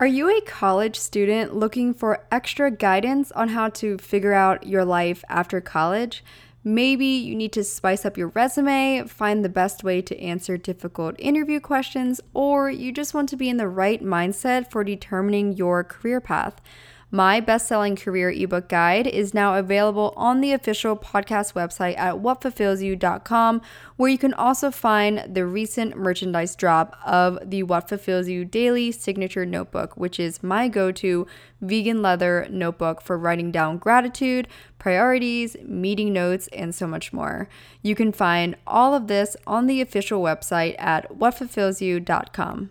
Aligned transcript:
Are 0.00 0.06
you 0.06 0.34
a 0.34 0.40
college 0.40 0.96
student 0.96 1.54
looking 1.54 1.92
for 1.92 2.24
extra 2.32 2.70
guidance 2.70 3.30
on 3.32 3.50
how 3.50 3.68
to 3.68 3.98
figure 3.98 4.32
out 4.32 4.66
your 4.66 4.82
life 4.82 5.22
after 5.28 5.60
college? 5.60 6.24
Maybe 6.64 7.04
you 7.04 7.36
need 7.36 7.52
to 7.52 7.62
spice 7.62 8.06
up 8.06 8.16
your 8.16 8.28
resume, 8.28 9.04
find 9.06 9.44
the 9.44 9.50
best 9.50 9.84
way 9.84 10.00
to 10.00 10.18
answer 10.18 10.56
difficult 10.56 11.16
interview 11.18 11.60
questions, 11.60 12.18
or 12.32 12.70
you 12.70 12.92
just 12.92 13.12
want 13.12 13.28
to 13.28 13.36
be 13.36 13.50
in 13.50 13.58
the 13.58 13.68
right 13.68 14.02
mindset 14.02 14.70
for 14.70 14.84
determining 14.84 15.52
your 15.58 15.84
career 15.84 16.22
path. 16.22 16.62
My 17.12 17.40
best 17.40 17.66
selling 17.66 17.96
career 17.96 18.30
ebook 18.30 18.68
guide 18.68 19.08
is 19.08 19.34
now 19.34 19.56
available 19.56 20.14
on 20.16 20.40
the 20.40 20.52
official 20.52 20.96
podcast 20.96 21.54
website 21.54 21.98
at 21.98 22.16
whatfulfillsyou.com, 22.16 23.62
where 23.96 24.08
you 24.08 24.16
can 24.16 24.32
also 24.32 24.70
find 24.70 25.34
the 25.34 25.44
recent 25.44 25.96
merchandise 25.96 26.54
drop 26.54 26.96
of 27.04 27.38
the 27.44 27.64
What 27.64 27.88
Fulfills 27.88 28.28
You 28.28 28.44
Daily 28.44 28.92
Signature 28.92 29.44
Notebook, 29.44 29.96
which 29.96 30.20
is 30.20 30.44
my 30.44 30.68
go 30.68 30.92
to 30.92 31.26
vegan 31.60 32.00
leather 32.00 32.46
notebook 32.48 33.02
for 33.02 33.18
writing 33.18 33.50
down 33.50 33.78
gratitude, 33.78 34.46
priorities, 34.78 35.56
meeting 35.64 36.12
notes, 36.12 36.48
and 36.52 36.72
so 36.72 36.86
much 36.86 37.12
more. 37.12 37.48
You 37.82 37.96
can 37.96 38.12
find 38.12 38.54
all 38.68 38.94
of 38.94 39.08
this 39.08 39.36
on 39.48 39.66
the 39.66 39.80
official 39.80 40.22
website 40.22 40.76
at 40.78 41.10
whatfulfillsyou.com. 41.10 42.70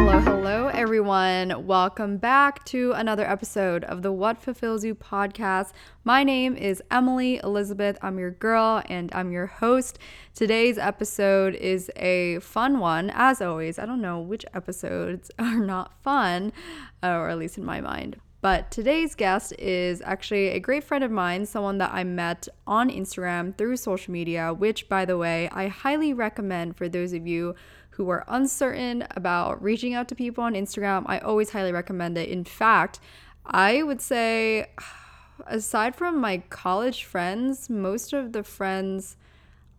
Hello, 0.00 0.18
hello, 0.18 0.66
everyone. 0.68 1.66
Welcome 1.66 2.16
back 2.16 2.64
to 2.64 2.92
another 2.92 3.28
episode 3.28 3.84
of 3.84 4.00
the 4.00 4.10
What 4.10 4.38
Fulfills 4.38 4.82
You 4.82 4.94
podcast. 4.94 5.72
My 6.04 6.24
name 6.24 6.56
is 6.56 6.82
Emily 6.90 7.38
Elizabeth. 7.44 7.98
I'm 8.00 8.18
your 8.18 8.30
girl 8.30 8.82
and 8.88 9.12
I'm 9.14 9.30
your 9.30 9.44
host. 9.44 9.98
Today's 10.34 10.78
episode 10.78 11.54
is 11.54 11.90
a 11.96 12.38
fun 12.38 12.78
one, 12.78 13.10
as 13.10 13.42
always. 13.42 13.78
I 13.78 13.84
don't 13.84 14.00
know 14.00 14.18
which 14.18 14.46
episodes 14.54 15.30
are 15.38 15.58
not 15.58 16.02
fun, 16.02 16.54
uh, 17.02 17.08
or 17.08 17.28
at 17.28 17.38
least 17.38 17.58
in 17.58 17.64
my 17.66 17.82
mind. 17.82 18.16
But 18.40 18.70
today's 18.70 19.14
guest 19.14 19.52
is 19.58 20.00
actually 20.00 20.48
a 20.48 20.60
great 20.60 20.82
friend 20.82 21.04
of 21.04 21.10
mine, 21.10 21.44
someone 21.44 21.76
that 21.76 21.92
I 21.92 22.04
met 22.04 22.48
on 22.66 22.88
Instagram 22.88 23.54
through 23.56 23.76
social 23.76 24.12
media, 24.12 24.54
which, 24.54 24.88
by 24.88 25.04
the 25.04 25.18
way, 25.18 25.50
I 25.52 25.68
highly 25.68 26.14
recommend 26.14 26.78
for 26.78 26.88
those 26.88 27.12
of 27.12 27.26
you 27.26 27.54
who 28.00 28.08
are 28.08 28.24
uncertain 28.28 29.06
about 29.10 29.62
reaching 29.62 29.92
out 29.92 30.08
to 30.08 30.14
people 30.14 30.42
on 30.42 30.54
Instagram, 30.54 31.02
I 31.04 31.18
always 31.18 31.50
highly 31.50 31.70
recommend 31.70 32.16
it. 32.16 32.30
In 32.30 32.44
fact, 32.44 32.98
I 33.44 33.82
would 33.82 34.00
say, 34.00 34.70
aside 35.46 35.94
from 35.94 36.18
my 36.18 36.38
college 36.48 37.04
friends, 37.04 37.68
most 37.68 38.14
of 38.14 38.32
the 38.32 38.42
friends 38.42 39.18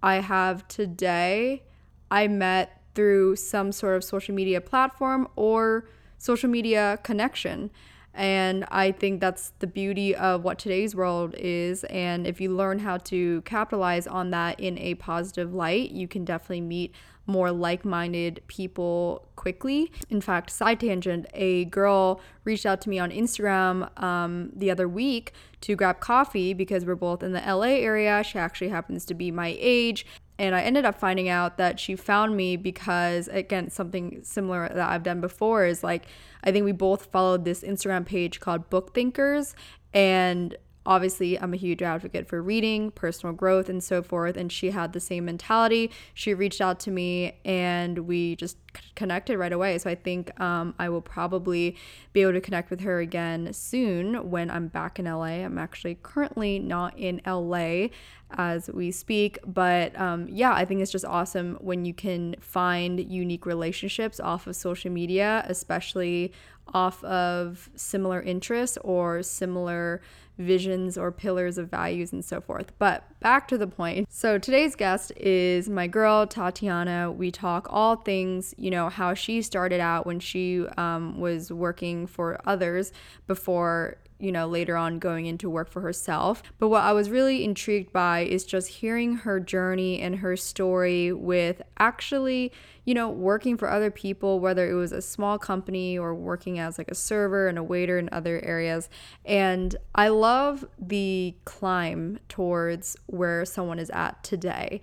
I 0.03 0.17
have 0.17 0.67
today, 0.67 1.63
I 2.11 2.27
met 2.27 2.83
through 2.93 3.37
some 3.37 3.71
sort 3.71 3.95
of 3.95 4.03
social 4.03 4.35
media 4.35 4.61
platform 4.61 5.27
or 5.35 5.89
social 6.19 6.49
media 6.49 6.99
connection. 7.01 7.71
And 8.13 8.65
I 8.69 8.91
think 8.91 9.19
that's 9.19 9.53
the 9.57 9.67
beauty 9.67 10.13
of 10.13 10.43
what 10.43 10.59
today's 10.59 10.95
world 10.95 11.33
is. 11.39 11.85
And 11.85 12.27
if 12.27 12.39
you 12.39 12.53
learn 12.53 12.77
how 12.77 12.97
to 12.97 13.41
capitalize 13.43 14.05
on 14.05 14.29
that 14.29 14.59
in 14.59 14.77
a 14.77 14.93
positive 14.93 15.55
light, 15.55 15.89
you 15.89 16.07
can 16.07 16.23
definitely 16.23 16.61
meet 16.61 16.93
more 17.31 17.51
like 17.51 17.85
minded 17.85 18.41
people 18.47 19.27
quickly. 19.35 19.91
In 20.09 20.21
fact, 20.21 20.49
side 20.49 20.79
tangent, 20.79 21.25
a 21.33 21.65
girl 21.65 22.21
reached 22.43 22.65
out 22.65 22.81
to 22.81 22.89
me 22.89 22.99
on 22.99 23.09
Instagram 23.09 23.89
um, 24.01 24.51
the 24.55 24.69
other 24.69 24.87
week 24.87 25.33
to 25.61 25.75
grab 25.75 25.99
coffee 25.99 26.53
because 26.53 26.85
we're 26.85 26.95
both 26.95 27.23
in 27.23 27.31
the 27.31 27.39
LA 27.39 27.77
area. 27.79 28.23
She 28.23 28.37
actually 28.37 28.69
happens 28.69 29.05
to 29.05 29.13
be 29.13 29.31
my 29.31 29.55
age. 29.59 30.05
And 30.37 30.55
I 30.55 30.61
ended 30.61 30.85
up 30.85 30.99
finding 30.99 31.29
out 31.29 31.57
that 31.57 31.79
she 31.79 31.95
found 31.95 32.35
me 32.35 32.55
because, 32.57 33.27
again, 33.27 33.69
something 33.69 34.21
similar 34.23 34.67
that 34.69 34.89
I've 34.89 35.03
done 35.03 35.21
before 35.21 35.65
is 35.65 35.83
like, 35.83 36.05
I 36.43 36.51
think 36.51 36.65
we 36.65 36.71
both 36.71 37.05
followed 37.05 37.45
this 37.45 37.61
Instagram 37.61 38.05
page 38.05 38.39
called 38.39 38.69
Book 38.69 38.93
Thinkers. 38.93 39.55
And 39.93 40.55
obviously 40.85 41.39
i'm 41.39 41.53
a 41.53 41.57
huge 41.57 41.81
advocate 41.81 42.27
for 42.27 42.41
reading 42.41 42.91
personal 42.91 43.33
growth 43.33 43.69
and 43.69 43.83
so 43.83 44.01
forth 44.01 44.35
and 44.37 44.51
she 44.51 44.71
had 44.71 44.93
the 44.93 44.99
same 44.99 45.25
mentality. 45.25 45.91
She 46.13 46.33
reached 46.33 46.61
out 46.61 46.79
to 46.81 46.91
me 46.91 47.39
and 47.45 47.99
we 47.99 48.35
just 48.35 48.57
connected 48.95 49.37
right 49.37 49.51
away. 49.51 49.77
So 49.77 49.89
i 49.89 49.95
think 49.95 50.39
um, 50.39 50.73
i 50.79 50.89
will 50.89 51.01
probably 51.01 51.75
be 52.13 52.21
able 52.21 52.33
to 52.33 52.41
connect 52.41 52.69
with 52.69 52.81
her 52.81 52.99
again 52.99 53.53
soon 53.53 54.29
when 54.29 54.49
i'm 54.49 54.67
back 54.67 54.99
in 54.99 55.05
la 55.05 55.23
i'm 55.23 55.57
actually 55.57 55.97
currently 56.01 56.59
not 56.59 56.97
in 56.97 57.21
la 57.25 57.87
as 58.31 58.69
we 58.73 58.91
speak 58.91 59.37
but 59.45 59.97
um, 59.99 60.27
yeah 60.29 60.53
i 60.53 60.63
think 60.63 60.81
it's 60.81 60.91
just 60.91 61.05
awesome 61.05 61.57
when 61.61 61.85
you 61.85 61.93
can 61.93 62.35
find 62.39 62.99
unique 63.11 63.45
relationships 63.45 64.19
off 64.19 64.47
of 64.47 64.55
social 64.55 64.91
media 64.91 65.45
especially 65.47 66.31
off 66.73 67.03
of 67.03 67.69
similar 67.75 68.21
interests 68.21 68.77
or 68.83 69.21
similar 69.23 70.01
visions 70.37 70.97
or 70.97 71.11
pillars 71.11 71.57
of 71.57 71.69
values 71.69 72.11
and 72.11 72.23
so 72.23 72.41
forth. 72.41 72.71
But 72.79 73.03
back 73.19 73.47
to 73.49 73.57
the 73.57 73.67
point. 73.67 74.07
So 74.09 74.37
today's 74.37 74.75
guest 74.75 75.11
is 75.15 75.69
my 75.69 75.87
girl, 75.87 76.25
Tatiana. 76.27 77.11
We 77.11 77.31
talk 77.31 77.67
all 77.69 77.95
things, 77.97 78.55
you 78.57 78.71
know, 78.71 78.89
how 78.89 79.13
she 79.13 79.41
started 79.41 79.79
out 79.79 80.05
when 80.05 80.19
she 80.19 80.65
um, 80.77 81.19
was 81.19 81.51
working 81.51 82.07
for 82.07 82.39
others 82.45 82.91
before 83.27 83.97
you 84.21 84.31
know, 84.31 84.47
later 84.47 84.77
on 84.77 84.99
going 84.99 85.25
into 85.25 85.49
work 85.49 85.69
for 85.69 85.81
herself. 85.81 86.43
But 86.59 86.67
what 86.67 86.83
I 86.83 86.93
was 86.93 87.09
really 87.09 87.43
intrigued 87.43 87.91
by 87.91 88.21
is 88.21 88.45
just 88.45 88.67
hearing 88.67 89.15
her 89.15 89.39
journey 89.39 89.99
and 89.99 90.17
her 90.17 90.37
story 90.37 91.11
with 91.11 91.61
actually, 91.79 92.51
you 92.85 92.93
know, 92.93 93.09
working 93.09 93.57
for 93.57 93.69
other 93.69 93.89
people, 93.89 94.39
whether 94.39 94.69
it 94.69 94.75
was 94.75 94.91
a 94.91 95.01
small 95.01 95.39
company 95.39 95.97
or 95.97 96.13
working 96.13 96.59
as 96.59 96.77
like 96.77 96.91
a 96.91 96.95
server 96.95 97.47
and 97.47 97.57
a 97.57 97.63
waiter 97.63 97.97
in 97.97 98.09
other 98.11 98.39
areas. 98.45 98.89
And 99.25 99.75
I 99.95 100.09
love 100.09 100.65
the 100.79 101.35
climb 101.45 102.19
towards 102.29 102.95
where 103.07 103.43
someone 103.43 103.79
is 103.79 103.89
at 103.89 104.23
today. 104.23 104.81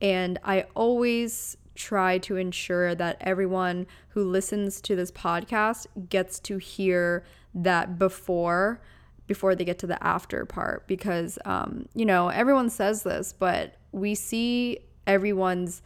And 0.00 0.38
I 0.44 0.66
always 0.74 1.58
try 1.78 2.18
to 2.18 2.36
ensure 2.36 2.94
that 2.94 3.16
everyone 3.20 3.86
who 4.08 4.24
listens 4.24 4.80
to 4.80 4.96
this 4.96 5.12
podcast 5.12 5.86
gets 6.08 6.40
to 6.40 6.58
hear 6.58 7.24
that 7.54 7.98
before 7.98 8.80
before 9.26 9.54
they 9.54 9.64
get 9.64 9.78
to 9.78 9.86
the 9.86 10.02
after 10.02 10.44
part. 10.44 10.86
Because 10.86 11.38
um, 11.44 11.88
you 11.94 12.04
know 12.04 12.28
everyone 12.28 12.68
says 12.68 13.04
this 13.04 13.32
but 13.32 13.76
we 13.92 14.14
see 14.14 14.80
everyone's 15.06 15.80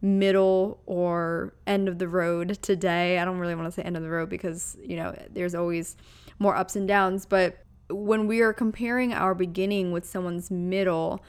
middle 0.00 0.80
or 0.86 1.54
end 1.66 1.88
of 1.88 1.98
the 1.98 2.08
road 2.08 2.58
today. 2.62 3.18
I 3.18 3.24
don't 3.24 3.38
really 3.38 3.54
want 3.54 3.66
to 3.66 3.72
say 3.72 3.82
end 3.82 3.96
of 3.96 4.02
the 4.02 4.10
road 4.10 4.28
because 4.28 4.76
you 4.82 4.96
know 4.96 5.14
there's 5.30 5.54
always 5.54 5.96
more 6.38 6.56
ups 6.56 6.76
and 6.76 6.86
downs 6.88 7.26
but 7.26 7.58
when 7.90 8.26
we 8.26 8.40
are 8.40 8.52
comparing 8.52 9.12
our 9.12 9.34
beginning 9.34 9.92
with 9.92 10.06
someone's 10.06 10.50
middle 10.50 11.22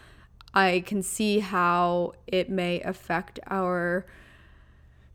i 0.56 0.82
can 0.86 1.02
see 1.02 1.40
how 1.40 2.14
it 2.28 2.50
may 2.50 2.82
affect 2.82 3.40
our 3.48 4.06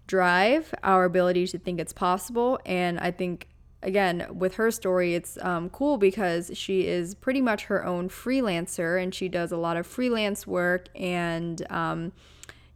drive 0.06 0.74
our 0.82 1.04
ability 1.04 1.46
to 1.46 1.58
think 1.58 1.80
it's 1.80 1.92
possible 1.92 2.58
and 2.66 2.98
i 3.00 3.10
think 3.10 3.46
again, 3.82 4.26
with 4.30 4.54
her 4.54 4.70
story, 4.70 5.14
it's 5.14 5.38
um, 5.42 5.70
cool 5.70 5.96
because 5.96 6.50
she 6.54 6.86
is 6.86 7.14
pretty 7.14 7.40
much 7.40 7.64
her 7.64 7.84
own 7.84 8.08
freelancer 8.08 9.02
and 9.02 9.14
she 9.14 9.28
does 9.28 9.52
a 9.52 9.56
lot 9.56 9.76
of 9.76 9.86
freelance 9.86 10.46
work 10.46 10.88
and, 10.94 11.70
um, 11.70 12.12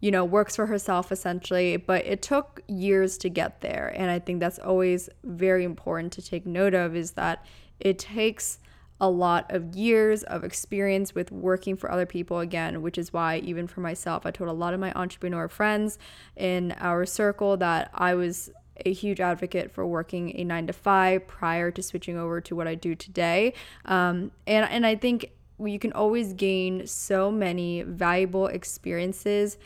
you 0.00 0.10
know, 0.10 0.24
works 0.24 0.56
for 0.56 0.66
herself 0.66 1.12
essentially. 1.12 1.76
But 1.76 2.04
it 2.06 2.22
took 2.22 2.62
years 2.68 3.18
to 3.18 3.28
get 3.28 3.60
there. 3.60 3.92
And 3.96 4.10
I 4.10 4.18
think 4.18 4.40
that's 4.40 4.58
always 4.58 5.08
very 5.22 5.64
important 5.64 6.12
to 6.14 6.22
take 6.22 6.46
note 6.46 6.74
of 6.74 6.96
is 6.96 7.12
that 7.12 7.44
it 7.80 7.98
takes 7.98 8.58
a 9.00 9.10
lot 9.10 9.50
of 9.50 9.74
years 9.74 10.22
of 10.22 10.44
experience 10.44 11.14
with 11.14 11.32
working 11.32 11.76
for 11.76 11.90
other 11.90 12.06
people 12.06 12.38
again, 12.38 12.80
which 12.80 12.96
is 12.96 13.12
why, 13.12 13.38
even 13.38 13.66
for 13.66 13.80
myself, 13.80 14.24
I 14.24 14.30
told 14.30 14.48
a 14.48 14.52
lot 14.52 14.72
of 14.72 14.80
my 14.80 14.92
entrepreneur 14.94 15.48
friends 15.48 15.98
in 16.36 16.72
our 16.78 17.04
circle 17.04 17.56
that 17.56 17.90
I 17.92 18.14
was 18.14 18.50
a 18.84 18.92
huge 18.92 19.20
advocate 19.20 19.70
for 19.70 19.86
working 19.86 20.36
a 20.38 20.44
nine 20.44 20.66
to 20.66 20.72
five 20.72 21.26
prior 21.26 21.70
to 21.70 21.82
switching 21.82 22.16
over 22.18 22.40
to 22.40 22.56
what 22.56 22.66
I 22.66 22.74
do 22.74 22.94
today. 22.94 23.54
Um, 23.84 24.32
and, 24.46 24.68
and 24.68 24.86
I 24.86 24.96
think 24.96 25.30
you 25.60 25.78
can 25.78 25.92
always 25.92 26.32
gain 26.32 26.86
so 26.86 27.30
many 27.30 27.82
valuable 27.82 28.46
experiences 28.46 29.58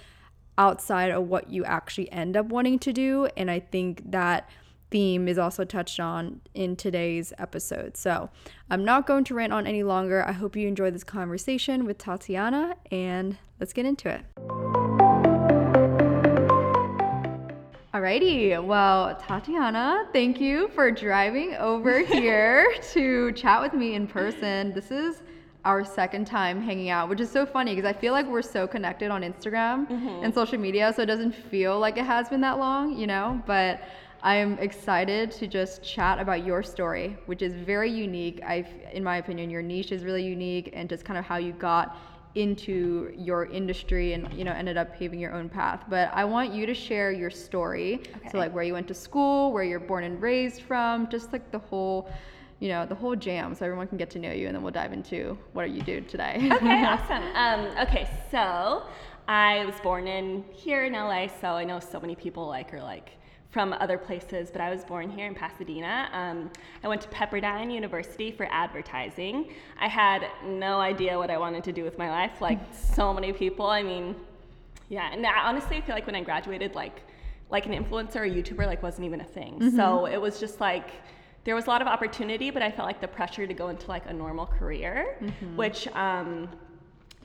outside 0.58 1.10
of 1.10 1.28
what 1.28 1.50
you 1.50 1.64
actually 1.64 2.10
end 2.12 2.36
up 2.36 2.46
wanting 2.46 2.78
to 2.80 2.92
do. 2.92 3.28
And 3.36 3.50
I 3.50 3.60
think 3.60 4.10
that 4.10 4.48
theme 4.90 5.28
is 5.28 5.38
also 5.38 5.64
touched 5.64 6.00
on 6.00 6.40
in 6.54 6.76
today's 6.76 7.32
episode. 7.38 7.96
So 7.96 8.30
I'm 8.70 8.84
not 8.84 9.06
going 9.06 9.24
to 9.24 9.34
rant 9.34 9.52
on 9.52 9.66
any 9.66 9.82
longer. 9.82 10.24
I 10.26 10.32
hope 10.32 10.56
you 10.56 10.68
enjoyed 10.68 10.94
this 10.94 11.04
conversation 11.04 11.84
with 11.84 11.98
Tatiana, 11.98 12.74
and 12.90 13.38
let's 13.60 13.72
get 13.72 13.86
into 13.86 14.08
it. 14.08 14.22
Alrighty, 17.94 18.64
well, 18.64 19.16
Tatiana, 19.16 20.06
thank 20.12 20.40
you 20.40 20.68
for 20.68 20.90
driving 20.90 21.54
over 21.54 22.00
here 22.04 22.74
to 22.92 23.32
chat 23.32 23.60
with 23.60 23.72
me 23.72 23.94
in 23.94 24.06
person. 24.06 24.72
This 24.72 24.90
is 24.90 25.22
our 25.64 25.84
second 25.84 26.26
time 26.26 26.62
hanging 26.62 26.90
out, 26.90 27.08
which 27.08 27.20
is 27.20 27.30
so 27.30 27.44
funny 27.44 27.74
because 27.74 27.88
I 27.88 27.92
feel 27.92 28.12
like 28.12 28.26
we're 28.26 28.42
so 28.42 28.66
connected 28.66 29.10
on 29.10 29.22
Instagram 29.22 29.88
mm-hmm. 29.88 30.24
and 30.24 30.32
social 30.32 30.58
media, 30.58 30.92
so 30.94 31.02
it 31.02 31.06
doesn't 31.06 31.32
feel 31.32 31.78
like 31.78 31.98
it 31.98 32.04
has 32.04 32.28
been 32.28 32.40
that 32.42 32.58
long, 32.58 32.96
you 32.96 33.06
know? 33.06 33.42
But 33.46 33.82
I'm 34.22 34.58
excited 34.58 35.30
to 35.32 35.46
just 35.46 35.82
chat 35.82 36.18
about 36.18 36.44
your 36.44 36.62
story, 36.62 37.16
which 37.26 37.42
is 37.42 37.54
very 37.54 37.90
unique. 37.90 38.40
I, 38.44 38.66
in 38.92 39.04
my 39.04 39.18
opinion, 39.18 39.48
your 39.48 39.62
niche 39.62 39.92
is 39.92 40.04
really 40.04 40.24
unique, 40.24 40.70
and 40.72 40.88
just 40.88 41.04
kind 41.04 41.18
of 41.18 41.24
how 41.24 41.36
you 41.36 41.52
got 41.52 41.96
into 42.34 43.12
your 43.16 43.46
industry 43.46 44.12
and 44.12 44.32
you 44.32 44.44
know 44.44 44.52
ended 44.52 44.76
up 44.76 44.94
paving 44.94 45.18
your 45.18 45.32
own 45.32 45.48
path. 45.48 45.84
But 45.88 46.10
I 46.12 46.24
want 46.24 46.52
you 46.52 46.66
to 46.66 46.74
share 46.74 47.10
your 47.12 47.30
story. 47.30 48.02
Okay. 48.16 48.28
So 48.30 48.38
like 48.38 48.52
where 48.52 48.64
you 48.64 48.72
went 48.72 48.88
to 48.88 48.94
school, 48.94 49.52
where 49.52 49.64
you're 49.64 49.80
born 49.80 50.04
and 50.04 50.20
raised 50.20 50.62
from, 50.62 51.08
just 51.08 51.32
like 51.32 51.50
the 51.50 51.58
whole 51.58 52.10
you 52.60 52.68
know 52.68 52.84
the 52.84 52.94
whole 52.94 53.14
jam 53.14 53.54
so 53.54 53.64
everyone 53.64 53.86
can 53.86 53.96
get 53.98 54.10
to 54.10 54.18
know 54.18 54.32
you 54.32 54.46
and 54.48 54.54
then 54.56 54.62
we'll 54.62 54.72
dive 54.72 54.92
into 54.92 55.38
what 55.52 55.70
you 55.70 55.80
do 55.80 56.00
today 56.00 56.48
okay 56.52 56.84
awesome 56.84 57.22
um, 57.36 57.66
okay 57.78 58.10
so 58.32 58.82
i 59.28 59.64
was 59.64 59.76
born 59.80 60.08
in 60.08 60.44
here 60.52 60.84
in 60.84 60.92
la 60.92 61.28
so 61.40 61.50
i 61.50 61.62
know 61.62 61.78
so 61.78 62.00
many 62.00 62.16
people 62.16 62.48
like 62.48 62.74
are 62.74 62.82
like 62.82 63.10
from 63.50 63.72
other 63.74 63.96
places, 63.96 64.50
but 64.50 64.60
I 64.60 64.70
was 64.70 64.84
born 64.84 65.10
here 65.10 65.26
in 65.26 65.34
Pasadena. 65.34 66.08
Um, 66.12 66.50
I 66.84 66.88
went 66.88 67.00
to 67.02 67.08
Pepperdine 67.08 67.72
University 67.72 68.30
for 68.30 68.46
advertising. 68.50 69.52
I 69.80 69.88
had 69.88 70.26
no 70.44 70.80
idea 70.80 71.16
what 71.16 71.30
I 71.30 71.38
wanted 71.38 71.64
to 71.64 71.72
do 71.72 71.82
with 71.82 71.96
my 71.96 72.10
life, 72.10 72.40
like 72.40 72.58
so 72.72 73.14
many 73.14 73.32
people. 73.32 73.66
I 73.66 73.82
mean, 73.82 74.14
yeah, 74.90 75.10
and 75.12 75.24
I, 75.26 75.48
honestly, 75.48 75.78
I 75.78 75.80
feel 75.80 75.94
like 75.94 76.06
when 76.06 76.14
I 76.14 76.22
graduated, 76.22 76.74
like 76.74 77.02
like 77.50 77.64
an 77.64 77.72
influencer 77.72 78.16
or 78.16 78.26
YouTuber, 78.28 78.66
like 78.66 78.82
wasn't 78.82 79.06
even 79.06 79.22
a 79.22 79.24
thing. 79.24 79.54
Mm-hmm. 79.54 79.76
So 79.76 80.04
it 80.04 80.18
was 80.18 80.38
just 80.38 80.60
like 80.60 80.90
there 81.44 81.54
was 81.54 81.66
a 81.66 81.70
lot 81.70 81.80
of 81.80 81.88
opportunity, 81.88 82.50
but 82.50 82.60
I 82.60 82.70
felt 82.70 82.86
like 82.86 83.00
the 83.00 83.08
pressure 83.08 83.46
to 83.46 83.54
go 83.54 83.68
into 83.68 83.86
like 83.88 84.04
a 84.06 84.12
normal 84.12 84.46
career, 84.46 85.16
mm-hmm. 85.20 85.56
which. 85.56 85.88
Um, 85.88 86.48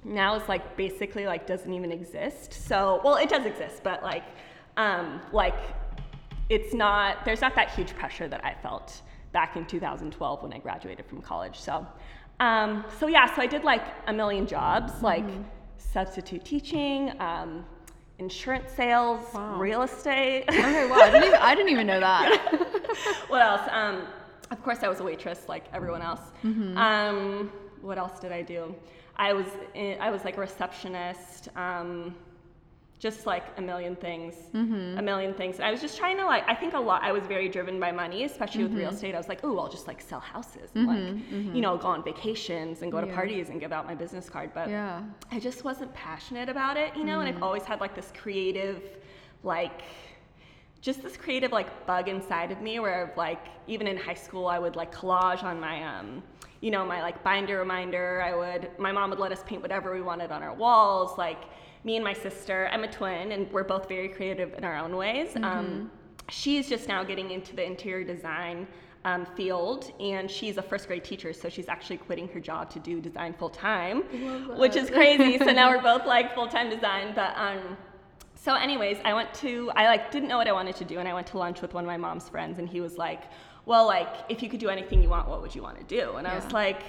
now 0.05 0.35
is 0.35 0.47
like 0.49 0.75
basically 0.75 1.25
like 1.25 1.47
doesn't 1.47 1.73
even 1.73 1.89
exist. 1.89 2.51
So 2.53 2.99
well, 3.05 3.15
it 3.15 3.29
does 3.29 3.45
exist, 3.45 3.83
but 3.83 4.03
like 4.03 4.25
um, 4.75 5.21
like 5.31 5.55
it's 6.49 6.73
not 6.73 7.25
there's 7.25 7.41
not 7.41 7.55
that 7.55 7.71
huge 7.71 7.95
pressure 7.95 8.27
that 8.27 8.43
I 8.43 8.53
felt 8.61 9.01
back 9.31 9.55
in 9.55 9.65
2012 9.65 10.43
when 10.43 10.53
I 10.53 10.59
graduated 10.59 11.05
from 11.05 11.21
college. 11.21 11.59
So 11.59 11.85
um, 12.39 12.83
so 12.99 13.07
yeah, 13.07 13.33
so 13.35 13.41
I 13.41 13.47
did 13.47 13.63
like 13.63 13.83
a 14.07 14.13
million 14.13 14.45
jobs, 14.47 14.93
mm-hmm. 14.93 15.05
like 15.05 15.25
substitute 15.77 16.43
teaching, 16.43 17.13
um, 17.19 17.65
insurance 18.19 18.71
sales, 18.71 19.25
wow. 19.33 19.57
real 19.57 19.83
estate. 19.83 20.45
Okay, 20.49 20.87
wow, 20.89 20.95
I 20.95 21.09
didn't 21.11 21.27
even, 21.27 21.39
I 21.39 21.55
didn't 21.55 21.71
even 21.71 21.87
know 21.87 21.99
that. 21.99 23.23
what 23.27 23.41
else? 23.41 23.61
Um, 23.71 24.07
of 24.51 24.63
course, 24.63 24.79
I 24.83 24.87
was 24.87 24.99
a 24.99 25.03
waitress 25.03 25.47
like 25.47 25.65
everyone 25.73 26.01
else. 26.01 26.21
Mm-hmm. 26.43 26.77
Um, 26.77 27.51
what 27.81 27.97
else 27.97 28.19
did 28.19 28.31
I 28.31 28.41
do? 28.41 28.75
I 29.15 29.33
was 29.33 29.45
in, 29.73 29.99
I 30.01 30.09
was 30.09 30.23
like 30.25 30.37
a 30.37 30.41
receptionist. 30.41 31.49
Um, 31.55 32.15
just 33.03 33.25
like 33.25 33.43
a 33.57 33.61
million 33.61 33.97
things, 33.97 34.33
mm-hmm. 34.55 34.97
a 34.97 35.01
million 35.01 35.33
things. 35.33 35.57
And 35.57 35.65
I 35.65 35.71
was 35.71 35.81
just 35.81 35.97
trying 35.97 36.15
to 36.19 36.25
like, 36.25 36.45
I 36.47 36.55
think 36.55 36.73
a 36.73 36.79
lot, 36.79 37.03
I 37.03 37.11
was 37.11 37.25
very 37.25 37.49
driven 37.49 37.77
by 37.77 37.91
money, 37.91 38.23
especially 38.23 38.63
mm-hmm. 38.63 38.75
with 38.75 38.79
real 38.79 38.87
mm-hmm. 38.87 38.95
estate. 38.95 39.13
I 39.13 39.17
was 39.17 39.27
like, 39.27 39.41
oh, 39.43 39.59
I'll 39.59 39.67
just 39.67 39.87
like 39.87 39.99
sell 39.99 40.21
houses 40.21 40.69
and 40.73 40.87
like, 40.87 40.97
mm-hmm. 40.99 41.53
you 41.53 41.61
know, 41.61 41.75
go 41.75 41.89
on 41.89 42.01
vacations 42.01 42.81
and 42.81 42.89
go 42.93 43.01
to 43.01 43.07
parties 43.07 43.49
and 43.49 43.59
give 43.59 43.73
out 43.73 43.85
my 43.85 43.93
business 43.93 44.29
card. 44.29 44.51
But 44.53 44.69
yeah. 44.69 45.03
I 45.33 45.37
just 45.41 45.65
wasn't 45.65 45.93
passionate 45.93 46.47
about 46.47 46.77
it, 46.77 46.95
you 46.95 47.03
know, 47.03 47.19
and 47.19 47.27
I've 47.27 47.35
mm-hmm. 47.35 47.43
always 47.43 47.63
had 47.63 47.81
like 47.81 47.93
this 47.93 48.09
creative, 48.15 48.81
like, 49.43 49.81
just 50.79 51.03
this 51.03 51.17
creative 51.17 51.51
like 51.51 51.85
bug 51.85 52.07
inside 52.07 52.51
of 52.53 52.61
me 52.61 52.79
where 52.79 53.13
like 53.17 53.47
even 53.67 53.85
in 53.85 53.97
high 53.97 54.13
school 54.13 54.47
I 54.47 54.59
would 54.59 54.75
like 54.75 54.93
collage 54.93 55.41
on 55.41 55.57
my 55.57 55.81
um 55.81 56.21
you 56.59 56.71
know 56.71 56.85
my 56.85 57.01
like 57.01 57.23
binder 57.23 57.57
reminder 57.57 58.21
I 58.21 58.35
would 58.35 58.69
my 58.77 58.91
mom 58.91 59.09
would 59.11 59.19
let 59.19 59.31
us 59.31 59.43
paint 59.45 59.61
whatever 59.61 59.93
we 59.93 60.01
wanted 60.01 60.29
on 60.29 60.43
our 60.43 60.53
walls 60.53 61.17
like 61.17 61.43
me 61.83 61.95
and 61.95 62.03
my 62.03 62.13
sister, 62.13 62.69
I'm 62.71 62.83
a 62.83 62.91
twin, 62.91 63.31
and 63.31 63.51
we're 63.51 63.63
both 63.63 63.87
very 63.87 64.07
creative 64.07 64.53
in 64.53 64.63
our 64.63 64.77
own 64.77 64.95
ways. 64.95 65.33
Mm-hmm. 65.33 65.43
Um, 65.43 65.91
she's 66.29 66.69
just 66.69 66.87
now 66.87 67.03
getting 67.03 67.31
into 67.31 67.55
the 67.55 67.63
interior 67.63 68.05
design 68.05 68.67
um, 69.05 69.25
field, 69.35 69.91
and 69.99 70.31
she's 70.31 70.57
a 70.57 70.61
first 70.61 70.87
grade 70.87 71.03
teacher, 71.03 71.33
so 71.33 71.49
she's 71.49 71.67
actually 71.67 71.97
quitting 71.97 72.27
her 72.29 72.39
job 72.39 72.69
to 72.71 72.79
do 72.79 73.01
design 73.01 73.33
full 73.33 73.49
time, 73.49 74.03
which 74.57 74.75
is 74.75 74.89
crazy. 74.89 75.37
so 75.37 75.45
now 75.45 75.69
we're 75.69 75.81
both 75.93 76.05
like 76.05 76.33
full 76.33 76.47
time 76.47 76.69
design, 76.69 77.13
but. 77.13 77.37
Um, 77.37 77.77
so 78.35 78.55
anyways 78.55 78.97
i 79.05 79.13
went 79.13 79.33
to 79.33 79.71
i 79.75 79.85
like 79.85 80.11
didn't 80.11 80.27
know 80.27 80.37
what 80.37 80.49
i 80.49 80.51
wanted 80.51 80.75
to 80.75 80.83
do 80.83 80.99
and 80.99 81.07
i 81.07 81.13
went 81.13 81.25
to 81.25 81.37
lunch 81.37 81.61
with 81.61 81.73
one 81.73 81.85
of 81.85 81.87
my 81.87 81.95
mom's 81.95 82.27
friends 82.27 82.59
and 82.59 82.67
he 82.67 82.81
was 82.81 82.97
like 82.97 83.23
well 83.65 83.85
like 83.85 84.09
if 84.27 84.43
you 84.43 84.49
could 84.49 84.59
do 84.59 84.67
anything 84.67 85.01
you 85.01 85.07
want 85.07 85.29
what 85.29 85.41
would 85.41 85.55
you 85.55 85.61
want 85.61 85.77
to 85.77 85.83
do 85.85 86.15
and 86.15 86.27
yeah. 86.27 86.33
i 86.33 86.35
was 86.35 86.51
like 86.51 86.81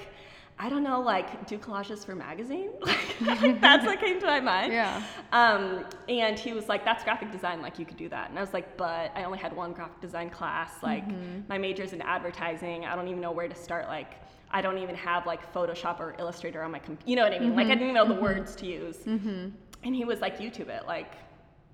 I 0.58 0.68
don't 0.68 0.84
know, 0.84 1.00
like 1.00 1.46
do 1.46 1.58
collages 1.58 2.04
for 2.04 2.14
magazine. 2.14 2.70
Like 3.20 3.60
that's 3.60 3.86
what 3.86 4.00
came 4.00 4.18
to 4.20 4.26
my 4.26 4.40
mind. 4.40 4.72
Yeah. 4.72 5.00
Um, 5.30 5.84
and 6.08 6.36
he 6.36 6.52
was 6.52 6.68
like, 6.68 6.84
"That's 6.84 7.04
graphic 7.04 7.30
design. 7.30 7.62
Like 7.62 7.78
you 7.78 7.86
could 7.86 7.96
do 7.96 8.08
that." 8.08 8.28
And 8.28 8.36
I 8.36 8.42
was 8.42 8.52
like, 8.52 8.76
"But 8.76 9.12
I 9.14 9.22
only 9.22 9.38
had 9.38 9.54
one 9.54 9.72
graphic 9.72 10.00
design 10.00 10.30
class. 10.30 10.82
Like 10.82 11.06
mm-hmm. 11.08 11.42
my 11.48 11.56
major's 11.56 11.92
in 11.92 12.02
advertising. 12.02 12.84
I 12.84 12.96
don't 12.96 13.06
even 13.06 13.20
know 13.20 13.30
where 13.30 13.46
to 13.46 13.54
start. 13.54 13.86
Like 13.86 14.16
I 14.50 14.60
don't 14.60 14.78
even 14.78 14.96
have 14.96 15.26
like 15.26 15.52
Photoshop 15.54 16.00
or 16.00 16.16
Illustrator 16.18 16.60
on 16.62 16.72
my 16.72 16.80
computer. 16.80 17.08
You 17.08 17.16
know 17.16 17.22
what 17.22 17.32
I 17.32 17.38
mean? 17.38 17.50
Mm-hmm. 17.50 17.56
Like 17.56 17.66
I 17.66 17.70
mm-hmm. 17.70 17.78
didn't 17.78 17.94
know 17.94 18.08
the 18.08 18.14
mm-hmm. 18.14 18.22
words 18.24 18.56
to 18.56 18.66
use. 18.66 18.96
Mm-hmm. 18.96 19.50
And 19.84 19.94
he 19.94 20.04
was 20.04 20.20
like, 20.20 20.38
"YouTube 20.38 20.68
it. 20.68 20.86
Like 20.86 21.12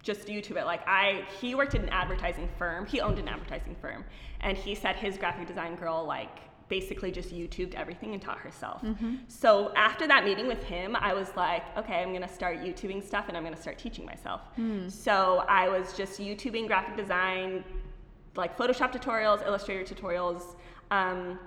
just 0.02 0.26
YouTube 0.26 0.56
it. 0.56 0.64
Like 0.66 0.86
I, 0.86 1.24
he 1.40 1.54
worked 1.54 1.74
in 1.74 1.82
an 1.82 1.88
advertising 1.88 2.48
firm. 2.58 2.86
He 2.86 3.00
owned 3.00 3.18
an 3.18 3.28
advertising 3.28 3.76
firm, 3.80 4.04
and 4.40 4.58
he 4.58 4.74
said 4.74 4.96
his 4.96 5.16
graphic 5.16 5.48
design 5.48 5.76
girl 5.76 6.04
like 6.04 6.38
basically 6.70 7.10
just 7.10 7.34
YouTubed 7.34 7.74
everything 7.74 8.14
and 8.14 8.22
taught 8.22 8.38
herself. 8.38 8.80
Mm-hmm. 8.80 9.16
So 9.28 9.72
after 9.76 10.06
that 10.06 10.24
meeting 10.24 10.46
with 10.46 10.62
him, 10.62 10.96
I 10.96 11.12
was 11.12 11.28
like, 11.36 11.64
okay, 11.76 12.00
I'm 12.02 12.14
gonna 12.14 12.28
start 12.28 12.60
YouTubing 12.60 13.06
stuff 13.06 13.26
and 13.28 13.36
I'm 13.36 13.44
gonna 13.44 13.60
start 13.60 13.76
teaching 13.76 14.06
myself. 14.06 14.40
Mm. 14.58 14.90
So 14.90 15.44
I 15.48 15.68
was 15.68 15.92
just 15.92 16.18
YouTubing 16.18 16.68
graphic 16.68 16.96
design, 16.96 17.64
like 18.36 18.56
Photoshop 18.56 18.92
tutorials, 18.92 19.44
Illustrator 19.46 19.94
tutorials. 19.94 20.54
Um, 20.90 21.38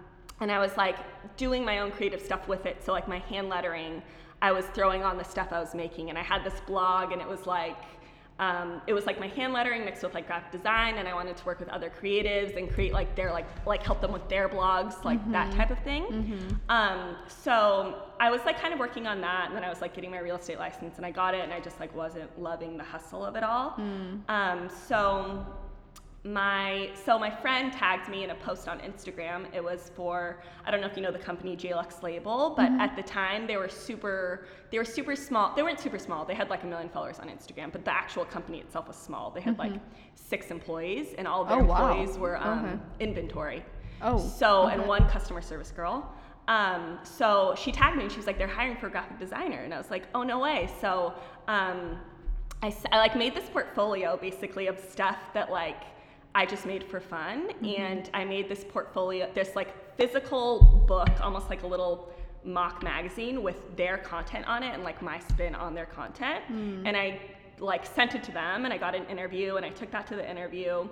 and 0.41 0.51
I 0.51 0.59
was 0.59 0.75
like 0.77 0.97
doing 1.37 1.63
my 1.63 1.79
own 1.79 1.89
creative 1.91 2.21
stuff 2.21 2.47
with 2.47 2.65
it. 2.65 2.83
So 2.83 2.91
like 2.91 3.07
my 3.07 3.19
hand 3.19 3.49
lettering, 3.49 4.03
I 4.41 4.51
was 4.51 4.65
throwing 4.67 5.03
on 5.03 5.17
the 5.17 5.23
stuff 5.23 5.53
I 5.53 5.59
was 5.61 5.73
making, 5.73 6.09
and 6.09 6.17
I 6.17 6.21
had 6.21 6.43
this 6.43 6.59
blog, 6.67 7.13
and 7.13 7.21
it 7.21 7.27
was 7.27 7.47
like 7.47 7.77
um, 8.39 8.81
it 8.87 8.93
was 8.93 9.05
like 9.05 9.19
my 9.19 9.27
hand 9.27 9.53
lettering 9.53 9.85
mixed 9.85 10.03
with 10.03 10.13
like 10.13 10.27
graphic 10.27 10.51
design 10.51 10.97
and 10.97 11.07
i 11.07 11.13
wanted 11.13 11.37
to 11.37 11.45
work 11.45 11.59
with 11.59 11.69
other 11.69 11.91
creatives 12.01 12.57
and 12.57 12.71
create 12.71 12.91
like 12.91 13.15
their 13.15 13.31
like 13.31 13.45
like 13.65 13.83
help 13.83 14.01
them 14.01 14.11
with 14.11 14.27
their 14.27 14.49
blogs 14.49 15.03
like 15.03 15.19
mm-hmm. 15.19 15.31
that 15.31 15.51
type 15.51 15.69
of 15.69 15.79
thing 15.79 16.03
mm-hmm. 16.05 16.55
um, 16.69 17.15
so 17.27 18.03
i 18.19 18.29
was 18.29 18.41
like 18.45 18.59
kind 18.59 18.73
of 18.73 18.79
working 18.79 19.05
on 19.07 19.21
that 19.21 19.47
and 19.47 19.55
then 19.55 19.63
i 19.63 19.69
was 19.69 19.81
like 19.81 19.93
getting 19.93 20.11
my 20.11 20.19
real 20.19 20.35
estate 20.35 20.57
license 20.57 20.97
and 20.97 21.05
i 21.05 21.11
got 21.11 21.33
it 21.35 21.41
and 21.41 21.53
i 21.53 21.59
just 21.59 21.79
like 21.79 21.95
wasn't 21.95 22.29
loving 22.41 22.77
the 22.77 22.83
hustle 22.83 23.23
of 23.23 23.35
it 23.35 23.43
all 23.43 23.71
mm. 23.71 24.19
um, 24.29 24.69
so 24.87 25.45
my 26.25 26.89
so 26.93 27.19
my 27.19 27.29
friend 27.29 27.73
tagged 27.73 28.07
me 28.07 28.23
in 28.23 28.29
a 28.29 28.35
post 28.35 28.69
on 28.69 28.79
Instagram. 28.79 29.45
It 29.53 29.61
was 29.61 29.91
for 29.93 30.41
I 30.65 30.71
don't 30.71 30.79
know 30.79 30.87
if 30.87 30.95
you 30.95 31.03
know 31.03 31.11
the 31.11 31.19
company 31.19 31.57
JLux 31.57 32.01
Label, 32.01 32.53
but 32.55 32.69
mm-hmm. 32.69 32.79
at 32.79 32.95
the 32.95 33.03
time 33.03 33.45
they 33.45 33.57
were 33.57 33.67
super 33.67 34.45
they 34.71 34.77
were 34.77 34.85
super 34.85 35.17
small. 35.17 35.53
They 35.53 35.63
weren't 35.63 35.81
super 35.81 35.99
small. 35.99 36.23
They 36.23 36.33
had 36.33 36.49
like 36.49 36.63
a 36.63 36.67
million 36.67 36.89
followers 36.89 37.19
on 37.19 37.27
Instagram, 37.27 37.73
but 37.73 37.83
the 37.83 37.93
actual 37.93 38.23
company 38.23 38.59
itself 38.59 38.87
was 38.87 38.95
small. 38.95 39.31
They 39.31 39.41
had 39.41 39.57
mm-hmm. 39.57 39.73
like 39.73 39.81
six 40.15 40.49
employees, 40.49 41.13
and 41.17 41.27
all 41.27 41.41
of 41.41 41.49
their 41.49 41.57
oh, 41.57 41.61
employees 41.61 42.15
wow. 42.15 42.21
were 42.21 42.37
um, 42.37 42.65
okay. 42.65 42.79
inventory. 43.01 43.65
Oh, 44.01 44.17
so 44.17 44.63
okay. 44.63 44.75
and 44.75 44.87
one 44.87 45.09
customer 45.09 45.41
service 45.41 45.71
girl. 45.71 46.09
Um, 46.47 46.99
so 47.03 47.55
she 47.57 47.71
tagged 47.71 47.97
me 47.97 48.03
and 48.03 48.11
she 48.11 48.17
was 48.17 48.27
like, 48.27 48.37
"They're 48.37 48.47
hiring 48.47 48.77
for 48.77 48.87
a 48.87 48.91
graphic 48.91 49.19
designer," 49.19 49.63
and 49.63 49.73
I 49.73 49.77
was 49.77 49.91
like, 49.91 50.03
"Oh 50.15 50.23
no 50.23 50.39
way!" 50.39 50.69
So 50.79 51.13
um, 51.49 51.97
I, 52.61 52.73
I 52.93 52.97
like 52.97 53.17
made 53.17 53.35
this 53.35 53.49
portfolio 53.49 54.15
basically 54.15 54.67
of 54.67 54.79
stuff 54.79 55.17
that 55.33 55.51
like 55.51 55.83
I 56.35 56.45
just 56.45 56.65
made 56.65 56.83
for 56.83 56.99
fun. 56.99 57.49
Mm-hmm. 57.49 57.81
And 57.81 58.09
I 58.13 58.25
made 58.25 58.49
this 58.49 58.65
portfolio, 58.67 59.29
this 59.33 59.55
like 59.55 59.97
physical 59.97 60.83
book, 60.87 61.09
almost 61.21 61.49
like 61.49 61.63
a 61.63 61.67
little 61.67 62.11
mock 62.45 62.83
magazine 62.83 63.41
with 63.41 63.75
their 63.77 63.97
content 63.97 64.45
on 64.47 64.63
it 64.63 64.73
and 64.73 64.83
like 64.83 65.01
my 65.01 65.19
spin 65.19 65.55
on 65.55 65.73
their 65.73 65.85
content. 65.85 66.43
Mm. 66.51 66.83
And 66.85 66.97
I 66.97 67.21
like 67.59 67.85
sent 67.85 68.15
it 68.15 68.23
to 68.23 68.31
them 68.31 68.65
and 68.65 68.73
I 68.73 68.77
got 68.77 68.95
an 68.95 69.05
interview 69.05 69.55
and 69.55 69.65
I 69.65 69.69
took 69.69 69.91
that 69.91 70.07
to 70.07 70.15
the 70.15 70.29
interview. 70.29 70.87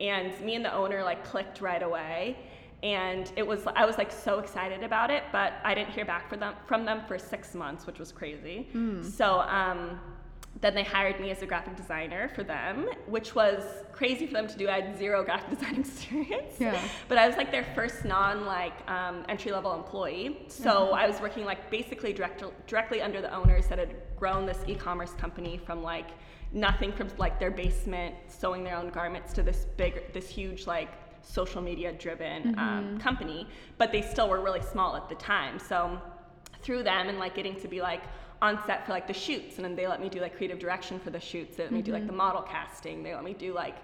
And 0.00 0.38
me 0.40 0.54
and 0.54 0.64
the 0.64 0.72
owner 0.72 1.02
like 1.02 1.24
clicked 1.24 1.60
right 1.60 1.82
away. 1.82 2.36
And 2.82 3.32
it 3.36 3.46
was 3.46 3.66
I 3.74 3.86
was 3.86 3.96
like 3.96 4.12
so 4.12 4.38
excited 4.38 4.82
about 4.82 5.10
it, 5.10 5.24
but 5.32 5.54
I 5.64 5.74
didn't 5.74 5.90
hear 5.90 6.04
back 6.04 6.28
from 6.28 6.40
them 6.40 6.54
from 6.66 6.84
them 6.84 7.02
for 7.08 7.18
six 7.18 7.54
months, 7.54 7.86
which 7.86 7.98
was 7.98 8.12
crazy. 8.12 8.68
Mm. 8.74 9.04
So 9.04 9.40
um, 9.40 9.98
then 10.60 10.74
they 10.74 10.84
hired 10.84 11.20
me 11.20 11.30
as 11.30 11.42
a 11.42 11.46
graphic 11.46 11.76
designer 11.76 12.28
for 12.28 12.42
them, 12.42 12.88
which 13.06 13.34
was 13.34 13.64
crazy 13.92 14.26
for 14.26 14.34
them 14.34 14.46
to 14.46 14.56
do. 14.56 14.68
I 14.68 14.80
had 14.80 14.96
zero 14.96 15.24
graphic 15.24 15.58
design 15.58 15.80
experience. 15.80 16.54
Yeah. 16.58 16.80
But 17.08 17.18
I 17.18 17.26
was 17.26 17.36
like 17.36 17.50
their 17.50 17.66
first 17.74 18.04
non 18.04 18.46
like 18.46 18.72
um, 18.88 19.24
entry 19.28 19.52
level 19.52 19.74
employee. 19.74 20.44
So 20.48 20.70
mm-hmm. 20.70 20.94
I 20.94 21.06
was 21.06 21.20
working 21.20 21.44
like 21.44 21.70
basically 21.70 22.12
direct, 22.12 22.42
directly 22.66 23.02
under 23.02 23.20
the 23.20 23.34
owners 23.34 23.66
that 23.66 23.78
had 23.78 23.94
grown 24.16 24.46
this 24.46 24.58
e-commerce 24.66 25.12
company 25.12 25.58
from 25.58 25.82
like 25.82 26.10
nothing 26.52 26.92
from 26.92 27.08
like 27.18 27.40
their 27.40 27.50
basement 27.50 28.14
sewing 28.28 28.62
their 28.62 28.76
own 28.76 28.90
garments 28.90 29.32
to 29.34 29.42
this 29.42 29.66
big, 29.76 30.12
this 30.12 30.28
huge 30.28 30.66
like 30.66 30.90
social 31.22 31.60
media 31.60 31.92
driven 31.92 32.48
um, 32.48 32.54
mm-hmm. 32.54 32.60
um, 32.94 32.98
company. 33.00 33.48
But 33.76 33.90
they 33.90 34.02
still 34.02 34.28
were 34.28 34.40
really 34.40 34.62
small 34.62 34.94
at 34.94 35.08
the 35.08 35.16
time. 35.16 35.58
So 35.58 36.00
through 36.62 36.82
them 36.82 37.08
and 37.08 37.18
like 37.18 37.34
getting 37.34 37.60
to 37.60 37.68
be 37.68 37.82
like 37.82 38.02
on 38.44 38.58
set 38.66 38.84
for 38.84 38.92
like 38.92 39.06
the 39.06 39.14
shoots 39.14 39.56
and 39.56 39.64
then 39.64 39.74
they 39.74 39.86
let 39.88 40.00
me 40.00 40.08
do 40.10 40.20
like 40.20 40.36
creative 40.36 40.58
direction 40.58 41.00
for 41.00 41.10
the 41.10 41.18
shoots 41.18 41.56
they 41.56 41.62
let 41.62 41.72
me 41.72 41.78
mm-hmm. 41.78 41.86
do 41.86 41.92
like 41.92 42.02
the 42.02 42.08
mm-hmm. 42.08 42.18
model 42.18 42.42
casting 42.42 43.02
they 43.02 43.14
let 43.14 43.24
me 43.24 43.32
do 43.32 43.54
like 43.54 43.76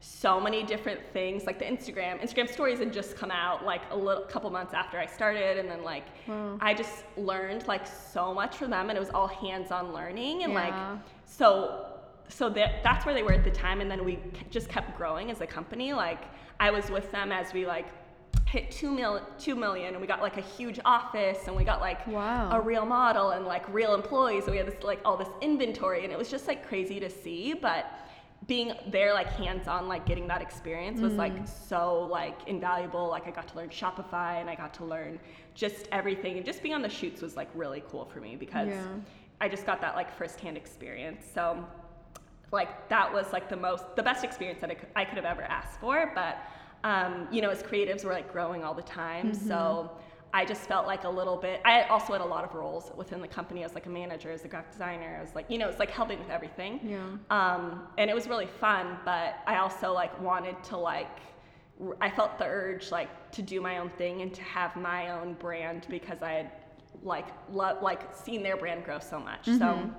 so 0.00 0.40
many 0.40 0.62
different 0.64 1.00
things 1.12 1.44
like 1.44 1.58
the 1.58 1.64
instagram 1.64 2.20
instagram 2.20 2.48
stories 2.50 2.80
had 2.80 2.92
just 2.92 3.16
come 3.16 3.30
out 3.30 3.64
like 3.64 3.82
a 3.90 3.96
little 3.96 4.24
couple 4.24 4.50
months 4.50 4.74
after 4.74 4.98
i 4.98 5.06
started 5.06 5.56
and 5.56 5.68
then 5.70 5.82
like 5.84 6.04
wow. 6.26 6.58
i 6.60 6.74
just 6.74 7.04
learned 7.16 7.66
like 7.68 7.86
so 7.86 8.34
much 8.34 8.56
from 8.56 8.70
them 8.70 8.90
and 8.90 8.96
it 8.96 9.00
was 9.00 9.10
all 9.10 9.28
hands-on 9.28 9.92
learning 9.92 10.42
and 10.42 10.52
yeah. 10.52 10.64
like 10.64 11.00
so 11.24 11.86
so 12.30 12.50
that, 12.50 12.82
that's 12.82 13.06
where 13.06 13.14
they 13.14 13.22
were 13.22 13.32
at 13.32 13.44
the 13.44 13.50
time 13.50 13.80
and 13.80 13.90
then 13.90 14.04
we 14.04 14.18
just 14.50 14.68
kept 14.68 14.96
growing 14.98 15.30
as 15.30 15.40
a 15.40 15.46
company 15.46 15.92
like 15.92 16.24
i 16.60 16.70
was 16.70 16.90
with 16.90 17.10
them 17.12 17.30
as 17.32 17.52
we 17.52 17.66
like 17.66 17.86
hit 18.48 18.70
two 18.70 18.90
mil, 18.90 19.20
two 19.38 19.54
million, 19.54 19.92
and 19.92 20.00
we 20.00 20.06
got 20.06 20.22
like 20.22 20.38
a 20.38 20.42
huge 20.42 20.80
office, 20.84 21.46
and 21.46 21.54
we 21.54 21.64
got 21.64 21.80
like 21.80 22.06
wow. 22.06 22.50
a 22.50 22.60
real 22.60 22.86
model 22.86 23.30
and 23.30 23.44
like 23.44 23.68
real 23.72 23.94
employees. 23.94 24.44
So 24.44 24.50
we 24.50 24.56
had 24.56 24.66
this 24.66 24.82
like 24.82 25.00
all 25.04 25.16
this 25.16 25.28
inventory, 25.40 26.04
and 26.04 26.12
it 26.12 26.18
was 26.18 26.30
just 26.30 26.48
like 26.48 26.66
crazy 26.66 26.98
to 27.00 27.10
see. 27.10 27.52
But 27.52 27.86
being 28.46 28.72
there, 28.90 29.12
like 29.12 29.28
hands 29.28 29.68
on, 29.68 29.88
like 29.88 30.06
getting 30.06 30.26
that 30.28 30.40
experience 30.40 31.00
was 31.00 31.12
mm. 31.12 31.18
like 31.18 31.34
so 31.46 32.08
like 32.10 32.38
invaluable. 32.46 33.08
Like 33.08 33.26
I 33.26 33.30
got 33.30 33.48
to 33.48 33.56
learn 33.56 33.68
Shopify, 33.68 34.40
and 34.40 34.48
I 34.48 34.54
got 34.54 34.72
to 34.74 34.84
learn 34.84 35.20
just 35.54 35.86
everything, 35.92 36.36
and 36.36 36.46
just 36.46 36.62
being 36.62 36.74
on 36.74 36.82
the 36.82 36.88
shoots 36.88 37.20
was 37.20 37.36
like 37.36 37.50
really 37.54 37.82
cool 37.90 38.06
for 38.06 38.20
me 38.20 38.36
because 38.36 38.68
yeah. 38.68 38.86
I 39.40 39.48
just 39.48 39.66
got 39.66 39.80
that 39.82 39.94
like 39.94 40.16
firsthand 40.16 40.56
experience. 40.56 41.24
So 41.34 41.64
like 42.50 42.88
that 42.88 43.12
was 43.12 43.30
like 43.32 43.50
the 43.50 43.56
most 43.56 43.84
the 43.94 44.02
best 44.02 44.24
experience 44.24 44.60
that 44.62 44.70
I 44.70 44.74
could, 44.74 44.88
I 44.96 45.04
could 45.04 45.16
have 45.16 45.26
ever 45.26 45.42
asked 45.42 45.80
for, 45.80 46.12
but 46.14 46.38
um, 46.84 47.28
you 47.30 47.42
know, 47.42 47.50
as 47.50 47.62
creatives, 47.62 48.04
we're 48.04 48.12
like 48.12 48.32
growing 48.32 48.64
all 48.64 48.74
the 48.74 48.82
time. 48.82 49.32
Mm-hmm. 49.32 49.48
So 49.48 49.90
I 50.32 50.44
just 50.44 50.62
felt 50.62 50.86
like 50.86 51.04
a 51.04 51.08
little 51.08 51.36
bit. 51.36 51.60
I 51.64 51.84
also 51.84 52.12
had 52.12 52.20
a 52.20 52.26
lot 52.26 52.44
of 52.44 52.54
roles 52.54 52.92
within 52.96 53.20
the 53.20 53.28
company. 53.28 53.62
I 53.62 53.66
was 53.66 53.74
like 53.74 53.86
a 53.86 53.90
manager, 53.90 54.30
as 54.30 54.44
a 54.44 54.48
graphic 54.48 54.72
designer. 54.72 55.16
I 55.18 55.22
was 55.22 55.34
like, 55.34 55.50
you 55.50 55.58
know, 55.58 55.68
it's 55.68 55.78
like 55.78 55.90
helping 55.90 56.18
with 56.18 56.30
everything. 56.30 56.80
Yeah. 56.84 57.06
Um, 57.30 57.88
and 57.96 58.10
it 58.10 58.14
was 58.14 58.28
really 58.28 58.46
fun, 58.46 58.98
but 59.04 59.38
I 59.46 59.58
also 59.58 59.92
like 59.92 60.18
wanted 60.20 60.62
to 60.64 60.76
like. 60.76 61.18
I 62.00 62.10
felt 62.10 62.38
the 62.38 62.44
urge 62.44 62.90
like 62.90 63.30
to 63.30 63.40
do 63.40 63.60
my 63.60 63.78
own 63.78 63.90
thing 63.90 64.22
and 64.22 64.34
to 64.34 64.42
have 64.42 64.74
my 64.74 65.10
own 65.10 65.34
brand 65.34 65.86
because 65.88 66.22
I 66.22 66.32
had 66.32 66.50
like 67.04 67.28
lo- 67.52 67.78
like 67.80 68.14
seen 68.14 68.42
their 68.42 68.56
brand 68.56 68.84
grow 68.84 68.98
so 68.98 69.20
much. 69.20 69.46
Mm-hmm. 69.46 69.58
So 69.58 69.90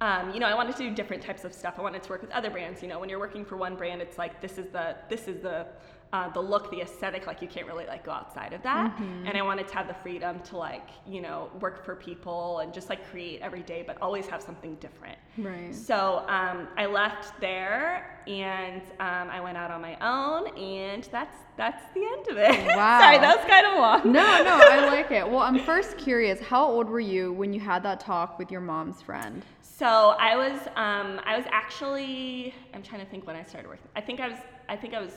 um, 0.00 0.32
you 0.32 0.38
know, 0.38 0.46
I 0.46 0.54
wanted 0.54 0.76
to 0.76 0.88
do 0.88 0.94
different 0.94 1.22
types 1.22 1.44
of 1.44 1.52
stuff. 1.52 1.74
I 1.78 1.82
wanted 1.82 2.02
to 2.04 2.10
work 2.10 2.22
with 2.22 2.30
other 2.30 2.50
brands. 2.50 2.82
You 2.82 2.88
know, 2.88 3.00
when 3.00 3.08
you're 3.08 3.18
working 3.18 3.44
for 3.44 3.56
one 3.56 3.74
brand, 3.74 4.00
it's 4.00 4.16
like 4.16 4.40
this 4.40 4.56
is 4.56 4.66
the 4.68 4.96
this 5.08 5.26
is 5.26 5.42
the 5.42 5.66
uh, 6.12 6.30
the 6.30 6.40
look, 6.40 6.70
the 6.70 6.80
aesthetic. 6.80 7.26
Like 7.26 7.42
you 7.42 7.48
can't 7.48 7.66
really 7.66 7.86
like 7.86 8.04
go 8.04 8.12
outside 8.12 8.52
of 8.52 8.62
that. 8.62 8.92
Mm-hmm. 8.92 9.26
And 9.26 9.36
I 9.36 9.42
wanted 9.42 9.68
to 9.68 9.74
have 9.74 9.88
the 9.88 9.94
freedom 9.94 10.40
to 10.40 10.56
like 10.56 10.88
you 11.06 11.20
know 11.20 11.50
work 11.60 11.84
for 11.84 11.94
people 11.94 12.60
and 12.60 12.72
just 12.72 12.88
like 12.88 13.08
create 13.10 13.40
every 13.42 13.62
day, 13.62 13.84
but 13.86 14.00
always 14.00 14.26
have 14.26 14.42
something 14.42 14.76
different. 14.76 15.18
Right. 15.36 15.74
So 15.74 16.24
um, 16.28 16.68
I 16.76 16.86
left 16.86 17.38
there 17.40 18.22
and 18.26 18.82
um, 19.00 19.30
I 19.30 19.40
went 19.40 19.56
out 19.56 19.70
on 19.70 19.82
my 19.82 19.96
own, 20.00 20.56
and 20.56 21.04
that's 21.12 21.36
that's 21.56 21.84
the 21.92 22.00
end 22.00 22.28
of 22.28 22.36
it. 22.38 22.66
Wow. 22.78 23.00
Sorry, 23.00 23.18
that 23.18 23.36
was 23.36 23.46
kind 23.46 23.66
of 23.66 23.74
long. 23.78 24.12
No, 24.12 24.44
no, 24.44 24.60
I 24.62 24.86
like 24.92 25.10
it. 25.10 25.28
Well, 25.28 25.40
I'm 25.40 25.58
first 25.58 25.98
curious. 25.98 26.38
How 26.40 26.64
old 26.64 26.88
were 26.88 27.00
you 27.00 27.32
when 27.32 27.52
you 27.52 27.58
had 27.58 27.82
that 27.82 27.98
talk 27.98 28.38
with 28.38 28.52
your 28.52 28.60
mom's 28.60 29.02
friend? 29.02 29.44
So 29.62 30.14
I 30.18 30.36
was 30.36 30.60
um, 30.76 31.20
I 31.24 31.36
was 31.36 31.44
actually 31.50 32.54
I'm 32.72 32.82
trying 32.82 33.00
to 33.04 33.10
think 33.10 33.26
when 33.26 33.36
I 33.36 33.42
started 33.42 33.68
working. 33.68 33.88
I 33.96 34.00
think 34.00 34.20
I 34.20 34.28
was 34.28 34.38
I 34.68 34.76
think 34.76 34.94
I 34.94 35.00
was 35.00 35.12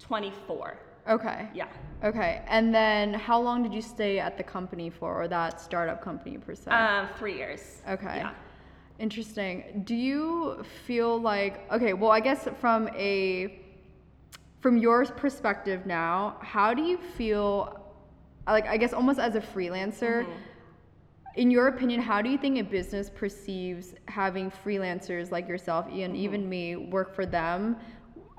24. 0.00 0.78
Okay. 1.08 1.48
Yeah. 1.54 1.66
Okay. 2.04 2.42
And 2.46 2.74
then 2.74 3.14
how 3.14 3.40
long 3.40 3.62
did 3.62 3.72
you 3.72 3.82
stay 3.82 4.18
at 4.18 4.36
the 4.36 4.44
company 4.44 4.90
for, 4.90 5.22
or 5.22 5.28
that 5.28 5.60
startup 5.60 6.02
company 6.02 6.38
per 6.38 6.54
se? 6.54 6.70
Um, 6.70 7.08
three 7.18 7.36
years. 7.36 7.82
Okay. 7.88 8.18
Yeah. 8.18 8.32
Interesting. 8.98 9.82
Do 9.84 9.94
you 9.94 10.62
feel 10.86 11.18
like 11.20 11.70
okay? 11.72 11.94
Well, 11.94 12.10
I 12.10 12.20
guess 12.20 12.46
from 12.60 12.88
a 12.88 13.60
from 14.60 14.76
your 14.76 15.06
perspective 15.06 15.86
now, 15.86 16.36
how 16.40 16.74
do 16.74 16.82
you 16.82 16.98
feel? 16.98 17.76
Like 18.46 18.66
I 18.66 18.76
guess 18.76 18.92
almost 18.92 19.18
as 19.18 19.36
a 19.36 19.40
freelancer. 19.40 20.24
Mm-hmm 20.24 20.32
in 21.36 21.50
your 21.50 21.68
opinion, 21.68 22.00
how 22.00 22.20
do 22.20 22.28
you 22.28 22.36
think 22.36 22.58
a 22.58 22.62
business 22.64 23.08
perceives 23.08 23.94
having 24.08 24.50
freelancers 24.50 25.30
like 25.30 25.48
yourself 25.48 25.86
and 25.86 25.94
mm-hmm. 25.94 26.16
even 26.16 26.48
me 26.48 26.76
work 26.76 27.14
for 27.14 27.24
them? 27.24 27.76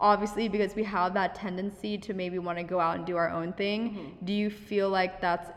Obviously, 0.02 0.48
because 0.50 0.76
we 0.76 0.84
have 0.84 1.14
that 1.14 1.36
tendency 1.36 1.98
to 2.00 2.14
maybe 2.14 2.40
want 2.40 2.58
to 2.58 2.64
go 2.64 2.80
out 2.80 2.98
and 2.98 3.06
do 3.06 3.16
our 3.16 3.30
own 3.30 3.54
thing. 3.54 3.92
Mm-hmm. 3.92 4.26
Do 4.26 4.34
you 4.34 4.50
feel 4.50 4.90
like 4.90 5.22
that's 5.22 5.52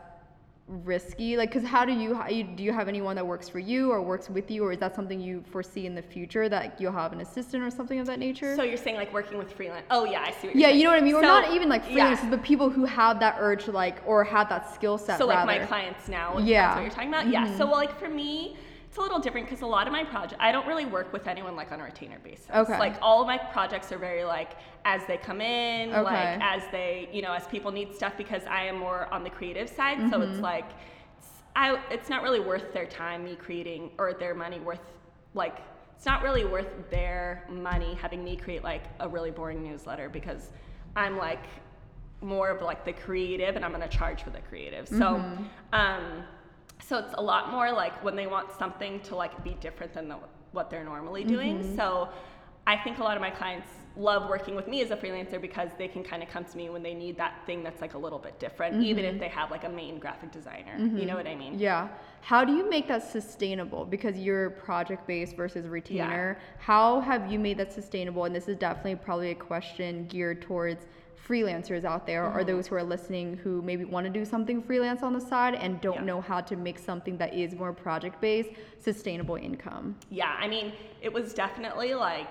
risky 0.67 1.37
like 1.37 1.53
because 1.53 1.67
how 1.67 1.85
do 1.85 1.93
you 1.93 2.15
how 2.15 2.27
you, 2.27 2.43
do 2.43 2.63
you 2.63 2.73
have 2.73 2.87
anyone 2.87 3.15
that 3.15 3.25
works 3.25 3.47
for 3.47 3.59
you 3.59 3.91
or 3.91 4.01
works 4.01 4.31
with 4.31 4.49
you 4.49 4.63
or 4.63 4.71
is 4.71 4.79
that 4.79 4.95
something 4.95 5.19
you 5.19 5.43
foresee 5.51 5.85
in 5.85 5.93
the 5.93 6.01
future 6.01 6.49
that 6.49 6.81
you'll 6.81 6.91
have 6.91 7.13
an 7.13 7.21
assistant 7.21 7.63
or 7.63 7.69
something 7.69 7.99
of 7.99 8.07
that 8.07 8.17
nature 8.17 8.55
so 8.55 8.63
you're 8.63 8.75
saying 8.75 8.95
like 8.95 9.13
working 9.13 9.37
with 9.37 9.51
freelance 9.51 9.85
oh 9.91 10.05
yeah 10.05 10.21
i 10.21 10.31
see 10.31 10.49
yeah 10.55 10.67
saying. 10.67 10.79
you 10.79 10.83
know 10.83 10.89
what 10.89 10.97
i 10.97 11.01
mean 11.01 11.13
so, 11.13 11.17
we're 11.17 11.21
not 11.21 11.53
even 11.53 11.69
like 11.69 11.85
freelancers 11.85 12.23
yeah. 12.23 12.29
but 12.31 12.41
people 12.41 12.67
who 12.67 12.83
have 12.83 13.19
that 13.19 13.35
urge 13.37 13.67
like 13.67 14.01
or 14.07 14.23
have 14.23 14.49
that 14.49 14.73
skill 14.73 14.97
set 14.97 15.19
so 15.19 15.29
rather. 15.29 15.45
like 15.45 15.61
my 15.61 15.67
clients 15.67 16.07
now 16.07 16.39
yeah 16.39 16.73
what 16.73 16.81
you're 16.81 16.89
talking 16.89 17.09
about 17.09 17.25
mm-hmm. 17.25 17.33
yeah 17.33 17.57
so 17.59 17.67
well 17.67 17.75
like 17.75 17.99
for 17.99 18.09
me 18.09 18.57
it's 18.95 18.99
a 19.01 19.01
little 19.01 19.19
different 19.19 19.45
because 19.45 19.61
a 19.61 19.65
lot 19.65 19.87
of 19.87 19.91
my 19.91 20.05
project 20.05 20.39
I 20.39 20.53
don't 20.53 20.65
really 20.65 20.85
work 20.85 21.11
with 21.11 21.27
anyone 21.27 21.57
like 21.57 21.73
on 21.73 21.81
a 21.81 21.83
retainer 21.83 22.17
basis. 22.19 22.47
Okay. 22.55 22.79
Like 22.79 22.95
all 23.01 23.19
of 23.19 23.27
my 23.27 23.37
projects 23.37 23.91
are 23.91 23.97
very 23.97 24.23
like 24.23 24.51
as 24.85 25.01
they 25.05 25.17
come 25.17 25.41
in, 25.41 25.89
okay. 25.89 26.01
like 26.01 26.39
as 26.41 26.63
they 26.71 27.09
you 27.11 27.21
know 27.21 27.33
as 27.33 27.45
people 27.47 27.73
need 27.73 27.93
stuff 27.93 28.13
because 28.17 28.43
I 28.45 28.63
am 28.63 28.77
more 28.77 29.13
on 29.13 29.25
the 29.25 29.29
creative 29.29 29.67
side. 29.67 29.97
Mm-hmm. 29.97 30.11
So 30.11 30.21
it's 30.21 30.31
mm-hmm. 30.35 30.43
like 30.43 30.69
I, 31.57 31.77
it's 31.91 32.07
not 32.07 32.23
really 32.23 32.39
worth 32.39 32.71
their 32.71 32.85
time 32.85 33.25
me 33.25 33.35
creating 33.35 33.91
or 33.97 34.13
their 34.13 34.33
money 34.33 34.61
worth 34.61 34.79
like 35.33 35.57
it's 35.97 36.05
not 36.05 36.23
really 36.23 36.45
worth 36.45 36.89
their 36.89 37.45
money 37.49 37.95
having 37.95 38.23
me 38.23 38.37
create 38.37 38.63
like 38.63 38.83
a 39.01 39.09
really 39.09 39.31
boring 39.31 39.61
newsletter 39.61 40.07
because 40.07 40.51
I'm 40.95 41.17
like 41.17 41.43
more 42.21 42.49
of 42.49 42.61
like 42.61 42.85
the 42.85 42.93
creative 42.93 43.57
and 43.57 43.65
I'm 43.65 43.73
gonna 43.73 43.89
charge 43.89 44.23
for 44.23 44.29
the 44.29 44.39
creative. 44.39 44.87
So 44.87 44.95
mm-hmm. 44.95 45.43
um 45.73 46.23
so 46.81 46.97
it's 46.97 47.13
a 47.17 47.21
lot 47.21 47.51
more 47.51 47.71
like 47.71 48.03
when 48.03 48.15
they 48.15 48.27
want 48.27 48.51
something 48.51 48.99
to 49.01 49.15
like 49.15 49.43
be 49.43 49.55
different 49.61 49.93
than 49.93 50.07
the, 50.07 50.17
what 50.51 50.69
they're 50.69 50.83
normally 50.83 51.23
doing. 51.23 51.59
Mm-hmm. 51.59 51.75
So 51.75 52.09
I 52.67 52.77
think 52.77 52.99
a 52.99 53.03
lot 53.03 53.15
of 53.15 53.21
my 53.21 53.31
clients 53.31 53.67
love 53.97 54.29
working 54.29 54.55
with 54.55 54.67
me 54.67 54.81
as 54.81 54.91
a 54.91 54.95
freelancer 54.95 55.39
because 55.39 55.69
they 55.77 55.87
can 55.87 56.03
kind 56.03 56.21
of 56.21 56.29
come 56.29 56.43
to 56.43 56.57
me 56.57 56.69
when 56.69 56.83
they 56.83 56.93
need 56.93 57.17
that 57.17 57.35
thing 57.45 57.63
that's 57.63 57.81
like 57.81 57.93
a 57.93 57.97
little 57.97 58.19
bit 58.19 58.39
different, 58.39 58.75
mm-hmm. 58.75 58.83
even 58.83 59.05
if 59.05 59.19
they 59.19 59.29
have 59.29 59.51
like 59.51 59.63
a 59.63 59.69
main 59.69 59.99
graphic 59.99 60.31
designer. 60.31 60.77
Mm-hmm. 60.77 60.97
You 60.97 61.05
know 61.05 61.15
what 61.15 61.27
I 61.27 61.35
mean? 61.35 61.57
Yeah. 61.57 61.87
How 62.21 62.43
do 62.43 62.53
you 62.53 62.69
make 62.69 62.87
that 62.87 63.09
sustainable? 63.09 63.85
Because 63.85 64.17
you're 64.17 64.49
project 64.49 65.07
based 65.07 65.35
versus 65.35 65.67
retainer. 65.67 66.37
Yeah. 66.37 66.45
How 66.59 66.99
have 66.99 67.31
you 67.31 67.39
made 67.39 67.57
that 67.59 67.71
sustainable? 67.71 68.25
And 68.25 68.35
this 68.35 68.47
is 68.47 68.57
definitely 68.57 68.95
probably 68.95 69.31
a 69.31 69.35
question 69.35 70.07
geared 70.07 70.41
towards 70.41 70.85
freelancers 71.27 71.83
out 71.83 72.05
there 72.05 72.23
mm-hmm. 72.23 72.37
or 72.37 72.43
those 72.43 72.67
who 72.67 72.75
are 72.75 72.83
listening 72.83 73.37
who 73.37 73.61
maybe 73.61 73.83
want 73.83 74.05
to 74.05 74.09
do 74.11 74.23
something 74.23 74.61
freelance 74.61 75.03
on 75.03 75.13
the 75.13 75.19
side 75.19 75.55
and 75.55 75.81
don't 75.81 75.95
yeah. 75.95 76.03
know 76.03 76.21
how 76.21 76.39
to 76.41 76.55
make 76.55 76.77
something 76.77 77.17
that 77.17 77.33
is 77.33 77.55
more 77.55 77.73
project 77.73 78.19
based 78.21 78.49
sustainable 78.79 79.35
income. 79.35 79.95
Yeah, 80.09 80.35
I 80.39 80.47
mean, 80.47 80.73
it 81.01 81.11
was 81.11 81.33
definitely 81.33 81.93
like 81.93 82.27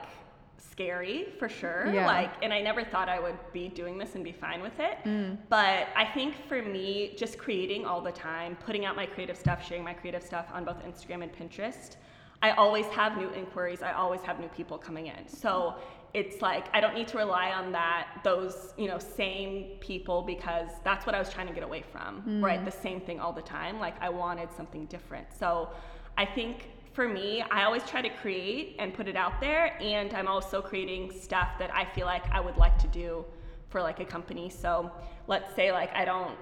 scary 0.75 1.29
for 1.39 1.49
sure. 1.49 1.91
Yeah. 1.93 2.07
Like, 2.07 2.33
and 2.43 2.53
I 2.53 2.61
never 2.61 2.85
thought 2.85 3.09
I 3.09 3.21
would 3.21 3.39
be 3.53 3.69
doing 3.69 3.97
this 3.99 4.15
and 4.15 4.25
be 4.25 4.33
fine 4.33 4.61
with 4.61 4.79
it. 4.81 4.99
Mm. 5.05 5.39
But 5.49 5.89
I 5.97 6.11
think 6.15 6.35
for 6.49 6.63
me, 6.63 7.15
just 7.17 7.39
creating 7.39 7.85
all 7.87 8.01
the 8.01 8.13
time, 8.13 8.57
putting 8.57 8.85
out 8.85 8.97
my 8.97 9.07
creative 9.07 9.37
stuff, 9.37 9.67
sharing 9.67 9.85
my 9.85 9.95
creative 9.95 10.23
stuff 10.23 10.47
on 10.53 10.65
both 10.65 10.83
Instagram 10.85 11.23
and 11.23 11.33
Pinterest, 11.33 11.97
I 12.43 12.51
always 12.53 12.87
have 12.87 13.17
new 13.17 13.31
inquiries. 13.31 13.83
I 13.83 13.93
always 13.93 14.21
have 14.23 14.39
new 14.39 14.49
people 14.49 14.77
coming 14.77 15.07
in. 15.07 15.29
So 15.29 15.77
it's 16.15 16.41
like 16.41 16.67
I 16.73 16.81
don't 16.81 16.95
need 16.95 17.09
to 17.09 17.19
rely 17.19 17.51
on 17.51 17.73
that 17.73 18.21
those 18.23 18.73
you 18.79 18.87
know 18.87 18.99
same 18.99 19.77
people 19.81 20.23
because 20.23 20.71
that's 20.85 21.05
what 21.07 21.15
I 21.15 21.19
was 21.19 21.29
trying 21.29 21.49
to 21.49 21.53
get 21.53 21.65
away 21.65 21.83
from. 21.83 22.23
Mm. 22.23 22.43
Right, 22.43 22.65
the 22.65 22.71
same 22.71 23.01
thing 23.01 23.19
all 23.21 23.33
the 23.33 23.43
time. 23.43 23.81
Like 23.81 24.01
I 24.01 24.09
wanted 24.09 24.49
something 24.57 24.87
different. 24.87 25.27
So 25.37 25.71
I 26.17 26.25
think 26.25 26.71
for 26.93 27.09
me, 27.09 27.43
I 27.43 27.65
always 27.65 27.83
try 27.83 28.01
to 28.01 28.09
create 28.09 28.77
and 28.79 28.95
put 28.95 29.09
it 29.09 29.17
out 29.17 29.41
there, 29.41 29.77
and 29.83 30.15
I'm 30.15 30.29
also 30.29 30.63
creating 30.63 31.11
stuff 31.11 31.49
that 31.59 31.75
I 31.75 31.85
feel 31.85 32.07
like 32.07 32.31
I 32.31 32.41
would 32.41 32.57
like 32.57 32.79
to 32.79 32.87
do 32.87 33.25
for 33.69 33.83
like 33.83 33.99
a 33.99 34.05
company. 34.05 34.49
So 34.49 34.93
let's 35.27 35.53
say 35.57 35.73
like 35.73 35.93
I 35.95 36.05
don't 36.05 36.39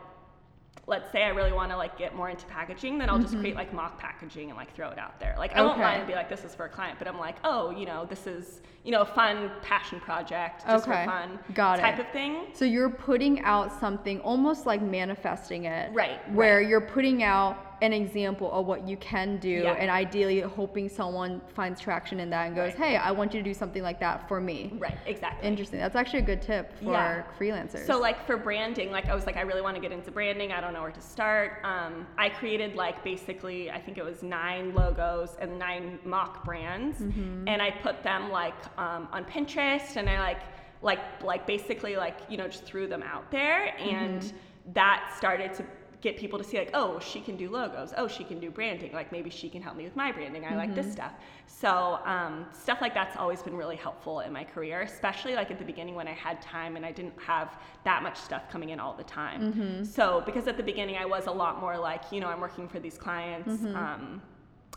let's 0.89 1.11
say 1.13 1.23
I 1.23 1.29
really 1.29 1.53
want 1.53 1.71
to 1.71 1.77
like 1.77 1.97
get 1.97 2.15
more 2.15 2.29
into 2.29 2.45
packaging, 2.47 2.99
then 2.99 3.09
I'll 3.09 3.19
just 3.19 3.39
create 3.39 3.55
like 3.55 3.73
mock 3.73 3.99
packaging 3.99 4.49
and 4.49 4.57
like 4.57 4.75
throw 4.75 4.91
it 4.91 4.99
out 4.99 5.19
there. 5.21 5.35
Like 5.39 5.55
I 5.55 5.61
won't 5.63 5.75
Mm-hmm. 5.75 5.83
Lie 5.83 5.95
and 5.95 6.07
be 6.09 6.15
like, 6.15 6.29
this 6.29 6.45
is 6.45 6.55
for 6.55 6.65
a 6.67 6.69
client, 6.69 6.99
but 6.99 7.07
I'm 7.07 7.19
like, 7.19 7.37
oh, 7.45 7.71
you 7.71 7.87
know, 7.87 8.05
this 8.05 8.27
is 8.27 8.61
you 8.85 8.91
know 8.91 9.03
a 9.03 9.07
fun 9.07 9.51
passion 9.63 10.01
project, 10.01 10.65
just 10.67 10.89
Okay. 10.89 11.05
for 11.05 11.11
fun, 11.11 11.39
Got 11.55 11.79
it. 11.79 11.83
type 11.83 11.99
of 12.01 12.09
thing. 12.11 12.47
So 12.53 12.65
you're 12.65 12.91
putting 12.91 13.41
out 13.43 13.79
something 13.79 14.19
almost 14.21 14.67
like 14.67 14.83
manifesting 14.83 15.67
it. 15.67 15.93
Right, 15.95 16.19
Where 16.33 16.61
you're 16.61 16.81
putting 16.81 17.23
out 17.23 17.72
an 17.83 17.93
example 17.93 18.51
of 18.53 18.65
what 18.67 18.87
you 18.87 18.97
can 18.99 19.39
do 19.39 19.49
Yeah. 19.51 19.73
and 19.73 19.91
ideally 19.91 20.41
hoping 20.41 20.89
someone 20.89 21.41
finds 21.53 21.81
traction 21.81 22.21
in 22.21 22.31
that 22.31 22.47
and 22.47 22.55
goes, 22.55 22.75
Right. 22.79 22.91
hey, 22.93 22.97
I 22.97 23.11
want 23.11 23.35
you 23.35 23.41
to 23.41 23.45
do 23.45 23.53
something 23.53 23.83
like 23.83 23.99
that 23.99 24.29
for 24.29 24.41
me. 24.41 24.73
Right, 24.79 24.97
exactly. 25.05 25.47
Interesting. 25.49 25.81
That's 25.81 25.97
actually 25.97 26.21
a 26.21 26.27
good 26.33 26.41
tip 26.41 26.73
for 26.79 26.93
Yeah. 26.93 27.25
freelancers. 27.39 27.85
So 27.87 27.99
like 27.99 28.25
for 28.25 28.37
branding, 28.37 28.93
like 28.93 29.09
I 29.09 29.15
was 29.17 29.27
like, 29.27 29.37
I 29.37 29.41
really 29.41 29.63
want 29.63 29.75
to 29.75 29.83
get 29.83 29.91
into 29.91 30.13
branding. 30.13 30.53
I 30.53 30.61
don't 30.61 30.73
know 30.75 30.81
where 30.83 30.93
to 30.93 31.01
start. 31.01 31.59
Um, 31.65 32.07
I 32.17 32.29
created 32.29 32.77
like 32.77 33.03
basically, 33.03 33.69
I 33.69 33.81
think 33.81 33.99
it 33.99 34.05
was 34.05 34.23
nine 34.23 34.73
logos 34.75 35.37
and 35.41 35.59
nine 35.59 35.99
mock 36.05 36.45
brands, 36.45 37.01
Mm-hmm. 37.01 37.49
and 37.49 37.61
I 37.61 37.73
put 37.73 38.05
them 38.05 38.31
like 38.31 38.55
um, 38.79 39.09
on 39.13 39.25
Pinterest, 39.25 39.97
and 39.97 40.09
I 40.09 40.21
like 40.21 40.41
like 40.83 41.01
like 41.23 41.47
basically 41.49 41.97
like 41.97 42.19
you 42.29 42.37
know 42.37 42.47
just 42.47 42.65
threw 42.65 42.87
them 42.87 43.03
out 43.03 43.29
there, 43.33 43.75
and 43.79 44.23
Mm-hmm. 44.23 44.73
that 44.75 45.13
started 45.17 45.53
to 45.55 45.65
get 46.03 46.17
people 46.19 46.39
to 46.39 46.45
see 46.45 46.59
like 46.59 46.71
oh 46.75 46.99
she 46.99 47.21
can 47.21 47.37
do 47.37 47.49
logos 47.49 47.95
oh 47.97 48.07
she 48.09 48.25
can 48.25 48.39
do 48.41 48.51
branding 48.51 48.93
like 48.93 49.13
maybe 49.13 49.31
she 49.31 49.49
can 49.49 49.63
help 49.63 49.77
me 49.77 49.85
with 49.85 49.95
my 49.97 50.11
branding 50.13 50.45
i 50.45 50.55
like 50.57 50.71
Mm-hmm. 50.71 50.83
this 50.83 50.93
stuff 50.93 51.13
so 51.47 52.01
um, 52.05 52.47
stuff 52.53 52.81
like 52.81 52.93
that's 52.93 53.17
always 53.17 53.41
been 53.43 53.57
really 53.57 53.77
helpful 53.77 54.21
in 54.21 54.33
my 54.33 54.43
career 54.45 54.83
especially 54.83 55.35
like 55.35 55.51
at 55.51 55.59
the 55.59 55.65
beginning 55.65 55.95
when 55.95 56.09
i 56.09 56.13
had 56.13 56.43
time 56.43 56.77
and 56.77 56.85
i 56.85 56.93
didn't 56.93 57.15
have 57.19 57.57
that 57.85 58.03
much 58.03 58.19
stuff 58.19 58.43
coming 58.51 58.71
in 58.71 58.81
all 58.81 58.95
the 58.95 59.05
time 59.05 59.41
Mm-hmm. 59.53 59.85
so 59.85 60.23
because 60.27 60.47
at 60.49 60.57
the 60.57 60.63
beginning 60.63 60.97
i 60.97 61.05
was 61.07 61.27
a 61.29 61.33
lot 61.33 61.61
more 61.61 61.79
like 61.79 62.03
you 62.11 62.21
know 62.21 62.27
i'm 62.29 62.41
working 62.41 62.69
for 62.69 62.81
these 62.81 62.99
clients 62.99 63.49
Mm-hmm. 63.49 63.77
um, 63.77 64.21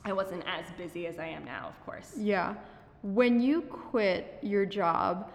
i 0.06 0.14
wasn't 0.14 0.44
as 0.48 0.66
busy 0.78 1.08
as 1.08 1.18
i 1.18 1.26
am 1.26 1.44
now 1.46 1.68
of 1.68 1.86
course 1.86 2.14
Yeah. 2.18 2.56
When 3.02 3.40
you 3.40 3.62
quit 3.62 4.40
your 4.42 4.66
job, 4.66 5.32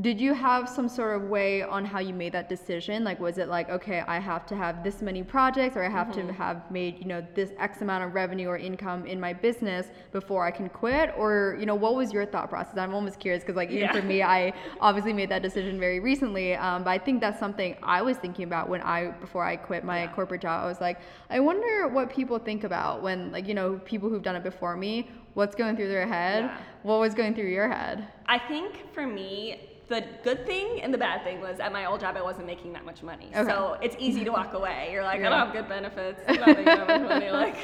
did 0.00 0.20
you 0.20 0.34
have 0.34 0.68
some 0.68 0.88
sort 0.88 1.16
of 1.16 1.28
way 1.28 1.62
on 1.62 1.84
how 1.84 1.98
you 1.98 2.12
made 2.12 2.32
that 2.32 2.48
decision? 2.48 3.04
Like, 3.04 3.18
was 3.20 3.38
it 3.38 3.48
like, 3.48 3.68
okay, 3.70 4.00
I 4.06 4.18
have 4.18 4.46
to 4.46 4.56
have 4.56 4.84
this 4.84 5.02
many 5.02 5.22
projects 5.22 5.76
or 5.76 5.82
I 5.84 5.88
have 5.88 6.08
Mm-hmm. 6.08 6.28
to 6.28 6.32
have 6.34 6.70
made, 6.70 6.98
you 6.98 7.06
know, 7.06 7.26
this 7.34 7.50
X 7.58 7.82
amount 7.82 8.04
of 8.04 8.14
revenue 8.14 8.48
or 8.48 8.56
income 8.56 9.06
in 9.06 9.18
my 9.18 9.32
business 9.32 9.88
before 10.12 10.44
I 10.46 10.50
can 10.50 10.68
quit? 10.68 11.12
Or, 11.16 11.56
you 11.58 11.66
know, 11.66 11.74
what 11.74 11.94
was 11.96 12.12
your 12.12 12.26
thought 12.26 12.48
process? 12.50 12.76
I'm 12.78 12.94
almost 12.94 13.18
curious 13.18 13.42
because, 13.42 13.56
like, 13.56 13.70
even 13.70 13.88
Yeah. 13.88 13.92
for 13.92 14.02
me, 14.02 14.22
I 14.22 14.52
obviously 14.80 15.12
made 15.12 15.28
that 15.30 15.42
decision 15.42 15.80
very 15.80 16.00
recently. 16.00 16.54
Um, 16.54 16.84
but 16.84 16.90
I 16.90 16.98
think 16.98 17.20
that's 17.20 17.38
something 17.40 17.76
I 17.82 18.02
was 18.02 18.16
thinking 18.18 18.44
about 18.44 18.68
when 18.68 18.82
I, 18.82 19.10
before 19.12 19.44
I 19.44 19.56
quit 19.56 19.84
my 19.84 20.02
Yeah. 20.02 20.12
corporate 20.14 20.42
job. 20.42 20.64
I 20.64 20.66
was 20.66 20.80
like, 20.80 20.98
I 21.30 21.40
wonder 21.40 21.88
what 21.88 22.10
people 22.10 22.38
think 22.38 22.64
about 22.64 23.02
when, 23.02 23.32
like, 23.32 23.48
you 23.48 23.54
know, 23.54 23.80
people 23.84 24.08
who've 24.08 24.22
done 24.22 24.36
it 24.36 24.44
before 24.44 24.76
me, 24.76 25.10
what's 25.34 25.54
going 25.54 25.76
through 25.76 25.88
their 25.88 26.06
head? 26.06 26.44
Yeah. 26.44 26.56
What 26.82 27.00
was 27.00 27.14
going 27.14 27.34
through 27.34 27.48
your 27.48 27.68
head? 27.68 28.06
I 28.26 28.38
think 28.38 28.92
for 28.94 29.06
me, 29.06 29.67
the 29.88 30.04
good 30.22 30.44
thing 30.46 30.80
and 30.82 30.92
the 30.92 30.98
bad 30.98 31.24
thing 31.24 31.40
was 31.40 31.60
at 31.60 31.72
my 31.72 31.86
old 31.86 32.00
job 32.00 32.16
I 32.16 32.22
wasn't 32.22 32.46
making 32.46 32.72
that 32.74 32.84
much 32.84 33.02
money. 33.02 33.30
Okay. 33.34 33.48
So 33.48 33.78
it's 33.82 33.96
easy 33.98 34.24
to 34.24 34.30
walk 34.30 34.52
away. 34.52 34.90
You're 34.92 35.02
like, 35.02 35.20
I 35.20 35.28
don't 35.28 35.32
have 35.32 35.52
good 35.52 35.68
benefits. 35.68 36.20
I'm 36.28 36.36
not 36.36 36.48
making 36.48 36.64
that 36.64 36.86
much 36.86 37.08
money. 37.08 37.28
Like, 37.38 37.56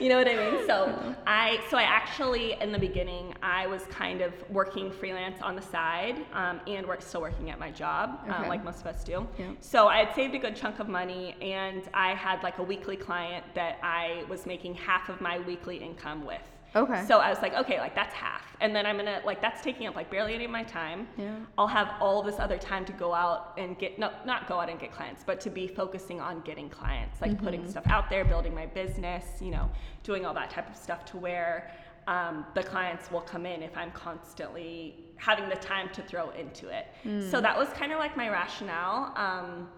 you 0.00 0.08
know 0.08 0.16
what 0.16 0.26
I 0.28 0.34
mean? 0.34 0.66
So 0.66 1.14
I, 1.26 1.60
so 1.70 1.76
I 1.78 1.82
actually 1.82 2.54
in 2.60 2.72
the 2.72 2.78
beginning 2.78 3.34
I 3.42 3.66
was 3.66 3.82
kind 3.84 4.20
of 4.20 4.32
working 4.50 4.90
freelance 4.90 5.40
on 5.42 5.54
the 5.54 5.62
side 5.62 6.16
um, 6.32 6.60
and 6.66 6.86
work, 6.86 7.02
still 7.02 7.20
working 7.20 7.50
at 7.50 7.58
my 7.58 7.70
job, 7.70 8.18
Okay. 8.24 8.32
um, 8.32 8.48
like 8.48 8.64
most 8.64 8.80
of 8.80 8.86
us 8.86 9.04
do. 9.04 9.26
Yeah. 9.38 9.52
So 9.60 9.88
I 9.88 10.04
had 10.04 10.14
saved 10.14 10.34
a 10.34 10.38
good 10.38 10.56
chunk 10.56 10.78
of 10.80 10.88
money 10.88 11.36
and 11.40 11.82
I 11.94 12.14
had 12.14 12.42
like 12.42 12.58
a 12.58 12.62
weekly 12.62 12.96
client 12.96 13.44
that 13.54 13.78
I 13.82 14.24
was 14.28 14.44
making 14.46 14.74
half 14.74 15.08
of 15.08 15.20
my 15.20 15.38
weekly 15.40 15.76
income 15.76 16.24
with. 16.26 16.40
Okay. 16.74 17.04
So 17.06 17.18
I 17.18 17.30
was 17.30 17.40
like, 17.42 17.54
okay, 17.54 17.78
like 17.78 17.94
that's 17.94 18.14
half. 18.14 18.56
And 18.60 18.74
then 18.74 18.86
I'm 18.86 18.96
gonna, 18.96 19.20
like, 19.24 19.40
that's 19.42 19.60
taking 19.62 19.86
up 19.88 19.96
like 19.96 20.10
barely 20.10 20.34
any 20.34 20.44
of 20.44 20.50
my 20.50 20.62
time. 20.62 21.08
Yeah. 21.18 21.34
I'll 21.58 21.66
have 21.66 21.94
all 22.00 22.22
this 22.22 22.38
other 22.38 22.56
time 22.58 22.84
to 22.86 22.92
go 22.92 23.12
out 23.12 23.54
and 23.58 23.78
get, 23.78 23.98
no, 23.98 24.10
not 24.24 24.46
go 24.48 24.60
out 24.60 24.68
and 24.70 24.78
get 24.78 24.92
clients, 24.92 25.22
but 25.26 25.40
to 25.40 25.50
be 25.50 25.66
focusing 25.66 26.20
on 26.20 26.40
getting 26.42 26.68
clients, 26.70 27.20
like 27.20 27.32
Mm-hmm. 27.32 27.44
putting 27.44 27.68
stuff 27.70 27.84
out 27.88 28.08
there, 28.08 28.24
building 28.24 28.54
my 28.54 28.66
business, 28.66 29.24
you 29.40 29.50
know, 29.50 29.70
doing 30.02 30.24
all 30.24 30.34
that 30.34 30.50
type 30.50 30.68
of 30.70 30.76
stuff 30.76 31.04
to 31.06 31.16
where 31.16 31.72
um, 32.06 32.44
the 32.54 32.62
clients 32.62 33.10
will 33.10 33.20
come 33.20 33.46
in 33.46 33.62
if 33.62 33.76
I'm 33.76 33.90
constantly 33.92 35.04
having 35.16 35.48
the 35.48 35.56
time 35.56 35.88
to 35.94 36.02
throw 36.02 36.30
into 36.30 36.68
it. 36.68 36.86
Mm. 37.04 37.30
So 37.30 37.40
that 37.40 37.56
was 37.56 37.68
kind 37.70 37.92
of 37.92 37.98
like 37.98 38.16
my 38.16 38.28
rationale. 38.28 39.12
Um, 39.16 39.68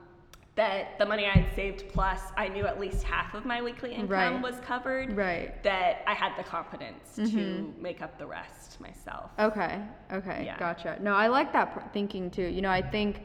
that 0.57 0.97
the 0.99 1.07
money 1.07 1.27
I 1.27 1.31
had 1.41 1.55
saved 1.57 1.89
plus 1.93 2.21
I 2.37 2.47
knew 2.49 2.65
at 2.65 2.79
least 2.79 3.03
half 3.03 3.35
of 3.35 3.45
my 3.45 3.61
weekly 3.61 3.93
income 3.93 4.09
Right. 4.09 4.41
was 4.43 4.55
covered 4.61 5.17
Right. 5.17 5.61
that 5.65 6.03
I 6.07 6.15
had 6.15 6.37
the 6.39 6.45
confidence 6.45 7.17
Mm-hmm. 7.19 7.37
to 7.39 7.75
make 7.81 8.03
up 8.03 8.19
the 8.19 8.27
rest 8.27 8.81
myself. 8.81 9.31
Okay. 9.39 9.81
Okay. 10.13 10.45
Yeah. 10.45 10.57
Gotcha. 10.59 10.99
No, 11.01 11.15
I 11.15 11.27
like 11.27 11.53
that 11.53 11.73
pr- 11.75 11.81
thinking 11.93 12.31
too. 12.31 12.47
You 12.47 12.63
know, 12.63 12.71
I 12.71 12.83
think 12.83 13.23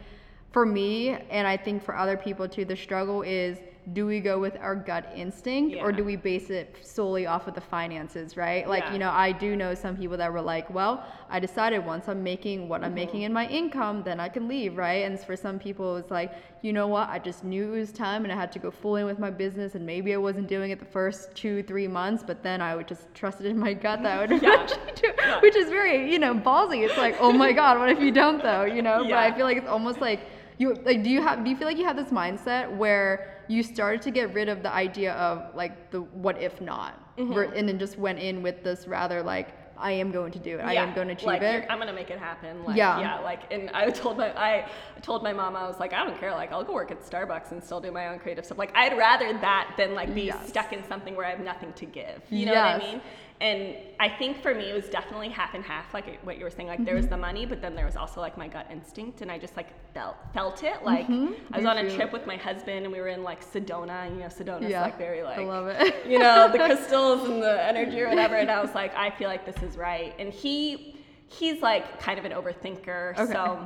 for 0.51 0.65
me 0.65 1.09
and 1.29 1.47
I 1.47 1.55
think 1.55 1.83
for 1.83 1.95
other 1.95 2.17
people 2.17 2.47
too, 2.47 2.65
the 2.65 2.75
struggle 2.75 3.21
is 3.21 3.59
do 3.93 4.05
we 4.05 4.19
go 4.19 4.39
with 4.39 4.57
our 4.59 4.75
gut 4.75 5.11
instinct 5.15 5.77
or 5.81 5.91
do 5.91 6.03
we 6.03 6.15
base 6.15 6.49
it 6.49 6.75
solely 6.81 7.25
off 7.25 7.47
of 7.47 7.55
the 7.55 7.61
finances, 7.61 8.35
right? 8.35 8.67
Like, 8.67 8.83
Yeah. 8.83 8.93
you 8.93 8.99
know, 8.99 9.09
I 9.09 9.31
do 9.31 9.55
know 9.55 9.73
some 9.73 9.95
people 9.95 10.17
that 10.17 10.31
were 10.31 10.41
like, 10.41 10.69
well, 10.69 11.03
I 11.29 11.39
decided 11.39 11.85
once 11.85 12.07
I'm 12.09 12.21
making 12.21 12.67
what 12.67 12.81
Mm-hmm. 12.81 12.85
I'm 12.85 12.93
making 12.93 13.21
in 13.23 13.33
my 13.33 13.47
income, 13.47 14.03
then 14.03 14.19
I 14.19 14.27
can 14.29 14.47
leave, 14.47 14.77
right? 14.77 15.05
And 15.05 15.19
for 15.19 15.35
some 15.35 15.59
people, 15.59 15.95
it's 15.95 16.11
like, 16.11 16.33
you 16.61 16.73
know 16.73 16.87
what? 16.87 17.09
I 17.09 17.19
just 17.19 17.43
knew 17.43 17.73
it 17.73 17.79
was 17.79 17.91
time 17.91 18.25
and 18.25 18.33
I 18.33 18.35
had 18.35 18.51
to 18.51 18.59
go 18.59 18.69
full 18.69 18.97
in 18.97 19.05
with 19.05 19.17
my 19.17 19.31
business. 19.31 19.75
And 19.75 19.85
maybe 19.85 20.13
I 20.13 20.17
wasn't 20.17 20.47
doing 20.47 20.71
it 20.71 20.79
the 20.79 20.85
first 20.85 21.33
two, 21.33 21.63
three 21.63 21.87
months, 21.87 22.21
but 22.25 22.43
then 22.43 22.61
I 22.61 22.75
would 22.75 22.87
just 22.87 23.13
trusted 23.15 23.45
in 23.45 23.57
my 23.57 23.73
gut 23.73 24.03
that 24.03 24.17
I 24.17 24.25
would 24.25 24.41
Yeah. 24.43 24.67
do 24.67 25.07
it, 25.17 25.41
which 25.41 25.55
is 25.55 25.69
very, 25.69 26.11
you 26.11 26.19
know, 26.19 26.35
ballsy. 26.35 26.85
It's 26.85 26.97
like, 26.97 27.15
oh 27.21 27.31
my 27.31 27.53
God, 27.53 27.79
what 27.79 27.89
if 27.89 27.99
you 28.01 28.11
don't 28.11 28.43
though, 28.43 28.65
you 28.65 28.81
know? 28.81 29.03
But 29.05 29.13
I 29.13 29.31
feel 29.31 29.45
like 29.45 29.57
it's 29.57 29.67
almost 29.67 30.01
like, 30.01 30.19
you 30.59 30.73
like 30.83 31.03
do 31.03 31.09
you 31.09 31.21
have 31.21 31.41
do 31.45 31.49
you 31.49 31.55
feel 31.55 31.67
like 31.69 31.77
you 31.77 31.85
have 31.85 31.95
this 31.95 32.09
mindset 32.09 32.69
where 32.75 33.38
you 33.49 33.63
started 33.63 34.01
to 34.03 34.11
get 34.11 34.33
rid 34.33 34.47
of 34.47 34.63
the 34.63 34.71
idea 34.71 35.13
of 35.13 35.53
like 35.55 35.91
the 35.91 36.01
what 36.01 36.41
if 36.41 36.61
not 36.61 36.93
Mm-hmm. 37.17 37.53
And 37.57 37.67
then 37.67 37.77
just 37.77 37.97
went 37.97 38.19
in 38.19 38.41
with 38.41 38.63
this 38.63 38.87
rather 38.87 39.21
like 39.21 39.49
i 39.77 39.91
am 39.91 40.09
going 40.11 40.31
to 40.31 40.39
do 40.39 40.57
it 40.57 40.61
i 40.61 40.73
am 40.73 40.93
going 40.93 41.07
to 41.07 41.13
achieve 41.13 41.27
like, 41.27 41.41
it 41.41 41.65
I'm 41.69 41.79
gonna 41.79 41.91
make 41.93 42.09
it 42.09 42.19
happen. 42.19 42.63
Like, 42.63 42.77
Yeah. 42.77 42.99
yeah. 42.99 43.19
like, 43.19 43.41
and 43.51 43.69
I 43.73 43.89
told 43.89 44.17
my, 44.17 44.29
I 44.37 44.69
told 45.01 45.21
my 45.23 45.33
mom, 45.33 45.55
I 45.55 45.67
was 45.67 45.79
like, 45.79 45.91
I 45.93 46.05
don't 46.05 46.17
care. 46.19 46.31
Like, 46.31 46.51
I'll 46.53 46.63
go 46.63 46.73
work 46.73 46.91
at 46.91 47.01
Starbucks 47.09 47.51
and 47.51 47.63
still 47.63 47.79
do 47.81 47.91
my 47.91 48.07
own 48.09 48.19
creative 48.19 48.45
stuff. 48.45 48.57
Like, 48.57 48.71
I'd 48.75 48.97
rather 48.97 49.31
that 49.33 49.73
than 49.77 49.95
like 49.95 50.13
be 50.13 50.23
Yes. 50.23 50.47
stuck 50.49 50.71
in 50.73 50.81
something 50.87 51.15
where 51.15 51.25
I 51.25 51.31
have 51.31 51.39
nothing 51.53 51.71
to 51.73 51.85
give. 51.85 52.21
You 52.29 52.45
know 52.47 52.53
what 52.53 52.75
I 52.75 52.77
mean? 52.77 53.01
And 53.41 53.77
I 54.01 54.09
think 54.09 54.41
for 54.41 54.53
me, 54.53 54.69
it 54.69 54.73
was 54.73 54.89
definitely 54.89 55.29
half 55.29 55.53
and 55.53 55.63
half, 55.63 55.93
like 55.93 56.19
what 56.25 56.37
you 56.37 56.43
were 56.43 56.49
saying. 56.49 56.67
Like, 56.67 56.83
there 56.83 56.95
was 56.95 57.05
Mm-hmm. 57.05 57.11
the 57.11 57.17
money, 57.17 57.45
but 57.45 57.61
then 57.61 57.73
there 57.73 57.85
was 57.85 57.95
also 57.95 58.19
like 58.19 58.37
my 58.37 58.49
gut 58.49 58.67
instinct, 58.69 59.21
and 59.21 59.31
I 59.31 59.37
just 59.37 59.55
like 59.55 59.67
felt 59.93 60.17
felt 60.33 60.61
it. 60.63 60.83
Like, 60.83 61.07
Mm-hmm. 61.07 61.53
I 61.53 61.57
was 61.57 61.65
on 61.65 61.77
a 61.77 61.89
trip 61.95 62.11
with 62.11 62.25
my 62.27 62.35
husband, 62.35 62.83
and 62.83 62.91
we 62.91 62.99
were 62.99 63.07
in 63.07 63.23
like 63.23 63.41
Sedona. 63.49 64.09
You 64.13 64.19
know, 64.19 64.25
Sedona's 64.27 64.69
yeah 64.69 64.81
like 64.81 64.97
very 64.97 65.23
like 65.23 65.39
i 65.39 65.43
love 65.45 65.67
it 65.67 65.95
you 66.05 66.19
know, 66.19 66.51
the 66.51 66.57
crystals 66.67 67.29
and 67.29 67.41
the 67.41 67.65
energy 67.65 68.01
or 68.01 68.09
whatever. 68.09 68.35
And 68.35 68.51
I 68.51 68.61
was 68.61 68.75
like, 68.75 68.93
I 68.95 69.09
feel 69.11 69.29
like 69.29 69.45
this 69.45 69.63
is 69.63 69.77
right. 69.77 70.13
And 70.19 70.33
he, 70.33 70.97
he's 71.27 71.61
like 71.61 71.97
kind 71.99 72.19
of 72.19 72.25
an 72.25 72.33
overthinker. 72.33 73.17
Okay. 73.17 73.31
So 73.31 73.65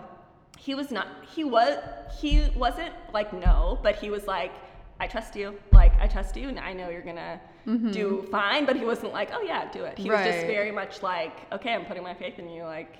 he 0.59 0.75
was 0.75 0.91
not, 0.91 1.07
he 1.35 1.43
was, 1.43 1.79
he 2.21 2.47
wasn't 2.55 2.93
like 3.11 3.33
no, 3.33 3.79
but 3.81 3.95
he 3.95 4.11
was 4.11 4.27
like, 4.27 4.51
I 4.99 5.07
trust 5.07 5.35
you. 5.35 5.55
Like, 5.71 5.93
I 5.99 6.07
trust 6.07 6.35
you 6.37 6.49
and 6.49 6.59
I 6.59 6.73
know 6.73 6.89
you're 6.89 7.01
gonna 7.01 7.39
do 7.91 8.27
fine. 8.31 8.65
But 8.65 8.75
he 8.75 8.85
wasn't 8.85 9.13
like, 9.13 9.29
oh 9.33 9.41
yeah, 9.41 9.69
do 9.71 9.83
it. 9.83 9.97
He 9.97 10.09
was 10.09 10.23
just 10.25 10.45
very 10.45 10.71
much 10.71 11.01
like, 11.01 11.51
okay, 11.51 11.73
I'm 11.73 11.85
putting 11.85 12.03
my 12.03 12.13
faith 12.13 12.39
in 12.39 12.49
you. 12.49 12.63
Like, 12.63 12.97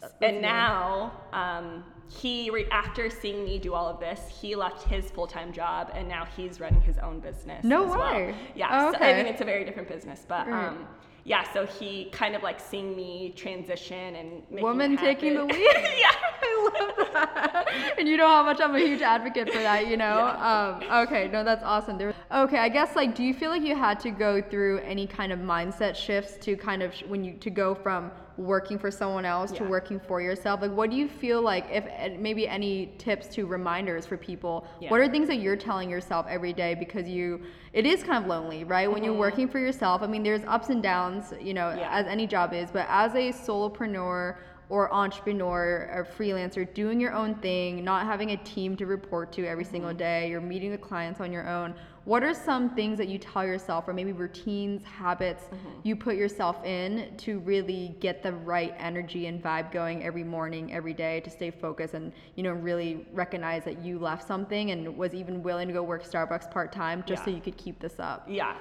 That's 0.00 0.12
and 0.22 0.32
weird. 0.36 0.42
now, 0.42 1.12
um, 1.32 1.84
he 2.08 2.50
re- 2.50 2.68
after 2.70 3.08
seeing 3.08 3.44
me 3.44 3.58
do 3.58 3.72
all 3.74 3.88
of 3.88 3.98
this, 4.00 4.20
he 4.40 4.54
left 4.54 4.82
his 4.84 5.10
full 5.10 5.26
time 5.26 5.52
job 5.52 5.90
and 5.94 6.06
now 6.08 6.24
he's 6.36 6.60
running 6.60 6.80
his 6.82 6.98
own 6.98 7.20
business. 7.20 7.64
No 7.64 7.84
as 7.84 7.90
well. 7.90 8.12
way. 8.14 8.34
Yeah, 8.54 8.68
Oh, 8.70 8.92
so, 8.92 8.98
I 8.98 9.10
okay. 9.10 9.22
mean 9.22 9.26
it's 9.32 9.40
a 9.40 9.44
very 9.44 9.64
different 9.64 9.88
business, 9.88 10.24
but 10.28 10.46
Right. 10.48 10.66
um, 10.68 10.86
yeah. 11.24 11.50
So 11.52 11.66
he 11.66 12.10
kind 12.12 12.36
of 12.36 12.42
like 12.42 12.60
seeing 12.60 12.94
me 12.94 13.32
transition 13.34 14.14
and 14.16 14.42
woman 14.62 14.96
taking 14.96 15.34
the 15.34 15.44
lead? 15.54 15.58
Yeah. 15.98 16.10
i 16.42 16.70
love 16.78 17.12
that. 17.12 17.94
And 17.98 18.06
you 18.06 18.16
know 18.16 18.28
how 18.28 18.44
much 18.44 18.60
i'm 18.60 18.74
a 18.74 18.78
huge 18.78 19.00
advocate 19.00 19.50
for 19.50 19.58
that 19.58 19.86
you 19.86 19.96
know? 19.96 20.18
Um, 20.28 21.02
okay 21.08 21.28
no 21.28 21.42
that's 21.44 21.64
awesome. 21.64 21.98
There, 21.98 22.14
okay 22.34 22.58
i 22.58 22.68
guess 22.68 22.96
like 22.96 23.14
do 23.14 23.22
you 23.22 23.32
feel 23.32 23.50
like 23.50 23.62
you 23.62 23.76
had 23.76 24.00
to 24.00 24.10
go 24.10 24.42
through 24.42 24.78
any 24.80 25.06
kind 25.06 25.32
of 25.32 25.38
mindset 25.38 25.94
shifts 25.94 26.36
to 26.44 26.56
kind 26.56 26.82
of 26.82 26.92
sh- 26.94 27.04
when 27.06 27.22
you 27.24 27.32
to 27.34 27.50
go 27.50 27.74
from 27.74 28.10
working 28.36 28.76
for 28.76 28.90
someone 28.90 29.24
else 29.24 29.52
to 29.52 29.62
working 29.62 30.00
for 30.00 30.20
yourself 30.20 30.60
like 30.60 30.72
what 30.72 30.90
do 30.90 30.96
you 30.96 31.06
feel 31.08 31.40
like 31.40 31.64
if 31.70 31.84
maybe 32.18 32.48
any 32.48 32.86
tips 32.98 33.28
to 33.28 33.46
reminders 33.46 34.04
for 34.06 34.16
people 34.16 34.66
Yeah. 34.80 34.90
what 34.90 35.00
are 35.00 35.08
things 35.08 35.28
that 35.28 35.36
you're 35.36 35.54
telling 35.54 35.88
yourself 35.88 36.26
every 36.28 36.52
day 36.52 36.74
because 36.74 37.06
you 37.08 37.40
it 37.72 37.86
is 37.86 38.02
kind 38.02 38.18
of 38.22 38.28
lonely 38.28 38.64
right 38.64 38.90
when 38.90 39.04
you're 39.04 39.14
working 39.14 39.46
for 39.46 39.60
yourself 39.60 40.02
i 40.02 40.08
mean 40.08 40.24
there's 40.24 40.42
ups 40.48 40.68
and 40.70 40.82
downs 40.82 41.32
you 41.40 41.54
know 41.54 41.66
Mm-hmm. 41.68 41.78
Yeah. 41.78 41.90
as 42.00 42.06
any 42.08 42.26
job 42.26 42.52
is 42.52 42.70
but 42.72 42.86
as 42.88 43.14
a 43.14 43.30
solopreneur 43.30 44.36
or 44.68 44.92
entrepreneur 44.92 45.90
or 45.92 46.04
freelancer 46.18 46.72
doing 46.74 47.00
your 47.00 47.12
own 47.12 47.34
thing, 47.36 47.84
not 47.84 48.06
having 48.06 48.30
a 48.30 48.36
team 48.38 48.76
to 48.76 48.86
report 48.86 49.32
to 49.32 49.46
every 49.46 49.64
single 49.64 49.90
Mm-hmm. 49.90 49.98
day, 49.98 50.30
you're 50.30 50.40
meeting 50.40 50.70
the 50.70 50.78
clients 50.78 51.20
on 51.20 51.30
your 51.32 51.48
own. 51.48 51.74
What 52.04 52.22
are 52.22 52.34
some 52.34 52.70
things 52.74 52.98
that 52.98 53.08
you 53.08 53.18
tell 53.18 53.44
yourself, 53.46 53.88
or 53.88 53.92
maybe 53.94 54.12
routines, 54.12 54.84
habits 54.84 55.44
Mm-hmm. 55.44 55.68
you 55.84 55.96
put 55.96 56.16
yourself 56.16 56.64
in 56.64 57.14
to 57.18 57.38
really 57.40 57.94
get 58.00 58.22
the 58.22 58.32
right 58.32 58.74
energy 58.78 59.26
and 59.26 59.42
vibe 59.42 59.70
going 59.70 60.02
every 60.02 60.24
morning, 60.24 60.72
every 60.72 60.94
day 60.94 61.20
to 61.20 61.30
stay 61.30 61.50
focused 61.50 61.94
and, 61.94 62.12
you 62.36 62.42
know, 62.42 62.52
really 62.52 63.06
recognize 63.12 63.64
that 63.64 63.82
you 63.82 63.98
left 63.98 64.26
something 64.26 64.70
and 64.70 64.96
was 64.96 65.14
even 65.14 65.42
willing 65.42 65.66
to 65.68 65.74
go 65.74 65.82
work 65.82 66.04
Starbucks 66.04 66.50
part 66.50 66.72
time 66.72 67.04
just 67.06 67.24
so 67.24 67.30
you 67.30 67.40
could 67.40 67.56
keep 67.56 67.80
this 67.80 68.00
up? 68.00 68.26
Yeah. 68.28 68.56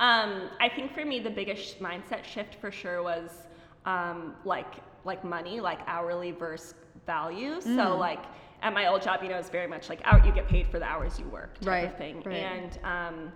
Um, 0.00 0.48
I 0.60 0.68
think 0.68 0.94
for 0.94 1.04
me, 1.04 1.18
the 1.18 1.30
biggest 1.30 1.80
mindset 1.80 2.24
shift 2.24 2.54
for 2.60 2.70
sure 2.70 3.02
was 3.02 3.30
um, 3.84 4.34
like 4.44 4.74
like 5.04 5.24
money, 5.24 5.60
like 5.60 5.80
hourly 5.86 6.30
versus 6.32 6.74
value. 7.06 7.60
So 7.60 7.68
Mm. 7.68 7.98
like 7.98 8.24
at 8.62 8.72
my 8.72 8.86
old 8.86 9.02
job, 9.02 9.22
you 9.22 9.28
know, 9.28 9.38
it's 9.38 9.48
very 9.50 9.66
much 9.66 9.88
like 9.88 10.00
out 10.04 10.24
you 10.26 10.32
get 10.32 10.48
paid 10.48 10.66
for 10.66 10.78
the 10.78 10.84
hours 10.84 11.18
you 11.18 11.26
work 11.26 11.54
type 11.60 11.66
Right, 11.68 11.84
of 11.84 11.96
thing. 11.96 12.22
right. 12.24 12.34
And 12.34 12.78
um, 12.84 13.32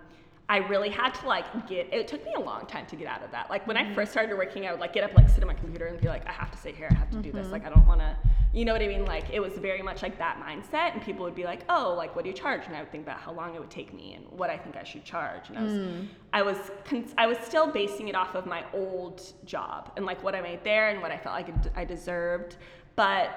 I 0.49 0.57
really 0.57 0.89
had 0.89 1.13
to 1.15 1.27
like 1.27 1.67
get. 1.67 1.93
It 1.93 2.07
took 2.07 2.23
me 2.25 2.33
a 2.35 2.39
long 2.39 2.65
time 2.65 2.85
to 2.87 2.95
get 2.95 3.07
out 3.07 3.23
of 3.23 3.31
that. 3.31 3.49
Like 3.49 3.65
when 3.65 3.77
I 3.77 3.83
mm-hmm. 3.83 3.95
first 3.95 4.11
started 4.11 4.35
working, 4.35 4.67
I 4.67 4.71
would 4.71 4.81
like 4.81 4.93
get 4.93 5.03
up, 5.03 5.13
like 5.15 5.29
sit 5.29 5.39
at 5.39 5.47
my 5.47 5.53
computer, 5.53 5.87
and 5.87 5.99
be 5.99 6.07
like, 6.07 6.27
I 6.27 6.31
have 6.31 6.51
to 6.51 6.57
sit 6.57 6.75
here, 6.75 6.89
I 6.91 6.95
have 6.95 7.09
to 7.11 7.17
do 7.17 7.31
this. 7.31 7.43
Mm-hmm. 7.43 7.51
Like 7.53 7.65
I 7.65 7.69
don't 7.69 7.87
want 7.87 8.01
to. 8.01 8.15
You 8.53 8.65
know 8.65 8.73
what 8.73 8.83
I 8.83 8.87
mean? 8.87 9.05
Like 9.05 9.31
it 9.31 9.39
was 9.39 9.53
very 9.53 9.81
much 9.81 10.03
like 10.03 10.17
that 10.19 10.39
mindset, 10.39 10.93
and 10.93 11.01
people 11.01 11.23
would 11.25 11.33
be 11.33 11.45
like, 11.45 11.61
"Oh, 11.69 11.95
like 11.97 12.15
what 12.15 12.23
do 12.23 12.29
you 12.29 12.35
charge?" 12.35 12.61
And 12.67 12.75
I 12.75 12.81
would 12.81 12.91
think 12.91 13.03
about 13.03 13.19
how 13.19 13.31
long 13.31 13.55
it 13.55 13.59
would 13.59 13.71
take 13.71 13.93
me 13.93 14.13
and 14.13 14.25
what 14.37 14.49
I 14.49 14.57
think 14.57 14.75
I 14.75 14.83
should 14.83 15.03
charge. 15.03 15.49
And 15.49 15.57
I 15.57 15.63
was, 15.63 15.73
mm. 15.73 16.07
I 16.33 16.41
was, 16.43 16.57
con- 16.85 17.09
I 17.17 17.25
was 17.25 17.37
still 17.39 17.71
basing 17.71 18.09
it 18.09 18.15
off 18.15 18.35
of 18.35 18.45
my 18.45 18.63
old 18.73 19.23
job 19.45 19.93
and 19.97 20.05
like 20.05 20.21
what 20.23 20.35
I 20.35 20.41
made 20.41 20.63
there 20.63 20.89
and 20.89 21.01
what 21.01 21.11
I 21.11 21.17
felt 21.17 21.35
like 21.35 21.47
I 21.75 21.83
deserved. 21.83 22.57
But 22.95 23.35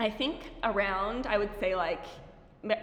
I 0.00 0.10
think 0.10 0.50
around, 0.64 1.28
I 1.28 1.38
would 1.38 1.50
say 1.60 1.76
like 1.76 2.04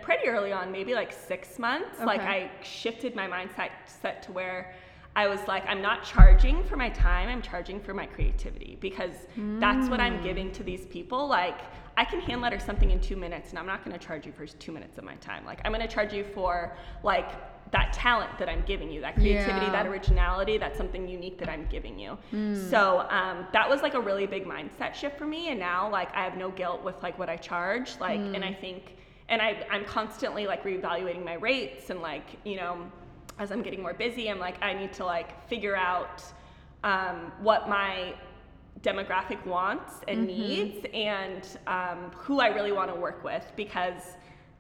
pretty 0.02 0.28
early 0.28 0.52
on, 0.52 0.72
maybe 0.72 0.94
like 0.94 1.12
six 1.12 1.58
months, 1.58 2.00
like 2.00 2.22
I 2.22 2.52
shifted 2.64 3.16
my 3.16 3.28
mindset 3.28 3.70
set 3.86 4.22
to 4.24 4.32
where 4.32 4.74
I 5.16 5.28
was 5.28 5.40
like, 5.48 5.64
I'm 5.68 5.82
not 5.82 6.04
charging 6.04 6.64
for 6.64 6.76
my 6.76 6.90
time, 6.90 7.30
I'm 7.30 7.42
charging 7.42 7.80
for 7.80 7.94
my 7.94 8.06
creativity 8.06 8.78
because 8.80 9.16
that's 9.60 9.90
what 9.90 10.00
I'm 10.00 10.20
mm. 10.20 10.24
giving 10.24 10.52
to 10.54 10.64
these 10.64 10.86
people. 10.86 11.28
Like, 11.28 11.60
I 11.98 12.06
can 12.06 12.22
hand 12.22 12.42
letter 12.42 12.60
something 12.60 12.92
in 12.92 13.00
two 13.02 13.18
minutes 13.18 13.50
and 13.50 13.60
I'm 13.60 13.66
not 13.66 13.84
gonna 13.84 13.98
charge 13.98 14.26
you 14.26 14.32
for 14.32 14.46
two 14.46 14.72
minutes 14.72 14.98
of 14.98 15.04
my 15.04 15.16
time. 15.16 15.46
Like, 15.46 15.60
I'm 15.66 15.72
gonna 15.72 15.88
charge 15.88 16.14
you 16.14 16.24
for 16.24 16.78
like 17.04 17.32
that 17.72 17.92
talent 17.94 18.38
that 18.40 18.50
I'm 18.50 18.64
giving 18.66 18.90
you, 18.90 19.02
that 19.02 19.16
creativity, 19.16 19.66
Yeah. 19.66 19.72
that 19.72 19.88
originality, 19.88 20.58
that's 20.58 20.78
something 20.78 21.08
unique 21.08 21.38
that 21.40 21.50
I'm 21.50 21.68
giving 21.70 22.00
you. 22.00 22.18
Mm. 22.34 22.70
So 22.70 23.06
um, 23.10 23.48
that 23.52 23.70
was 23.70 23.82
like 23.82 23.96
a 23.96 24.00
really 24.00 24.26
big 24.26 24.46
mindset 24.46 24.94
shift 24.94 25.18
for 25.18 25.26
me. 25.26 25.50
And 25.50 25.60
now, 25.60 25.90
like, 25.90 26.14
I 26.16 26.24
have 26.24 26.38
no 26.38 26.50
guilt 26.50 26.84
with 26.84 26.96
like 27.04 27.20
what 27.20 27.30
I 27.30 27.36
charge. 27.36 27.98
Like, 28.00 28.20
and 28.20 28.44
I 28.44 28.52
mm. 28.52 28.62
think, 28.62 28.96
and 29.30 29.42
I, 29.42 29.66
I'm 29.72 29.86
constantly 29.86 30.48
like 30.48 30.64
reevaluating 30.64 31.24
my 31.24 31.34
rates 31.34 31.90
and 31.92 32.02
like, 32.02 32.26
you 32.44 32.56
know, 32.58 32.92
as 33.38 33.52
I'm 33.52 33.62
getting 33.62 33.82
more 33.82 33.94
busy, 33.94 34.30
I'm 34.30 34.40
like, 34.40 34.62
I 34.62 34.74
need 34.74 34.92
to 34.94 35.06
like 35.06 35.48
figure 35.48 35.76
out 35.76 36.24
um, 36.84 37.32
what 37.40 37.70
my 37.70 38.16
demographic 38.82 39.46
wants 39.46 40.02
and 40.08 40.26
needs 40.26 40.86
and 40.94 41.46
um, 41.68 42.12
who 42.16 42.40
I 42.40 42.48
really 42.48 42.72
want 42.72 42.94
to 42.94 43.00
work 43.00 43.24
with 43.24 43.46
because 43.56 44.02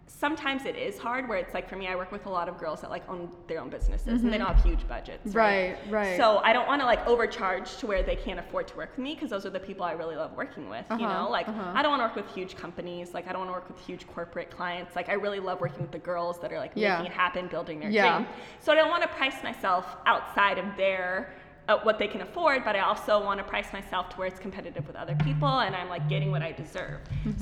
sometimes 0.10 0.65
it 0.65 0.76
is 0.76 0.98
hard 0.98 1.30
where 1.30 1.38
it's 1.38 1.54
like 1.54 1.69
for 1.69 1.76
me 1.76 1.88
I 1.88 1.95
work 1.95 2.12
with 2.12 2.26
a 2.26 2.30
lot 2.30 2.50
of 2.50 2.58
girls 2.58 2.82
that 2.82 2.89
like 2.89 3.08
own 3.08 3.30
their 3.48 3.62
own 3.62 3.69
businesses 3.69 4.24
and 4.24 4.34
they 4.34 4.39
don't 4.39 4.48
have 4.48 4.63
huge 4.65 4.88
budgets 4.88 5.36
Right, 5.36 5.78
right. 5.88 6.17
so 6.17 6.39
I 6.43 6.52
don't 6.52 6.67
want 6.67 6.82
to 6.82 6.86
like 6.88 7.06
overcharge 7.08 7.78
to 7.78 7.86
where 7.88 8.02
they 8.02 8.15
can't 8.15 8.39
afford 8.39 8.67
to 8.69 8.76
work 8.78 8.89
with 8.98 9.04
me 9.04 9.13
because 9.13 9.30
those 9.30 9.45
are 9.45 9.52
the 9.52 9.60
people 9.60 9.86
I 9.86 9.91
really 9.91 10.15
love 10.15 10.36
working 10.36 10.67
with 10.67 10.86
you 10.89 11.06
Uh-huh, 11.06 11.24
know 11.26 11.30
like 11.30 11.48
uh-huh. 11.48 11.74
I 11.76 11.84
don't 11.84 11.91
want 11.91 12.02
to 12.02 12.08
work 12.19 12.26
with 12.26 12.36
huge 12.36 12.56
companies 12.58 13.13
like 13.13 13.28
I 13.28 13.32
don't 13.34 13.41
want 13.41 13.50
to 13.50 13.54
work 13.54 13.69
with 13.69 13.80
huge 13.86 14.08
corporate 14.08 14.50
clients 14.50 14.95
like 14.95 15.10
I 15.10 15.13
really 15.13 15.39
love 15.39 15.62
working 15.62 15.82
with 15.82 15.91
the 15.91 16.00
girls 16.00 16.39
that 16.41 16.52
are 16.52 16.58
like 16.58 16.72
Yeah. 16.74 16.98
making 16.98 17.12
it 17.12 17.15
happen 17.15 17.48
building 17.48 17.80
their 17.80 17.91
Yeah. 17.91 18.17
dream 18.17 18.28
so 18.60 18.72
I 18.72 18.76
don't 18.76 18.89
want 18.89 19.04
to 19.04 19.10
price 19.10 19.43
myself 19.43 19.86
outside 20.08 20.58
of 20.58 20.65
their 20.76 21.34
uh, 21.67 21.78
what 21.84 22.00
they 22.00 22.08
can 22.08 22.22
afford, 22.22 22.63
but 22.65 22.76
I 22.76 22.80
also 22.80 23.24
want 23.24 23.38
to 23.38 23.43
price 23.43 23.72
myself 23.72 24.10
to 24.10 24.15
where 24.17 24.28
it's 24.28 24.39
competitive 24.39 24.88
with 24.88 24.95
other 24.95 25.15
people 25.24 25.60
and 25.60 25.76
I'm 25.76 25.88
like 25.88 26.10
getting 26.10 26.32
what 26.32 26.41
I 26.41 26.52
deserve. 26.52 27.00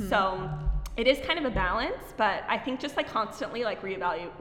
So 0.10 0.50
it 0.98 1.08
is 1.08 1.20
kind 1.26 1.38
of 1.40 1.46
a 1.46 1.52
balance, 1.52 2.04
but 2.18 2.44
I 2.50 2.58
think 2.58 2.80
just 2.80 2.98
like 2.98 3.08
constantly 3.08 3.64
like 3.64 3.82
reevaluate 3.82 4.32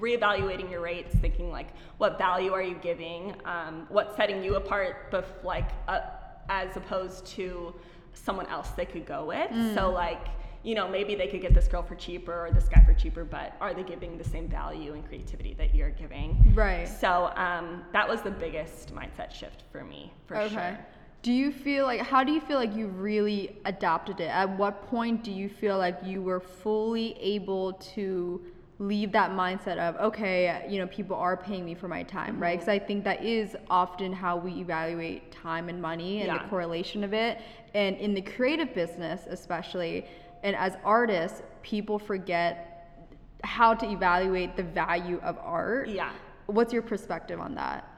reevaluating 0.00 0.70
your 0.70 0.80
rates, 0.80 1.14
thinking 1.16 1.50
like 1.52 1.68
what 1.98 2.18
value 2.18 2.52
are 2.52 2.62
you 2.62 2.74
giving, 2.76 3.34
um, 3.44 3.86
what's 3.88 4.16
setting 4.16 4.42
you 4.42 4.56
apart, 4.56 5.10
bef- 5.12 5.44
like 5.44 5.70
uh, 5.88 6.00
as 6.48 6.76
opposed 6.76 7.24
to 7.26 7.74
someone 8.12 8.46
else 8.46 8.70
they 8.70 8.84
could 8.86 9.06
go 9.06 9.24
with. 9.26 9.50
So 9.74 9.90
like 9.90 10.26
you 10.62 10.74
know 10.74 10.88
maybe 10.88 11.14
they 11.14 11.26
could 11.26 11.42
get 11.42 11.52
this 11.54 11.68
girl 11.68 11.82
for 11.82 11.94
cheaper 11.96 12.46
or 12.46 12.50
this 12.52 12.68
guy 12.68 12.82
for 12.84 12.94
cheaper, 12.94 13.24
but 13.24 13.54
are 13.60 13.74
they 13.74 13.82
giving 13.82 14.16
the 14.18 14.24
same 14.24 14.48
value 14.48 14.94
and 14.94 15.06
creativity 15.06 15.54
that 15.54 15.74
you're 15.74 15.90
giving? 15.90 16.52
Right. 16.54 16.88
So 16.88 17.32
um, 17.36 17.82
that 17.92 18.08
was 18.08 18.22
the 18.22 18.30
biggest 18.30 18.94
mindset 18.94 19.32
shift 19.32 19.64
for 19.72 19.84
me, 19.84 20.12
for 20.26 20.36
Okay. 20.38 20.54
sure. 20.54 20.78
Do 21.24 21.32
you 21.32 21.52
feel 21.52 21.86
like 21.86 22.02
how 22.02 22.22
do 22.22 22.32
you 22.32 22.40
feel 22.42 22.58
like 22.58 22.76
you 22.76 22.86
really 22.88 23.56
adopted 23.64 24.20
it? 24.20 24.28
At 24.28 24.58
what 24.58 24.86
point 24.88 25.24
do 25.24 25.32
you 25.32 25.48
feel 25.48 25.78
like 25.78 25.98
you 26.04 26.20
were 26.20 26.38
fully 26.38 27.16
able 27.18 27.72
to 27.94 28.44
leave 28.78 29.10
that 29.12 29.30
mindset 29.30 29.78
of 29.78 29.96
okay, 29.96 30.66
you 30.68 30.78
know, 30.78 30.86
people 30.86 31.16
are 31.16 31.34
paying 31.34 31.64
me 31.64 31.74
for 31.74 31.88
my 31.88 32.02
time, 32.02 32.38
right? 32.38 32.58
Mm-hmm. 32.58 32.66
Because 32.66 32.68
I 32.68 32.78
think 32.78 33.04
that 33.04 33.24
is 33.24 33.56
often 33.70 34.12
how 34.12 34.36
we 34.36 34.52
evaluate 34.60 35.32
time 35.32 35.70
and 35.70 35.80
money 35.80 36.18
and 36.20 36.26
Yeah. 36.26 36.42
the 36.42 36.48
correlation 36.50 37.02
of 37.02 37.14
it. 37.14 37.40
And 37.72 37.96
in 37.96 38.12
the 38.12 38.20
creative 38.20 38.74
business, 38.74 39.22
especially, 39.26 40.04
and 40.42 40.54
as 40.54 40.76
artists, 40.84 41.40
people 41.62 41.98
forget 41.98 43.00
how 43.44 43.72
to 43.72 43.90
evaluate 43.90 44.56
the 44.56 44.62
value 44.62 45.20
of 45.22 45.38
art. 45.38 45.88
Yeah. 45.88 46.10
What's 46.44 46.74
your 46.74 46.82
perspective 46.82 47.40
on 47.40 47.54
that? 47.54 47.88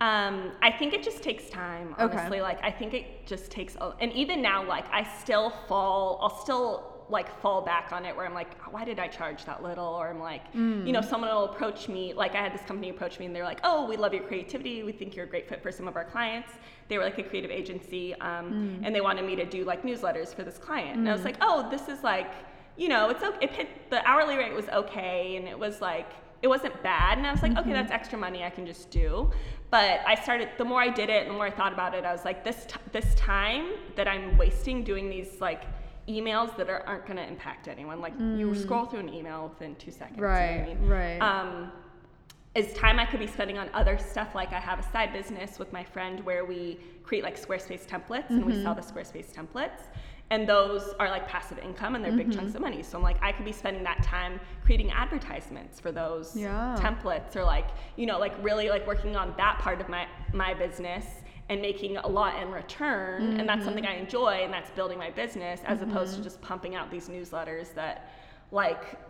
Um, 0.00 0.52
I 0.62 0.70
think 0.70 0.94
it 0.94 1.02
just 1.02 1.22
takes 1.22 1.50
time, 1.50 1.94
Okay. 1.98 2.16
honestly. 2.16 2.40
Like, 2.40 2.62
I 2.64 2.70
think 2.70 2.94
it 2.94 3.26
just 3.26 3.50
takes, 3.50 3.76
a, 3.76 3.92
and 4.00 4.10
even 4.14 4.40
now, 4.40 4.66
like, 4.66 4.86
I 4.90 5.02
still 5.20 5.50
fall, 5.68 6.18
I'll 6.22 6.38
still 6.42 6.86
like 7.10 7.40
fall 7.42 7.60
back 7.60 7.90
on 7.92 8.06
it 8.06 8.16
where 8.16 8.24
I'm 8.24 8.32
like, 8.34 8.56
why 8.72 8.84
did 8.84 9.00
I 9.00 9.08
charge 9.08 9.44
that 9.44 9.64
little? 9.64 9.84
Or 9.84 10.08
I'm 10.08 10.20
like, 10.20 10.42
you 10.86 10.92
know, 10.92 11.00
someone 11.00 11.28
will 11.28 11.46
approach 11.46 11.88
me, 11.88 12.14
like, 12.14 12.34
I 12.36 12.38
had 12.38 12.54
this 12.54 12.62
company 12.62 12.88
approach 12.88 13.18
me 13.18 13.26
and 13.26 13.34
they're 13.34 13.44
like, 13.44 13.58
oh, 13.64 13.84
we 13.86 13.96
love 13.96 14.14
your 14.14 14.22
creativity. 14.22 14.84
We 14.84 14.92
think 14.92 15.16
you're 15.16 15.24
a 15.26 15.28
great 15.28 15.48
fit 15.48 15.60
for 15.60 15.72
some 15.72 15.88
of 15.88 15.96
our 15.96 16.04
clients. 16.04 16.52
They 16.88 16.96
were 16.98 17.04
like 17.04 17.18
a 17.18 17.22
creative 17.24 17.50
agency, 17.50 18.14
um, 18.20 18.80
and 18.84 18.94
they 18.94 19.00
wanted 19.00 19.24
me 19.26 19.34
to 19.36 19.44
do 19.44 19.64
like 19.64 19.82
newsletters 19.82 20.32
for 20.34 20.44
this 20.44 20.56
client. 20.56 20.98
And 20.98 21.08
I 21.08 21.12
was 21.12 21.24
like, 21.24 21.36
oh, 21.40 21.68
this 21.68 21.88
is 21.88 22.02
like, 22.04 22.32
you 22.76 22.88
know, 22.88 23.10
it's 23.10 23.22
okay. 23.22 23.38
It 23.44 23.50
hit, 23.50 23.90
the 23.90 24.06
hourly 24.08 24.36
rate 24.36 24.54
was 24.54 24.68
okay, 24.68 25.36
and 25.36 25.46
it 25.48 25.58
was 25.58 25.80
like, 25.80 26.08
it 26.42 26.48
wasn't 26.48 26.80
bad. 26.82 27.18
And 27.18 27.26
I 27.26 27.32
was 27.32 27.42
like, 27.42 27.56
okay, 27.58 27.72
that's 27.72 27.90
extra 27.92 28.18
money 28.18 28.44
I 28.44 28.50
can 28.50 28.64
just 28.66 28.88
do. 28.90 29.30
But 29.70 30.00
I 30.06 30.16
started, 30.16 30.48
the 30.58 30.64
more 30.64 30.80
I 30.82 30.88
did 30.88 31.10
it, 31.10 31.22
and 31.22 31.30
the 31.30 31.34
more 31.34 31.46
I 31.46 31.50
thought 31.50 31.72
about 31.72 31.94
it, 31.94 32.04
I 32.04 32.12
was 32.12 32.24
like, 32.24 32.42
this, 32.44 32.66
t- 32.66 32.74
this 32.92 33.14
time 33.14 33.70
that 33.94 34.08
I'm 34.08 34.36
wasting 34.36 34.82
doing 34.82 35.08
these 35.08 35.40
like 35.40 35.62
emails 36.08 36.56
that 36.56 36.68
are, 36.68 36.82
aren't 36.88 37.06
going 37.06 37.16
to 37.18 37.26
impact 37.26 37.68
anyone. 37.68 38.00
Like 38.00 38.14
you 38.18 38.52
scroll 38.54 38.86
through 38.86 39.00
an 39.00 39.14
email 39.14 39.48
within 39.48 39.76
two 39.76 39.92
seconds. 39.92 40.16
you 40.16 40.22
know 40.24 40.28
what 40.28 40.36
I 40.38 40.56
Right, 40.58 40.80
mean? 40.80 40.88
right. 40.88 41.18
Um, 41.20 41.70
is 42.56 42.72
time 42.72 42.98
I 42.98 43.06
could 43.06 43.20
be 43.20 43.28
spending 43.28 43.58
on 43.58 43.70
other 43.72 43.96
stuff. 43.96 44.34
Like 44.34 44.52
I 44.52 44.58
have 44.58 44.80
a 44.80 44.90
side 44.90 45.12
business 45.12 45.60
with 45.60 45.72
my 45.72 45.84
friend 45.84 46.18
where 46.24 46.44
we 46.44 46.80
create 47.04 47.22
like 47.22 47.40
Squarespace 47.40 47.86
templates 47.86 48.30
and 48.30 48.44
we 48.44 48.54
Mm-hmm. 48.54 48.62
sell 48.64 48.74
the 48.74 48.80
Squarespace 48.80 49.32
templates. 49.32 49.82
And 50.30 50.48
those 50.48 50.94
are 51.00 51.08
like 51.08 51.26
passive 51.28 51.58
income 51.58 51.96
and 51.96 52.04
they're 52.04 52.12
big 52.12 52.28
Mm-hmm. 52.28 52.38
chunks 52.38 52.54
of 52.54 52.60
money. 52.60 52.82
So 52.84 52.96
I'm 52.96 53.02
like, 53.02 53.16
I 53.20 53.32
could 53.32 53.44
be 53.44 53.50
spending 53.52 53.82
that 53.82 54.02
time 54.04 54.38
creating 54.64 54.90
advertisements 54.92 55.80
for 55.80 55.90
those 55.90 56.36
Yeah. 56.36 56.76
templates 56.78 57.34
or 57.34 57.44
like, 57.44 57.66
you 57.96 58.06
know, 58.06 58.18
like 58.18 58.32
really 58.42 58.68
like 58.68 58.86
working 58.86 59.16
on 59.16 59.34
that 59.38 59.58
part 59.58 59.80
of 59.80 59.88
my, 59.88 60.06
my 60.32 60.54
business 60.54 61.04
and 61.48 61.60
making 61.60 61.96
a 61.96 62.06
lot 62.06 62.40
in 62.40 62.52
return. 62.52 63.40
And 63.40 63.48
that's 63.48 63.64
something 63.64 63.84
I 63.84 63.94
Mm-hmm. 63.94 64.04
enjoy 64.04 64.34
and 64.44 64.52
that's 64.52 64.70
building 64.70 64.98
my 64.98 65.10
business 65.10 65.60
as 65.64 65.82
opposed 65.82 66.14
to 66.16 66.22
just 66.22 66.40
pumping 66.40 66.76
out 66.76 66.92
these 66.92 67.08
newsletters 67.08 67.74
that 67.74 68.12
like 68.52 69.00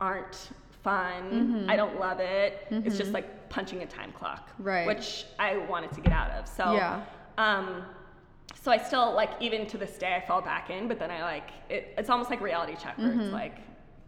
aren't 0.00 0.50
fun. 0.82 1.22
Mm-hmm. 1.30 1.70
I 1.70 1.76
don't 1.76 2.00
love 2.00 2.18
it. 2.18 2.66
It's 2.70 2.96
just 2.96 3.12
like 3.12 3.50
punching 3.50 3.82
a 3.82 3.86
time 3.86 4.10
clock, 4.12 4.48
Right. 4.58 4.86
Which 4.86 5.26
I 5.38 5.58
wanted 5.58 5.92
to 5.92 6.00
get 6.00 6.14
out 6.14 6.30
of. 6.30 6.48
So 6.48 6.72
Yeah. 6.72 7.02
um, 7.36 7.84
so 8.60 8.70
I 8.70 8.78
still 8.78 9.14
like 9.14 9.30
even 9.40 9.66
to 9.68 9.78
this 9.78 9.96
day 9.98 10.14
I 10.14 10.26
fall 10.26 10.42
back 10.42 10.70
in, 10.70 10.88
but 10.88 10.98
then 10.98 11.10
I 11.10 11.22
like 11.22 11.50
it, 11.68 11.94
it's 11.98 12.10
almost 12.10 12.30
like 12.30 12.40
reality 12.40 12.76
check 12.76 12.98
where 12.98 13.12
it's 13.12 13.32
like 13.32 13.56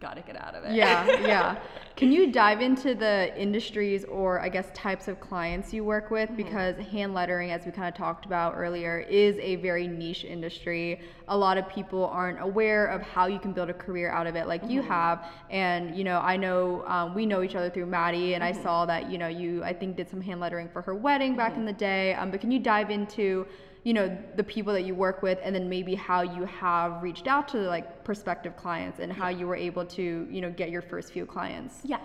gotta 0.00 0.20
get 0.20 0.37
out 0.37 0.54
of 0.54 0.64
it. 0.64 0.68
Mm-hmm. 0.68 0.76
yeah, 0.76 1.26
yeah. 1.26 1.59
Can 1.96 2.12
you 2.12 2.30
dive 2.30 2.61
into 2.61 2.94
the 2.94 3.33
industries 3.40 4.04
or 4.04 4.38
I 4.40 4.48
guess 4.50 4.68
types 4.74 5.09
of 5.09 5.18
clients 5.18 5.72
you 5.72 5.83
work 5.83 6.11
with? 6.11 6.28
Mm-hmm. 6.28 6.37
Because 6.37 6.76
hand 6.76 7.14
lettering, 7.14 7.52
as 7.52 7.64
we 7.64 7.72
kind 7.72 7.88
of 7.88 7.94
talked 7.94 8.26
about 8.26 8.52
earlier, 8.54 8.98
is 8.98 9.38
a 9.40 9.57
very 9.57 9.88
niche 9.88 10.24
industry. 10.24 11.00
A 11.28 11.37
lot 11.37 11.57
of 11.57 11.66
people 11.68 12.04
aren't 12.07 12.40
aware 12.42 12.87
of 12.87 13.00
how 13.00 13.26
you 13.28 13.38
can 13.38 13.52
build 13.52 13.70
a 13.70 13.74
career 13.74 14.11
out 14.11 14.26
of 14.26 14.37
it, 14.37 14.46
like 14.46 14.68
you 14.68 14.80
Mm-hmm. 14.83 14.90
have. 14.90 15.24
And 15.48 15.96
you 15.96 16.04
know, 16.04 16.18
I 16.18 16.37
know 16.37 16.85
um, 16.87 17.14
we 17.14 17.24
know 17.24 17.42
each 17.42 17.54
other 17.54 17.70
through 17.70 17.87
Maddie, 17.87 18.35
and 18.35 18.44
Mm-hmm. 18.44 18.59
I 18.59 18.62
saw 18.62 18.85
that 18.87 19.11
you 19.11 19.16
know 19.16 19.28
you 19.28 19.64
I 19.64 19.72
think 19.72 19.96
did 19.96 20.11
some 20.11 20.20
hand 20.20 20.38
lettering 20.40 20.68
for 20.68 20.83
her 20.83 20.94
wedding 20.94 21.35
back 21.35 21.57
in 21.57 21.64
the 21.64 21.72
day. 21.72 22.12
Um, 22.14 22.30
but 22.30 22.40
can 22.42 22.50
you 22.50 22.59
dive 22.59 22.90
into 22.90 23.46
you 23.85 23.92
know 23.92 24.16
the 24.37 24.44
people 24.44 24.73
that 24.73 24.85
you 24.85 24.94
work 24.94 25.23
with 25.23 25.38
and 25.42 25.55
then 25.55 25.68
maybe 25.68 25.94
how 25.94 26.23
you 26.23 26.44
have 26.44 27.03
reached 27.03 27.29
out 27.29 27.47
to 27.47 27.59
like 27.59 28.03
prospective 28.03 28.57
clients 28.57 28.99
and 28.99 29.12
how 29.12 29.29
you 29.29 29.47
were 29.47 29.57
able 29.57 29.85
to 29.85 30.27
you 30.31 30.40
know 30.40 30.51
get 30.51 30.70
your 30.70 30.83
first 30.83 31.12
few 31.12 31.25
clients 31.25 31.81
yeah 31.85 32.01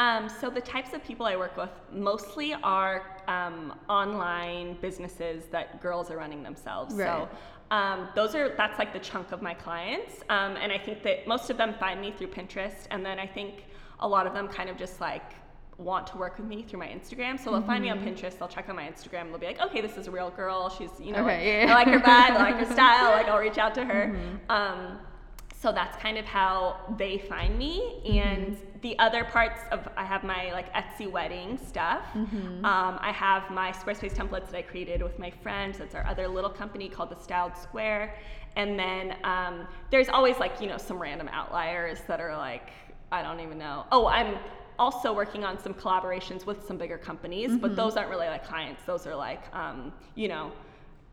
um, 0.00 0.30
so 0.30 0.48
the 0.48 0.62
types 0.62 0.94
of 0.94 1.04
people 1.04 1.26
I 1.26 1.36
work 1.36 1.58
with 1.58 1.68
mostly 1.92 2.54
are 2.54 3.20
um, 3.28 3.78
online 3.86 4.78
businesses 4.80 5.44
that 5.50 5.82
girls 5.82 6.10
are 6.10 6.16
running 6.16 6.42
themselves. 6.42 6.94
Right. 6.94 7.06
So 7.06 7.28
um, 7.70 8.08
those 8.14 8.34
are 8.34 8.54
that's 8.56 8.78
like 8.78 8.94
the 8.94 8.98
chunk 8.98 9.30
of 9.30 9.42
my 9.42 9.52
clients, 9.52 10.22
um, 10.30 10.56
and 10.56 10.72
I 10.72 10.78
think 10.78 11.02
that 11.02 11.28
most 11.28 11.50
of 11.50 11.58
them 11.58 11.74
find 11.78 12.00
me 12.00 12.14
through 12.16 12.28
Pinterest, 12.28 12.86
and 12.90 13.04
then 13.04 13.18
I 13.18 13.26
think 13.26 13.66
a 14.00 14.08
lot 14.08 14.26
of 14.26 14.32
them 14.32 14.48
kind 14.48 14.70
of 14.70 14.78
just 14.78 15.02
like 15.02 15.34
want 15.80 16.06
to 16.08 16.18
work 16.18 16.38
with 16.38 16.46
me 16.46 16.62
through 16.62 16.78
my 16.78 16.86
Instagram. 16.86 17.38
So 17.38 17.50
they'll 17.50 17.60
mm-hmm. 17.60 17.66
find 17.66 17.82
me 17.82 17.90
on 17.90 17.98
mm-hmm. 17.98 18.08
Pinterest, 18.08 18.38
they'll 18.38 18.48
check 18.48 18.68
out 18.68 18.76
my 18.76 18.84
Instagram, 18.84 19.30
they'll 19.30 19.38
be 19.38 19.46
like, 19.46 19.60
okay, 19.60 19.80
this 19.80 19.96
is 19.96 20.06
a 20.06 20.10
real 20.10 20.30
girl. 20.30 20.68
She's, 20.68 20.90
you 21.00 21.12
know, 21.12 21.24
okay, 21.24 21.64
yeah. 21.64 21.72
I 21.72 21.74
like 21.74 21.88
her 21.88 21.98
vibe, 21.98 22.30
I 22.30 22.50
like 22.50 22.66
her 22.66 22.72
style. 22.72 23.10
Like 23.12 23.26
I'll 23.26 23.38
reach 23.38 23.58
out 23.58 23.74
to 23.74 23.84
her. 23.84 24.14
Mm-hmm. 24.14 24.50
Um, 24.50 24.98
so 25.60 25.72
that's 25.72 25.96
kind 26.00 26.16
of 26.16 26.24
how 26.24 26.76
they 26.96 27.18
find 27.18 27.58
me. 27.58 28.00
And 28.06 28.56
mm-hmm. 28.56 28.80
the 28.80 28.98
other 28.98 29.24
parts 29.24 29.60
of 29.70 29.88
I 29.96 30.04
have 30.04 30.24
my 30.24 30.52
like 30.52 30.72
Etsy 30.74 31.10
wedding 31.10 31.58
stuff. 31.66 32.02
Mm-hmm. 32.14 32.64
Um, 32.64 32.98
I 33.00 33.12
have 33.12 33.50
my 33.50 33.72
Squarespace 33.72 34.14
templates 34.14 34.50
that 34.50 34.56
I 34.56 34.62
created 34.62 35.02
with 35.02 35.18
my 35.18 35.30
friends. 35.30 35.78
That's 35.78 35.94
our 35.94 36.06
other 36.06 36.28
little 36.28 36.50
company 36.50 36.88
called 36.88 37.10
the 37.10 37.22
Styled 37.22 37.56
Square. 37.56 38.16
And 38.56 38.78
then 38.78 39.16
um, 39.24 39.68
there's 39.90 40.08
always 40.08 40.38
like 40.38 40.60
you 40.60 40.66
know 40.66 40.78
some 40.78 40.98
random 40.98 41.28
outliers 41.28 42.00
that 42.08 42.20
are 42.20 42.36
like 42.36 42.70
I 43.12 43.22
don't 43.22 43.40
even 43.40 43.58
know. 43.58 43.86
Oh, 43.92 44.06
I'm 44.06 44.36
also 44.80 45.12
working 45.12 45.44
on 45.44 45.58
some 45.62 45.74
collaborations 45.74 46.46
with 46.46 46.66
some 46.66 46.76
bigger 46.78 46.98
companies, 46.98 47.50
mm-hmm. 47.50 47.58
but 47.58 47.76
those 47.76 47.96
aren't 47.96 48.10
really 48.10 48.26
like 48.26 48.44
clients. 48.44 48.82
Those 48.86 49.06
are 49.06 49.14
like 49.14 49.42
um, 49.54 49.92
you 50.16 50.26
know 50.26 50.50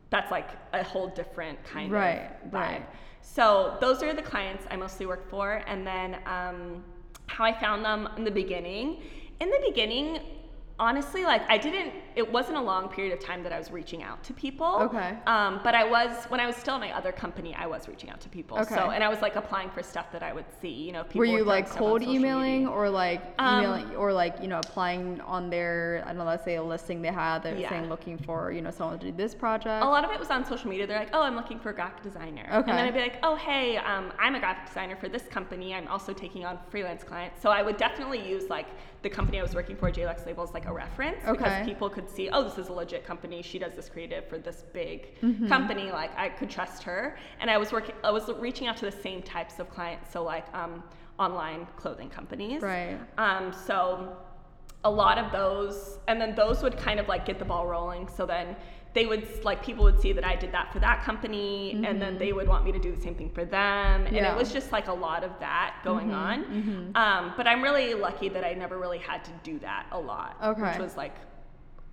that's 0.09 0.31
like 0.31 0.49
a 0.73 0.83
whole 0.83 1.09
different 1.09 1.61
kind 1.65 1.91
right, 1.91 2.31
of 2.43 2.49
vibe. 2.49 2.53
Right. 2.53 2.85
So 3.21 3.77
those 3.81 4.01
are 4.01 4.13
the 4.13 4.21
clients 4.21 4.63
I 4.71 4.77
mostly 4.77 5.05
work 5.05 5.29
for, 5.29 5.61
and 5.67 5.85
then 5.85 6.17
um, 6.25 6.83
how 7.27 7.43
I 7.43 7.53
found 7.59 7.83
them 7.83 8.09
in 8.17 8.23
the 8.23 8.31
beginning. 8.31 9.01
In 9.41 9.49
the 9.49 9.61
beginning, 9.67 10.19
honestly, 10.79 11.23
like 11.23 11.41
I 11.49 11.57
didn't. 11.57 11.93
It 12.15 12.31
wasn't 12.31 12.57
a 12.57 12.61
long 12.61 12.89
period 12.89 13.13
of 13.13 13.23
time 13.23 13.43
that 13.43 13.53
I 13.53 13.59
was 13.59 13.71
reaching 13.71 14.03
out 14.03 14.23
to 14.23 14.33
people. 14.33 14.77
Okay. 14.81 15.17
Um, 15.25 15.59
but 15.63 15.75
I 15.75 15.83
was 15.83 16.25
when 16.25 16.39
I 16.39 16.47
was 16.47 16.55
still 16.55 16.75
in 16.75 16.81
my 16.81 16.91
other 16.91 17.11
company, 17.11 17.55
I 17.55 17.67
was 17.67 17.87
reaching 17.87 18.09
out 18.09 18.19
to 18.21 18.29
people. 18.29 18.57
Okay. 18.59 18.75
So 18.75 18.91
and 18.91 19.03
I 19.03 19.09
was 19.09 19.21
like 19.21 19.35
applying 19.35 19.69
for 19.69 19.83
stuff 19.83 20.11
that 20.11 20.23
I 20.23 20.33
would 20.33 20.45
see. 20.61 20.69
You 20.69 20.91
know, 20.91 21.03
people. 21.03 21.19
Were 21.19 21.25
you 21.25 21.43
like 21.43 21.69
cold 21.69 22.01
emailing 22.01 22.65
media. 22.65 22.69
or 22.69 22.89
like 22.89 23.21
um, 23.39 23.59
emailing 23.59 23.85
um, 23.85 23.97
or 23.97 24.13
like 24.13 24.41
you 24.41 24.47
know 24.47 24.59
applying 24.59 25.21
on 25.21 25.49
their 25.49 26.03
I 26.05 26.09
don't 26.09 26.17
know, 26.17 26.25
let's 26.25 26.43
say 26.43 26.55
a 26.55 26.63
listing 26.63 27.01
they 27.01 27.11
had 27.11 27.43
that 27.43 27.59
yeah. 27.59 27.69
saying 27.69 27.89
looking 27.89 28.17
for 28.17 28.51
you 28.51 28.61
know 28.61 28.71
someone 28.71 28.99
to 28.99 29.05
do 29.05 29.11
this 29.11 29.33
project. 29.33 29.83
A 29.83 29.87
lot 29.87 30.05
of 30.05 30.11
it 30.11 30.19
was 30.19 30.29
on 30.29 30.45
social 30.45 30.69
media. 30.69 30.87
They're 30.87 30.99
like, 30.99 31.13
oh, 31.13 31.21
I'm 31.21 31.35
looking 31.35 31.59
for 31.59 31.69
a 31.69 31.73
graphic 31.73 32.03
designer. 32.03 32.47
Okay. 32.51 32.69
And 32.69 32.77
then 32.77 32.87
I'd 32.87 32.93
be 32.93 32.99
like, 32.99 33.19
oh, 33.23 33.35
hey, 33.35 33.77
um, 33.77 34.11
I'm 34.19 34.35
a 34.35 34.39
graphic 34.39 34.67
designer 34.67 34.95
for 34.95 35.09
this 35.09 35.23
company. 35.23 35.73
I'm 35.73 35.87
also 35.87 36.13
taking 36.13 36.45
on 36.45 36.59
freelance 36.69 37.03
clients. 37.03 37.41
So 37.41 37.49
I 37.49 37.61
would 37.61 37.77
definitely 37.77 38.27
use 38.27 38.49
like 38.49 38.67
the 39.03 39.09
company 39.09 39.39
I 39.39 39.43
was 39.43 39.53
working 39.55 39.75
for, 39.75 39.91
JLux 39.91 40.25
Labels, 40.25 40.53
like 40.53 40.66
a 40.67 40.73
reference 40.73 41.17
okay. 41.25 41.31
because 41.37 41.65
people 41.65 41.89
could 41.89 42.09
see, 42.09 42.29
oh, 42.29 42.43
this 42.43 42.57
is 42.57 42.67
a 42.67 42.73
legit 42.73 43.05
company. 43.05 43.41
She 43.41 43.57
does 43.57 43.73
this 43.73 43.89
creative 43.89 44.27
for 44.27 44.37
this 44.37 44.63
big 44.73 45.19
mm-hmm. 45.21 45.47
company. 45.47 45.91
Like 45.91 46.11
I 46.17 46.29
could 46.29 46.49
trust 46.49 46.83
her. 46.83 47.17
And 47.39 47.49
I 47.49 47.57
was 47.57 47.71
working, 47.71 47.95
I 48.03 48.11
was 48.11 48.29
reaching 48.37 48.67
out 48.67 48.77
to 48.77 48.85
the 48.85 48.91
same 48.91 49.23
types 49.23 49.59
of 49.59 49.69
clients. 49.69 50.11
So 50.11 50.23
like 50.23 50.45
um, 50.53 50.83
online 51.17 51.67
clothing 51.77 52.09
companies. 52.09 52.61
Right. 52.61 52.99
Um, 53.17 53.53
so 53.53 54.17
a 54.83 54.91
lot 54.91 55.17
of 55.17 55.31
those, 55.31 55.99
and 56.07 56.19
then 56.19 56.35
those 56.35 56.61
would 56.63 56.77
kind 56.77 56.99
of 56.99 57.07
like 57.07 57.25
get 57.25 57.39
the 57.39 57.45
ball 57.45 57.65
rolling. 57.65 58.07
So 58.09 58.25
then 58.25 58.55
they 58.93 59.05
would 59.05 59.43
like 59.43 59.63
people 59.63 59.83
would 59.83 59.99
see 59.99 60.11
that 60.13 60.23
I 60.23 60.35
did 60.35 60.51
that 60.53 60.71
for 60.73 60.79
that 60.79 61.03
company 61.03 61.73
mm-hmm. 61.73 61.85
and 61.85 62.01
then 62.01 62.11
mm-hmm. 62.11 62.19
they 62.19 62.33
would 62.33 62.47
want 62.47 62.65
me 62.65 62.71
to 62.71 62.79
do 62.79 62.95
the 62.95 63.01
same 63.01 63.15
thing 63.15 63.29
for 63.29 63.45
them 63.45 64.05
and 64.05 64.15
yeah. 64.15 64.33
it 64.33 64.37
was 64.37 64.51
just 64.51 64.71
like 64.71 64.87
a 64.87 64.93
lot 64.93 65.23
of 65.23 65.31
that 65.39 65.75
going 65.83 66.07
mm-hmm. 66.07 66.15
on 66.15 66.43
mm-hmm. 66.45 66.97
Um, 66.97 67.33
but 67.37 67.47
I'm 67.47 67.61
really 67.61 67.93
lucky 67.93 68.29
that 68.29 68.43
I 68.43 68.53
never 68.53 68.77
really 68.77 68.97
had 68.97 69.23
to 69.25 69.31
do 69.43 69.59
that 69.59 69.87
a 69.91 69.99
lot 69.99 70.37
okay. 70.43 70.61
which 70.61 70.79
was 70.79 70.97
like 70.97 71.15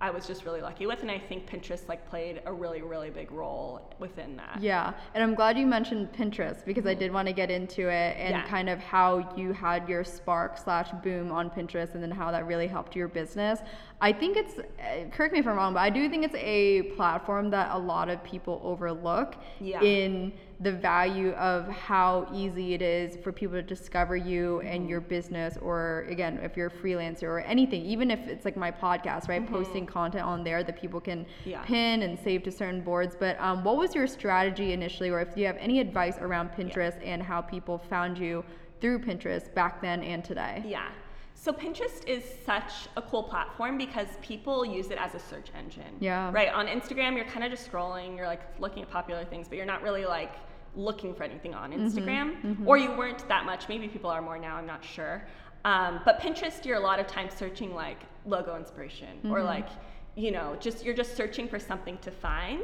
I 0.01 0.11
was 0.11 0.27
just 0.27 0.43
really 0.43 0.61
lucky 0.61 0.85
with, 0.87 1.01
and 1.01 1.09
I 1.09 1.17
think 1.17 1.49
Pinterest 1.49 1.87
like 1.87 2.07
played 2.09 2.41
a 2.45 2.51
really 2.51 2.81
really 2.81 3.09
big 3.09 3.31
role 3.31 3.93
within 3.97 4.35
that. 4.35 4.59
Yeah, 4.61 4.93
and 5.13 5.23
I'm 5.23 5.35
glad 5.35 5.57
you 5.57 5.65
mentioned 5.65 6.11
Pinterest 6.11 6.65
because 6.65 6.85
I 6.85 6.93
did 6.93 7.13
want 7.13 7.27
to 7.27 7.33
get 7.33 7.49
into 7.49 7.87
it 7.87 8.17
and 8.17 8.31
yeah. 8.31 8.45
kind 8.45 8.69
of 8.69 8.79
how 8.79 9.33
you 9.37 9.53
had 9.53 9.87
your 9.87 10.03
spark 10.03 10.57
slash 10.57 10.89
boom 11.01 11.31
on 11.31 11.49
Pinterest, 11.49 11.93
and 11.93 12.03
then 12.03 12.11
how 12.11 12.29
that 12.31 12.45
really 12.45 12.67
helped 12.67 12.93
your 12.95 13.07
business. 13.07 13.59
I 14.01 14.11
think 14.11 14.35
it's 14.35 14.59
uh, 14.59 15.09
correct 15.11 15.33
me 15.33 15.39
if 15.39 15.47
I'm 15.47 15.55
wrong, 15.55 15.73
but 15.73 15.79
I 15.79 15.89
do 15.89 16.09
think 16.09 16.25
it's 16.25 16.35
a 16.35 16.83
platform 16.97 17.49
that 17.51 17.73
a 17.73 17.79
lot 17.79 18.09
of 18.09 18.21
people 18.23 18.59
overlook 18.63 19.35
yeah. 19.61 19.81
in 19.81 20.33
the 20.61 20.71
value 20.71 21.31
of 21.31 21.67
how 21.67 22.29
easy 22.33 22.73
it 22.73 22.81
is 22.81 23.17
for 23.17 23.31
people 23.31 23.55
to 23.55 23.61
discover 23.61 24.15
you 24.15 24.61
and 24.61 24.81
mm-hmm. 24.81 24.89
your 24.89 25.01
business 25.01 25.57
or 25.61 26.05
again 26.09 26.39
if 26.41 26.55
you're 26.55 26.67
a 26.67 26.71
freelancer 26.71 27.23
or 27.23 27.39
anything 27.41 27.83
even 27.83 28.09
if 28.09 28.19
it's 28.27 28.45
like 28.45 28.55
my 28.55 28.71
podcast 28.71 29.27
right 29.27 29.43
mm-hmm. 29.43 29.53
posting 29.53 29.85
content 29.85 30.23
on 30.23 30.43
there 30.43 30.63
that 30.63 30.79
people 30.79 31.01
can 31.01 31.25
yeah. 31.43 31.61
pin 31.63 32.03
and 32.03 32.17
save 32.17 32.41
to 32.41 32.51
certain 32.51 32.81
boards 32.81 33.17
but 33.19 33.39
um, 33.41 33.63
what 33.65 33.75
was 33.75 33.93
your 33.93 34.07
strategy 34.07 34.71
initially 34.71 35.09
or 35.09 35.19
if 35.19 35.35
you 35.35 35.45
have 35.45 35.57
any 35.57 35.79
advice 35.79 36.17
around 36.19 36.49
pinterest 36.51 37.01
yeah. 37.01 37.13
and 37.13 37.21
how 37.23 37.41
people 37.41 37.77
found 37.77 38.17
you 38.17 38.43
through 38.79 38.97
pinterest 38.97 39.53
back 39.53 39.81
then 39.81 40.01
and 40.03 40.23
today 40.23 40.63
yeah 40.65 40.89
so 41.37 41.51
Pinterest 41.51 42.07
is 42.07 42.23
such 42.45 42.71
a 42.95 43.01
cool 43.01 43.21
platform 43.21 43.77
because 43.77 44.07
people 44.21 44.65
use 44.65 44.89
it 44.89 44.97
as 44.97 45.13
a 45.13 45.19
search 45.19 45.51
engine. 45.55 45.97
Yeah. 45.99 46.31
Right. 46.31 46.49
On 46.49 46.65
Instagram, 46.65 47.15
you're 47.15 47.25
kind 47.25 47.43
of 47.43 47.51
just 47.51 47.69
scrolling. 47.69 48.15
You're 48.15 48.25
like 48.25 48.41
looking 48.59 48.81
at 48.81 48.89
popular 48.89 49.25
things, 49.25 49.47
but 49.47 49.57
you're 49.57 49.65
not 49.65 49.83
really 49.83 50.05
like 50.05 50.31
looking 50.75 51.13
for 51.13 51.23
anything 51.23 51.53
on 51.53 51.71
mm-hmm, 51.71 51.85
Instagram, 51.85 52.35
mm-hmm, 52.37 52.47
mm-hmm. 52.47 52.67
or 52.67 52.77
you 52.77 52.91
weren't 52.91 53.27
that 53.27 53.45
much. 53.45 53.69
Maybe 53.69 53.87
people 53.87 54.09
are 54.09 54.21
more 54.21 54.39
now. 54.39 54.55
I'm 54.55 54.65
not 54.65 54.83
sure. 54.83 55.27
Um, 55.65 55.99
but 56.05 56.19
Pinterest, 56.19 56.63
you're 56.65 56.77
a 56.77 56.83
lot 56.83 56.99
of 56.99 57.07
times 57.07 57.33
searching 57.33 57.75
like 57.75 57.97
logo 58.25 58.55
inspiration 58.55 59.19
or 59.25 59.37
mm-hmm. 59.37 59.45
like 59.45 59.67
you 60.15 60.31
know 60.31 60.55
just 60.59 60.85
you're 60.85 60.95
just 60.95 61.15
searching 61.15 61.47
for 61.47 61.59
something 61.59 61.97
to 61.99 62.11
find. 62.11 62.63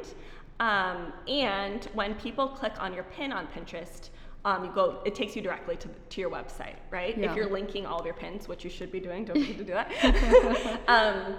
Um, 0.60 1.12
and 1.28 1.86
when 1.94 2.16
people 2.16 2.48
click 2.48 2.74
on 2.80 2.94
your 2.94 3.04
pin 3.04 3.34
on 3.34 3.48
Pinterest, 3.48 4.10
um, 4.46 4.66
you 4.66 4.72
go 4.72 5.00
it 5.06 5.16
takes 5.16 5.36
you 5.36 5.42
directly 5.42 5.76
to, 5.76 5.90
to 6.10 6.22
your 6.22 6.30
website 6.30 6.76
right 6.90 7.18
yeah. 7.18 7.30
if 7.30 7.36
you're 7.36 7.50
linking 7.50 7.86
all 7.86 8.00
of 8.00 8.06
your 8.06 8.16
pins 8.16 8.48
which 8.48 8.64
you 8.64 8.70
should 8.70 8.92
be 8.92 9.00
doing 9.00 9.26
don't 9.26 9.40
forget 9.40 9.58
to 9.58 9.64
do 9.64 9.74
that 9.74 10.82
um, 10.88 11.36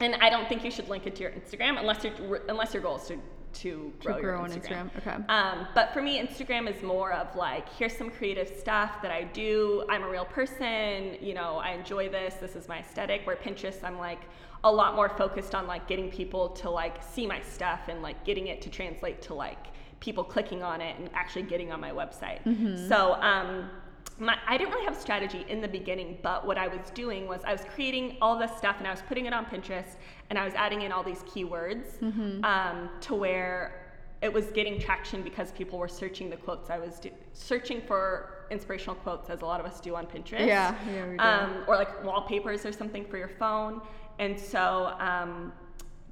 and 0.00 0.14
i 0.16 0.30
don't 0.30 0.48
think 0.48 0.64
you 0.64 0.70
should 0.70 0.88
link 0.88 1.06
it 1.06 1.14
to 1.16 1.22
your 1.22 1.32
instagram 1.32 1.78
unless 1.78 2.04
your 2.04 2.42
unless 2.48 2.72
your 2.72 2.82
goal 2.82 2.96
is 2.96 3.06
to 3.06 3.18
to 3.54 3.92
grow, 4.00 4.16
to 4.16 4.20
grow 4.20 4.40
your 4.40 4.48
Instagram. 4.48 4.90
Instagram. 4.90 4.98
Okay. 4.98 5.32
Um, 5.32 5.68
but 5.74 5.92
for 5.92 6.02
me, 6.02 6.20
Instagram 6.20 6.68
is 6.68 6.82
more 6.82 7.12
of 7.12 7.34
like, 7.36 7.68
here's 7.74 7.96
some 7.96 8.10
creative 8.10 8.48
stuff 8.48 9.00
that 9.02 9.10
I 9.10 9.24
do. 9.24 9.84
I'm 9.88 10.02
a 10.02 10.08
real 10.08 10.24
person. 10.24 11.16
You 11.20 11.34
know, 11.34 11.56
I 11.56 11.70
enjoy 11.70 12.08
this. 12.08 12.34
This 12.34 12.56
is 12.56 12.68
my 12.68 12.80
aesthetic. 12.80 13.26
Where 13.26 13.36
Pinterest, 13.36 13.82
I'm 13.82 13.98
like 13.98 14.22
a 14.64 14.72
lot 14.72 14.96
more 14.96 15.08
focused 15.10 15.54
on 15.54 15.66
like 15.66 15.86
getting 15.86 16.10
people 16.10 16.48
to 16.48 16.70
like 16.70 17.02
see 17.02 17.26
my 17.26 17.40
stuff 17.42 17.82
and 17.88 18.02
like 18.02 18.24
getting 18.24 18.48
it 18.48 18.62
to 18.62 18.70
translate 18.70 19.22
to 19.22 19.34
like 19.34 19.66
people 20.04 20.22
clicking 20.22 20.62
on 20.62 20.82
it 20.82 20.98
and 20.98 21.08
actually 21.14 21.42
getting 21.42 21.72
on 21.72 21.80
my 21.80 21.90
website. 21.90 22.44
Mm-hmm. 22.44 22.88
So 22.88 23.14
um, 23.14 23.70
my, 24.18 24.36
I 24.46 24.58
didn't 24.58 24.72
really 24.72 24.84
have 24.84 24.96
a 24.96 25.00
strategy 25.00 25.46
in 25.48 25.62
the 25.62 25.68
beginning, 25.68 26.18
but 26.22 26.46
what 26.46 26.58
I 26.58 26.68
was 26.68 26.90
doing 26.90 27.26
was 27.26 27.40
I 27.46 27.52
was 27.52 27.62
creating 27.74 28.18
all 28.20 28.38
this 28.38 28.54
stuff 28.56 28.76
and 28.78 28.86
I 28.86 28.90
was 28.90 29.02
putting 29.08 29.24
it 29.24 29.32
on 29.32 29.46
Pinterest 29.46 29.96
and 30.28 30.38
I 30.38 30.44
was 30.44 30.52
adding 30.54 30.82
in 30.82 30.92
all 30.92 31.02
these 31.02 31.22
keywords 31.22 31.98
mm-hmm. 32.00 32.44
um, 32.44 32.90
to 33.00 33.14
where 33.14 33.80
it 34.20 34.32
was 34.32 34.46
getting 34.46 34.78
traction 34.78 35.22
because 35.22 35.52
people 35.52 35.78
were 35.78 35.88
searching 35.88 36.28
the 36.28 36.36
quotes 36.36 36.68
I 36.70 36.78
was 36.78 36.98
do- 36.98 37.10
searching 37.32 37.80
for 37.80 38.46
inspirational 38.50 38.96
quotes 38.96 39.30
as 39.30 39.40
a 39.40 39.46
lot 39.46 39.58
of 39.58 39.66
us 39.66 39.80
do 39.80 39.96
on 39.96 40.06
Pinterest. 40.06 40.46
Yeah, 40.46 40.74
yeah 40.92 41.16
um, 41.18 41.64
or 41.66 41.76
like 41.76 42.04
wallpapers 42.04 42.66
or 42.66 42.72
something 42.72 43.06
for 43.06 43.16
your 43.16 43.28
phone. 43.28 43.80
And 44.18 44.38
so 44.38 44.94
um, 44.98 45.52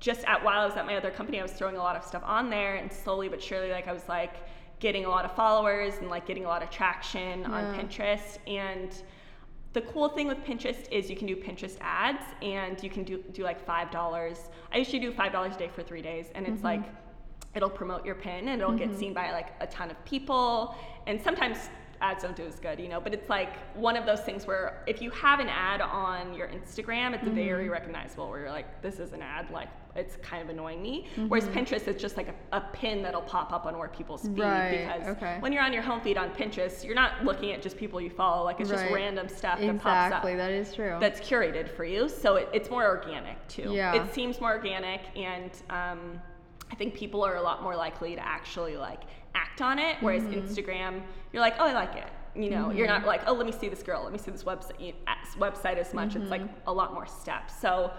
just 0.02 0.24
at 0.24 0.42
while 0.42 0.60
I 0.60 0.66
was 0.66 0.76
at 0.76 0.84
my 0.84 0.96
other 0.96 1.12
company, 1.12 1.38
I 1.38 1.42
was 1.44 1.52
throwing 1.52 1.76
a 1.76 1.82
lot 1.82 1.94
of 1.94 2.04
stuff 2.04 2.22
on 2.26 2.50
there, 2.50 2.74
and 2.74 2.92
slowly 2.92 3.28
but 3.28 3.40
surely, 3.40 3.70
like 3.70 3.86
I 3.86 3.92
was 3.92 4.08
like 4.08 4.34
getting 4.80 5.04
a 5.04 5.08
lot 5.08 5.24
of 5.24 5.34
followers 5.36 5.94
and 5.98 6.10
like 6.10 6.26
getting 6.26 6.44
a 6.44 6.48
lot 6.48 6.60
of 6.60 6.70
traction 6.70 7.42
yeah. 7.42 7.52
on 7.52 7.78
Pinterest. 7.78 8.38
And 8.48 8.92
the 9.74 9.80
cool 9.82 10.08
thing 10.08 10.26
with 10.26 10.38
Pinterest 10.38 10.90
is 10.90 11.08
you 11.08 11.14
can 11.14 11.28
do 11.28 11.36
Pinterest 11.36 11.76
ads, 11.80 12.24
and 12.42 12.82
you 12.82 12.90
can 12.90 13.04
do 13.04 13.22
do 13.32 13.44
like 13.44 13.64
five 13.64 13.92
dollars. 13.92 14.50
I 14.72 14.78
usually 14.78 14.98
do 14.98 15.12
five 15.12 15.30
dollars 15.30 15.54
a 15.54 15.58
day 15.58 15.70
for 15.72 15.84
three 15.84 16.02
days, 16.02 16.26
and 16.34 16.46
it's 16.46 16.56
mm-hmm. 16.56 16.66
like 16.66 16.82
it'll 17.54 17.70
promote 17.70 18.04
your 18.04 18.14
pin 18.16 18.48
and 18.48 18.60
it'll 18.60 18.74
mm-hmm. 18.74 18.90
get 18.90 18.98
seen 18.98 19.12
by 19.12 19.30
like 19.30 19.48
a 19.60 19.66
ton 19.66 19.90
of 19.90 20.04
people 20.06 20.74
and 21.06 21.20
sometimes 21.20 21.68
ads 22.00 22.22
don't 22.22 22.34
do 22.34 22.44
as 22.44 22.58
good, 22.58 22.80
you 22.80 22.88
know. 22.88 23.00
But 23.00 23.14
it's 23.14 23.28
like 23.30 23.56
one 23.76 23.96
of 23.96 24.04
those 24.04 24.20
things 24.20 24.46
where 24.46 24.82
if 24.86 25.00
you 25.00 25.10
have 25.10 25.38
an 25.38 25.48
ad 25.48 25.80
on 25.80 26.34
your 26.34 26.48
Instagram, 26.48 27.14
it's 27.14 27.24
mm-hmm. 27.24 27.34
very 27.34 27.68
recognizable. 27.68 28.28
Where 28.28 28.40
you're 28.40 28.50
like, 28.50 28.82
this 28.82 28.98
is 28.98 29.12
an 29.12 29.22
ad, 29.22 29.50
like 29.50 29.68
it's 29.94 30.16
kind 30.16 30.42
of 30.42 30.48
annoying 30.48 30.81
me. 30.81 31.07
Mm-hmm. 31.12 31.28
Whereas 31.28 31.48
Pinterest, 31.48 31.87
it's 31.87 32.00
just 32.00 32.16
like 32.16 32.28
a, 32.28 32.57
a, 32.57 32.61
pin 32.72 33.02
that'll 33.02 33.22
pop 33.22 33.52
up 33.52 33.66
on 33.66 33.76
where 33.76 33.88
people's 33.88 34.22
feed 34.22 34.38
right. 34.38 34.87
because 34.87 35.16
okay. 35.16 35.37
when 35.40 35.52
you're 35.52 35.62
on 35.62 35.72
your 35.72 35.83
home 35.83 36.00
feed 36.00 36.16
on 36.16 36.31
Pinterest, 36.31 36.85
you're 36.85 36.94
not 36.94 37.24
looking 37.24 37.52
at 37.52 37.61
just 37.61 37.76
people 37.76 38.00
you 38.00 38.11
follow. 38.11 38.44
Like 38.44 38.61
it's 38.61 38.70
right. 38.70 38.81
just 38.81 38.92
random 38.92 39.28
stuff 39.28 39.59
exactly. 39.59 39.66
that 39.66 39.83
pops 39.83 39.96
up. 39.98 40.07
Exactly, 40.07 40.37
that 40.37 40.50
is 40.50 40.74
true. 40.74 40.96
That's 40.98 41.20
curated 41.20 41.68
for 41.68 41.85
you, 41.85 42.09
so 42.09 42.37
it, 42.37 42.48
it's 42.52 42.70
more 42.70 42.87
organic 42.87 43.46
too. 43.48 43.72
Yeah. 43.72 43.94
It 43.94 44.14
seems 44.14 44.40
more 44.40 44.52
organic 44.52 45.02
and. 45.16 45.50
Um, 45.70 46.20
I 46.70 46.74
think 46.74 46.94
people 46.94 47.22
are 47.22 47.37
a 47.37 47.42
lot 47.42 47.62
more 47.62 47.76
likely 47.76 48.14
to 48.14 48.26
actually 48.26 48.78
like 48.78 49.02
act 49.35 49.61
on 49.61 49.78
it. 49.78 49.96
Whereas 50.00 50.22
mm-hmm. 50.22 50.40
Instagram, 50.40 51.02
you're 51.33 51.42
like, 51.42 51.55
oh, 51.59 51.66
I 51.66 51.74
like 51.74 51.96
it. 51.96 52.09
You 52.35 52.48
know, 52.48 52.68
mm-hmm. 52.68 52.78
you're 52.78 52.87
not 52.87 53.05
like, 53.05 53.22
oh, 53.26 53.35
let 53.35 53.44
me 53.44 53.52
see 53.52 53.68
this 53.68 53.83
girl, 53.83 54.02
let 54.02 54.12
me 54.12 54.18
see 54.18 54.31
this 54.31 54.44
website 54.44 54.94
website 55.37 55.76
as 55.76 55.92
much. 55.92 56.11
Mm-hmm. 56.11 56.22
It's 56.22 56.31
like 56.31 56.40
mm-hmm. 56.40 56.66
a 56.68 56.72
lot 56.72 56.94
more 56.94 57.07
steps. 57.07 57.61
So 57.61 57.92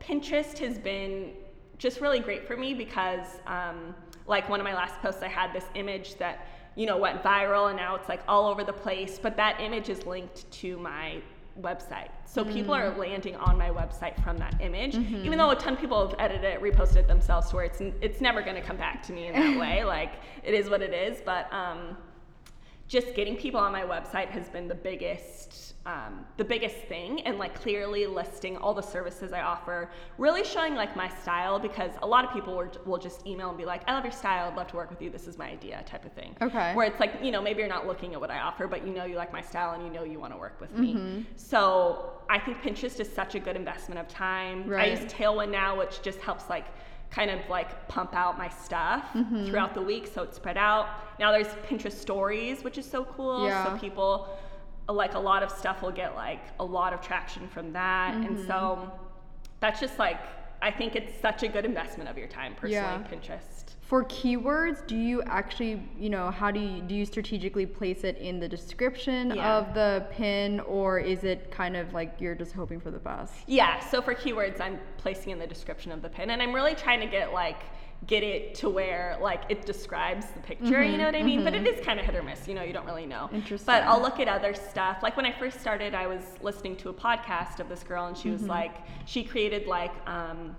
Pinterest 0.00 0.56
has 0.58 0.78
been 0.78 1.32
just 1.78 2.00
really 2.00 2.20
great 2.20 2.46
for 2.46 2.56
me 2.56 2.74
because, 2.74 3.26
um, 3.46 3.94
like 4.26 4.48
one 4.48 4.60
of 4.60 4.64
my 4.64 4.74
last 4.74 5.00
posts, 5.00 5.22
I 5.22 5.28
had 5.28 5.52
this 5.52 5.64
image 5.74 6.16
that 6.16 6.46
you 6.74 6.86
know 6.86 6.96
went 6.96 7.22
viral, 7.22 7.68
and 7.68 7.76
now 7.76 7.94
it's 7.94 8.08
like 8.08 8.22
all 8.28 8.46
over 8.46 8.64
the 8.64 8.72
place. 8.72 9.18
But 9.18 9.36
that 9.36 9.60
image 9.60 9.88
is 9.88 10.04
linked 10.06 10.50
to 10.52 10.78
my 10.78 11.22
website. 11.60 12.08
So 12.24 12.44
mm. 12.44 12.52
people 12.52 12.74
are 12.74 12.90
mm. 12.90 12.98
landing 12.98 13.36
on 13.36 13.58
my 13.58 13.70
website 13.70 14.22
from 14.22 14.38
that 14.38 14.60
image, 14.60 14.94
mm-hmm. 14.94 15.24
even 15.24 15.38
though 15.38 15.50
a 15.50 15.56
ton 15.56 15.74
of 15.74 15.80
people 15.80 16.06
have 16.06 16.18
edited 16.18 16.44
it, 16.44 16.62
reposted 16.62 16.96
it 16.96 17.08
themselves, 17.08 17.50
to 17.50 17.56
where 17.56 17.64
it's 17.64 17.80
it's 18.00 18.20
never 18.20 18.42
going 18.42 18.56
to 18.56 18.62
come 18.62 18.76
back 18.76 19.02
to 19.04 19.12
me 19.12 19.26
in 19.28 19.34
that 19.34 19.58
way. 19.60 19.84
Like 19.84 20.14
it 20.42 20.54
is 20.54 20.70
what 20.70 20.82
it 20.82 20.92
is. 20.92 21.20
But 21.24 21.52
um, 21.52 21.96
just 22.88 23.14
getting 23.14 23.36
people 23.36 23.60
on 23.60 23.70
my 23.70 23.82
website 23.82 24.28
has 24.28 24.48
been 24.48 24.66
the 24.66 24.74
biggest 24.74 25.68
um, 25.88 26.26
the 26.36 26.44
biggest 26.44 26.76
thing 26.82 27.22
and 27.22 27.38
like 27.38 27.58
clearly 27.58 28.04
listing 28.06 28.58
all 28.58 28.74
the 28.74 28.82
services 28.82 29.32
I 29.32 29.40
offer, 29.40 29.90
really 30.18 30.44
showing 30.44 30.74
like 30.74 30.94
my 30.94 31.08
style 31.08 31.58
because 31.58 31.92
a 32.02 32.06
lot 32.06 32.26
of 32.26 32.32
people 32.32 32.54
will, 32.54 32.70
will 32.84 32.98
just 32.98 33.26
email 33.26 33.48
and 33.48 33.56
be 33.56 33.64
like, 33.64 33.84
I 33.86 33.94
love 33.94 34.04
your 34.04 34.12
style, 34.12 34.50
I'd 34.50 34.56
love 34.56 34.66
to 34.68 34.76
work 34.76 34.90
with 34.90 35.00
you, 35.00 35.08
this 35.08 35.26
is 35.26 35.38
my 35.38 35.48
idea 35.48 35.82
type 35.86 36.04
of 36.04 36.12
thing. 36.12 36.36
Okay. 36.42 36.74
Where 36.74 36.86
it's 36.86 37.00
like, 37.00 37.14
you 37.22 37.30
know, 37.30 37.40
maybe 37.40 37.60
you're 37.60 37.70
not 37.70 37.86
looking 37.86 38.12
at 38.12 38.20
what 38.20 38.30
I 38.30 38.40
offer, 38.40 38.66
but 38.66 38.86
you 38.86 38.92
know 38.92 39.06
you 39.06 39.16
like 39.16 39.32
my 39.32 39.40
style 39.40 39.72
and 39.72 39.82
you 39.82 39.90
know 39.90 40.04
you 40.04 40.20
want 40.20 40.34
to 40.34 40.38
work 40.38 40.60
with 40.60 40.70
mm-hmm. 40.74 41.16
me. 41.16 41.26
So 41.36 42.12
I 42.28 42.38
think 42.38 42.58
Pinterest 42.58 43.00
is 43.00 43.10
such 43.10 43.34
a 43.34 43.40
good 43.40 43.56
investment 43.56 43.98
of 43.98 44.08
time. 44.08 44.68
Right. 44.68 44.92
I 44.94 45.00
use 45.00 45.10
Tailwind 45.10 45.50
now, 45.50 45.78
which 45.78 46.02
just 46.02 46.20
helps 46.20 46.50
like 46.50 46.66
kind 47.10 47.30
of 47.30 47.40
like 47.48 47.88
pump 47.88 48.14
out 48.14 48.36
my 48.36 48.48
stuff 48.48 49.04
mm-hmm. 49.14 49.46
throughout 49.46 49.74
the 49.74 49.82
week 49.82 50.06
so 50.06 50.22
it's 50.22 50.36
spread 50.36 50.56
out. 50.58 50.88
Now 51.18 51.32
there's 51.32 51.48
Pinterest 51.68 51.92
stories, 51.92 52.62
which 52.62 52.78
is 52.78 52.88
so 52.88 53.04
cool. 53.04 53.46
Yeah. 53.46 53.64
So 53.64 53.78
people 53.78 54.28
like 54.88 55.14
a 55.14 55.18
lot 55.18 55.42
of 55.42 55.50
stuff 55.50 55.82
will 55.82 55.90
get 55.90 56.14
like 56.14 56.40
a 56.60 56.64
lot 56.64 56.92
of 56.92 57.00
traction 57.00 57.48
from 57.48 57.72
that. 57.72 58.14
Mm-hmm. 58.14 58.26
And 58.26 58.46
so 58.46 58.92
that's 59.60 59.80
just 59.80 59.98
like 59.98 60.20
I 60.60 60.70
think 60.70 60.96
it's 60.96 61.18
such 61.20 61.42
a 61.42 61.48
good 61.48 61.64
investment 61.64 62.10
of 62.10 62.18
your 62.18 62.28
time 62.28 62.54
personally, 62.54 62.72
yeah. 62.72 63.02
Pinterest. 63.10 63.57
For 63.88 64.04
keywords, 64.04 64.86
do 64.86 64.98
you 64.98 65.22
actually, 65.22 65.82
you 65.98 66.10
know, 66.10 66.30
how 66.30 66.50
do 66.50 66.60
you 66.60 66.82
do 66.82 66.94
you 66.94 67.06
strategically 67.06 67.64
place 67.64 68.04
it 68.04 68.18
in 68.18 68.38
the 68.38 68.46
description 68.46 69.32
yeah. 69.34 69.56
of 69.56 69.72
the 69.72 70.06
pin 70.10 70.60
or 70.60 70.98
is 70.98 71.24
it 71.24 71.50
kind 71.50 71.74
of 71.74 71.94
like 71.94 72.16
you're 72.18 72.34
just 72.34 72.52
hoping 72.52 72.80
for 72.80 72.90
the 72.90 72.98
best? 72.98 73.32
Yeah, 73.46 73.80
so 73.80 74.02
for 74.02 74.14
keywords 74.14 74.60
I'm 74.60 74.78
placing 74.98 75.32
in 75.32 75.38
the 75.38 75.46
description 75.46 75.90
of 75.90 76.02
the 76.02 76.10
pin 76.10 76.28
and 76.28 76.42
I'm 76.42 76.52
really 76.52 76.74
trying 76.74 77.00
to 77.00 77.06
get 77.06 77.32
like 77.32 77.62
get 78.06 78.22
it 78.22 78.54
to 78.56 78.68
where 78.68 79.16
like 79.22 79.44
it 79.48 79.64
describes 79.64 80.26
the 80.32 80.40
picture, 80.40 80.66
mm-hmm, 80.66 80.92
you 80.92 80.98
know 80.98 81.06
what 81.06 81.14
I 81.14 81.22
mean? 81.22 81.36
Mm-hmm. 81.36 81.44
But 81.44 81.54
it 81.54 81.64
mm-hmm. 81.64 81.82
kind 81.82 81.98
of 81.98 82.04
hit 82.04 82.14
or 82.14 82.22
miss, 82.22 82.46
you 82.46 82.54
know, 82.54 82.64
you 82.64 82.74
don't 82.74 82.84
really 82.84 83.06
know. 83.06 83.30
Interesting. 83.32 83.64
But 83.64 83.84
I'll 83.84 84.02
look 84.02 84.20
at 84.20 84.28
other 84.28 84.52
stuff. 84.52 84.98
Like 85.02 85.16
when 85.16 85.24
I 85.24 85.32
first 85.32 85.62
started, 85.62 85.94
I 85.94 86.06
was 86.08 86.20
listening 86.42 86.76
to 86.76 86.90
a 86.90 86.94
podcast 86.94 87.58
of 87.58 87.70
this 87.70 87.84
girl 87.84 88.04
and 88.04 88.14
she 88.14 88.28
was 88.28 88.42
mm-hmm. 88.42 88.50
like, 88.50 88.74
she 89.06 89.24
created 89.24 89.66
like, 89.66 89.94
um, 90.06 90.54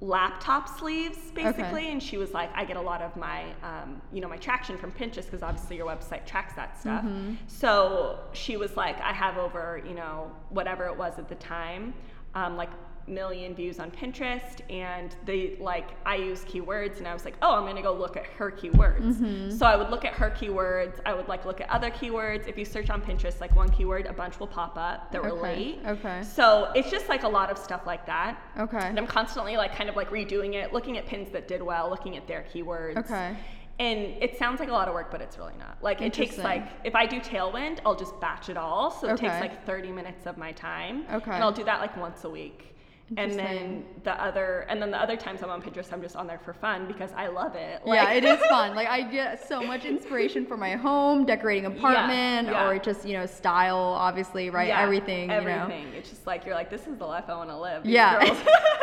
laptop 0.00 0.68
sleeves 0.78 1.18
basically 1.34 1.82
okay. 1.82 1.90
and 1.90 2.00
she 2.00 2.16
was 2.16 2.32
like 2.32 2.50
i 2.54 2.64
get 2.64 2.76
a 2.76 2.80
lot 2.80 3.02
of 3.02 3.16
my 3.16 3.46
um, 3.64 4.00
you 4.12 4.20
know 4.20 4.28
my 4.28 4.36
traction 4.36 4.78
from 4.78 4.92
pinterest 4.92 5.24
because 5.24 5.42
obviously 5.42 5.76
your 5.76 5.86
website 5.86 6.24
tracks 6.24 6.54
that 6.54 6.78
stuff 6.78 7.02
mm-hmm. 7.04 7.34
so 7.48 8.20
she 8.32 8.56
was 8.56 8.76
like 8.76 9.00
i 9.00 9.12
have 9.12 9.36
over 9.38 9.82
you 9.84 9.94
know 9.94 10.30
whatever 10.50 10.86
it 10.86 10.96
was 10.96 11.18
at 11.18 11.28
the 11.28 11.34
time 11.36 11.92
um, 12.36 12.56
like 12.56 12.70
million 13.08 13.54
views 13.54 13.78
on 13.78 13.90
Pinterest 13.90 14.60
and 14.70 15.16
they 15.24 15.56
like 15.60 15.90
I 16.06 16.16
use 16.16 16.44
keywords 16.44 16.98
and 16.98 17.08
I 17.08 17.12
was 17.12 17.24
like, 17.24 17.34
oh, 17.42 17.54
I'm 17.54 17.64
gonna 17.64 17.82
go 17.82 17.92
look 17.92 18.16
at 18.16 18.26
her 18.26 18.50
keywords. 18.50 19.18
Mm-hmm. 19.18 19.50
So 19.56 19.66
I 19.66 19.76
would 19.76 19.90
look 19.90 20.04
at 20.04 20.14
her 20.14 20.30
keywords. 20.30 21.00
I 21.06 21.14
would 21.14 21.28
like 21.28 21.44
look 21.44 21.60
at 21.60 21.68
other 21.70 21.90
keywords. 21.90 22.46
If 22.46 22.58
you 22.58 22.64
search 22.64 22.90
on 22.90 23.02
Pinterest, 23.02 23.40
like 23.40 23.54
one 23.56 23.68
keyword, 23.70 24.06
a 24.06 24.12
bunch 24.12 24.38
will 24.38 24.46
pop 24.46 24.76
up 24.76 25.10
that 25.12 25.20
okay. 25.20 25.28
relate. 25.28 25.78
Okay. 25.86 26.22
So 26.22 26.70
it's 26.74 26.90
just 26.90 27.08
like 27.08 27.22
a 27.22 27.28
lot 27.28 27.50
of 27.50 27.58
stuff 27.58 27.82
like 27.86 28.06
that. 28.06 28.40
Okay. 28.58 28.78
And 28.78 28.98
I'm 28.98 29.06
constantly 29.06 29.56
like 29.56 29.74
kind 29.74 29.88
of 29.88 29.96
like 29.96 30.10
redoing 30.10 30.54
it, 30.54 30.72
looking 30.72 30.98
at 30.98 31.06
pins 31.06 31.30
that 31.32 31.48
did 31.48 31.62
well, 31.62 31.88
looking 31.90 32.16
at 32.16 32.26
their 32.26 32.44
keywords. 32.52 32.96
Okay 32.98 33.36
and 33.78 33.98
it 34.20 34.36
sounds 34.36 34.60
like 34.60 34.68
a 34.68 34.72
lot 34.72 34.88
of 34.88 34.94
work 34.94 35.10
but 35.10 35.20
it's 35.20 35.38
really 35.38 35.54
not 35.58 35.78
like 35.82 36.00
it 36.00 36.12
takes 36.12 36.36
like 36.38 36.66
if 36.84 36.94
i 36.94 37.06
do 37.06 37.20
tailwind 37.20 37.78
i'll 37.86 37.94
just 37.94 38.18
batch 38.20 38.48
it 38.48 38.56
all 38.56 38.90
so 38.90 39.08
it 39.08 39.12
okay. 39.12 39.28
takes 39.28 39.40
like 39.40 39.64
30 39.64 39.92
minutes 39.92 40.26
of 40.26 40.36
my 40.36 40.52
time 40.52 41.04
okay 41.12 41.30
and 41.32 41.42
i'll 41.42 41.52
do 41.52 41.64
that 41.64 41.80
like 41.80 41.96
once 41.96 42.24
a 42.24 42.30
week 42.30 42.74
and 43.16 43.32
then 43.32 43.84
the 44.04 44.12
other 44.22 44.66
and 44.68 44.82
then 44.82 44.90
the 44.90 45.00
other 45.00 45.16
times 45.16 45.42
i'm 45.42 45.50
on 45.50 45.62
pinterest 45.62 45.92
i'm 45.92 46.02
just 46.02 46.16
on 46.16 46.26
there 46.26 46.38
for 46.38 46.52
fun 46.52 46.86
because 46.86 47.10
i 47.16 47.26
love 47.26 47.54
it. 47.54 47.80
Like, 47.86 47.96
yeah 47.96 48.12
it 48.12 48.24
is 48.24 48.38
fun. 48.48 48.74
Like 48.74 48.88
i 48.88 49.02
get 49.02 49.46
so 49.48 49.62
much 49.62 49.84
inspiration 49.84 50.44
for 50.44 50.56
my 50.56 50.76
home 50.76 51.24
decorating 51.24 51.66
apartment 51.66 52.48
yeah, 52.48 52.52
yeah. 52.52 52.68
or 52.68 52.78
just 52.78 53.06
you 53.06 53.14
know 53.14 53.26
style 53.26 53.76
obviously 53.78 54.50
right? 54.50 54.68
Yeah, 54.68 54.82
everything 54.82 55.30
everything 55.30 55.86
you 55.86 55.92
know? 55.92 55.98
it's 55.98 56.10
just 56.10 56.26
like 56.26 56.44
you're 56.44 56.54
like 56.54 56.70
this 56.70 56.86
is 56.86 56.96
the 56.98 57.06
life 57.06 57.24
i 57.28 57.34
want 57.34 57.50
to 57.50 57.58
live 57.58 57.86
yeah 57.86 58.22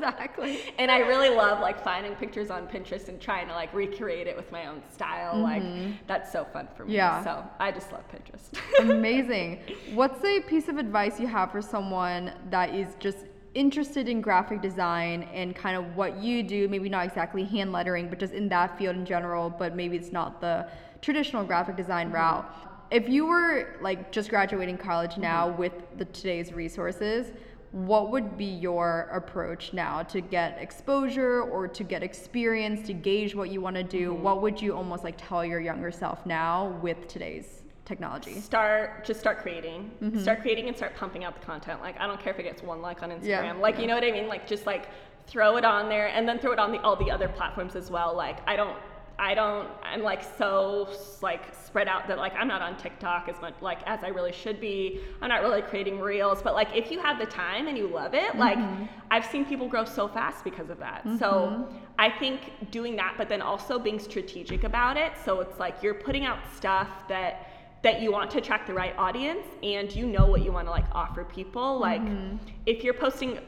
exactly. 0.00 0.60
And 0.78 0.90
i 0.90 0.98
really 0.98 1.28
love 1.28 1.60
like 1.60 1.82
finding 1.82 2.14
pictures 2.14 2.50
on 2.50 2.66
pinterest 2.66 3.08
and 3.08 3.20
trying 3.20 3.48
to 3.48 3.54
like 3.54 3.72
recreate 3.74 4.26
it 4.26 4.36
with 4.36 4.50
my 4.50 4.66
own 4.66 4.82
style. 4.92 5.34
Mm-hmm. 5.34 5.42
like 5.42 6.06
that's 6.06 6.32
so 6.32 6.44
fun 6.52 6.68
for 6.76 6.84
me. 6.84 6.94
Yeah. 6.94 7.22
So 7.24 7.44
i 7.58 7.70
just 7.70 7.92
love 7.92 8.04
pinterest. 8.08 8.58
Amazing. 8.80 9.60
What's 9.94 10.24
a 10.24 10.40
piece 10.40 10.68
of 10.68 10.78
advice 10.78 11.20
you 11.20 11.26
have 11.26 11.52
for 11.52 11.62
someone 11.62 12.32
that 12.50 12.74
is 12.74 12.94
just 12.98 13.26
interested 13.54 14.08
in 14.08 14.20
graphic 14.20 14.62
design 14.62 15.24
and 15.32 15.54
kind 15.56 15.76
of 15.76 15.96
what 15.96 16.22
you 16.22 16.42
do, 16.42 16.68
maybe 16.68 16.88
not 16.88 17.04
exactly 17.06 17.44
hand 17.44 17.72
lettering, 17.72 18.08
but 18.08 18.18
just 18.18 18.32
in 18.32 18.48
that 18.48 18.78
field 18.78 18.96
in 18.96 19.04
general, 19.04 19.50
but 19.50 19.74
maybe 19.74 19.96
it's 19.96 20.12
not 20.12 20.40
the 20.40 20.68
traditional 21.02 21.44
graphic 21.44 21.76
design 21.76 22.06
mm-hmm. 22.06 22.16
route. 22.16 22.54
If 22.90 23.08
you 23.08 23.26
were 23.26 23.76
like 23.80 24.12
just 24.12 24.30
graduating 24.30 24.78
college 24.78 25.16
now 25.16 25.48
mm-hmm. 25.48 25.58
with 25.58 25.72
the 25.96 26.04
today's 26.06 26.52
resources, 26.52 27.32
what 27.72 28.10
would 28.10 28.36
be 28.36 28.44
your 28.44 29.08
approach 29.12 29.72
now 29.72 30.02
to 30.02 30.20
get 30.20 30.58
exposure 30.58 31.42
or 31.42 31.68
to 31.68 31.84
get 31.84 32.02
experience 32.02 32.84
to 32.88 32.92
gauge 32.92 33.34
what 33.34 33.50
you 33.50 33.60
want 33.60 33.76
to 33.76 33.84
do? 33.84 34.12
Mm-hmm. 34.12 34.22
What 34.22 34.42
would 34.42 34.60
you 34.60 34.74
almost 34.74 35.04
like 35.04 35.14
tell 35.16 35.44
your 35.44 35.60
younger 35.60 35.90
self 35.90 36.24
now 36.26 36.78
with 36.82 37.08
today's 37.08 37.59
technology? 37.90 38.40
Start 38.40 39.04
just 39.04 39.18
start 39.20 39.38
creating. 39.38 39.90
Mm-hmm. 40.00 40.20
Start 40.20 40.40
creating 40.42 40.68
and 40.68 40.76
start 40.76 40.94
pumping 40.94 41.24
out 41.24 41.34
the 41.38 41.44
content. 41.44 41.80
Like 41.80 41.98
I 42.00 42.06
don't 42.06 42.20
care 42.20 42.32
if 42.32 42.38
it 42.38 42.44
gets 42.44 42.62
one 42.62 42.80
like 42.80 43.02
on 43.02 43.10
Instagram. 43.10 43.26
Yeah. 43.26 43.52
Like 43.54 43.78
you 43.80 43.86
know 43.88 43.96
what 43.96 44.04
I 44.04 44.12
mean? 44.12 44.28
Like 44.28 44.46
just 44.46 44.64
like 44.64 44.88
throw 45.26 45.56
it 45.56 45.64
on 45.64 45.88
there 45.88 46.08
and 46.08 46.26
then 46.28 46.38
throw 46.38 46.52
it 46.52 46.58
on 46.58 46.70
the 46.72 46.78
all 46.80 46.96
the 46.96 47.10
other 47.10 47.28
platforms 47.28 47.74
as 47.74 47.90
well. 47.90 48.14
Like 48.14 48.38
I 48.48 48.54
don't 48.56 48.76
I 49.18 49.34
don't 49.34 49.68
I'm 49.82 50.02
like 50.02 50.22
so 50.38 50.88
like 51.20 51.42
spread 51.66 51.88
out 51.88 52.08
that 52.08 52.16
like 52.16 52.32
I'm 52.34 52.48
not 52.48 52.62
on 52.62 52.76
TikTok 52.76 53.28
as 53.28 53.38
much 53.40 53.54
like 53.60 53.80
as 53.86 54.04
I 54.04 54.08
really 54.08 54.32
should 54.32 54.60
be. 54.60 55.00
I'm 55.20 55.28
not 55.28 55.42
really 55.42 55.60
creating 55.60 55.98
reels, 55.98 56.40
but 56.42 56.54
like 56.54 56.68
if 56.74 56.90
you 56.92 57.00
have 57.00 57.18
the 57.18 57.26
time 57.26 57.66
and 57.66 57.76
you 57.76 57.88
love 57.88 58.14
it, 58.14 58.36
like 58.36 58.56
mm-hmm. 58.56 58.84
I've 59.10 59.26
seen 59.26 59.44
people 59.44 59.68
grow 59.68 59.84
so 59.84 60.06
fast 60.06 60.44
because 60.44 60.70
of 60.70 60.78
that. 60.78 61.00
Mm-hmm. 61.04 61.18
So 61.18 61.68
I 61.98 62.08
think 62.08 62.70
doing 62.70 62.94
that 62.96 63.14
but 63.18 63.28
then 63.28 63.42
also 63.42 63.78
being 63.78 63.98
strategic 63.98 64.62
about 64.64 64.96
it. 64.96 65.12
So 65.24 65.40
it's 65.40 65.58
like 65.58 65.82
you're 65.82 66.00
putting 66.08 66.24
out 66.24 66.38
stuff 66.56 66.88
that 67.08 67.49
that 67.82 68.02
you 68.02 68.12
want 68.12 68.30
to 68.30 68.38
attract 68.38 68.66
the 68.66 68.74
right 68.74 68.94
audience 68.98 69.46
and 69.62 69.94
you 69.94 70.06
know 70.06 70.26
what 70.26 70.42
you 70.42 70.52
want 70.52 70.66
to 70.66 70.70
like 70.70 70.84
offer 70.92 71.24
people 71.24 71.78
like 71.78 72.02
mm-hmm. 72.02 72.36
if 72.66 72.84
you're 72.84 72.94
posting 72.94 73.38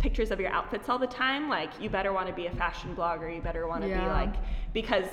pictures 0.00 0.30
of 0.30 0.38
your 0.38 0.50
outfits 0.50 0.88
all 0.88 0.98
the 0.98 1.06
time 1.06 1.48
like 1.48 1.70
you 1.80 1.88
better 1.88 2.12
want 2.12 2.26
to 2.26 2.32
be 2.34 2.46
a 2.46 2.54
fashion 2.56 2.94
blogger 2.94 3.34
you 3.34 3.40
better 3.40 3.66
want 3.66 3.82
to 3.82 3.88
yeah. 3.88 4.04
be 4.04 4.06
like 4.06 4.34
because 4.72 5.06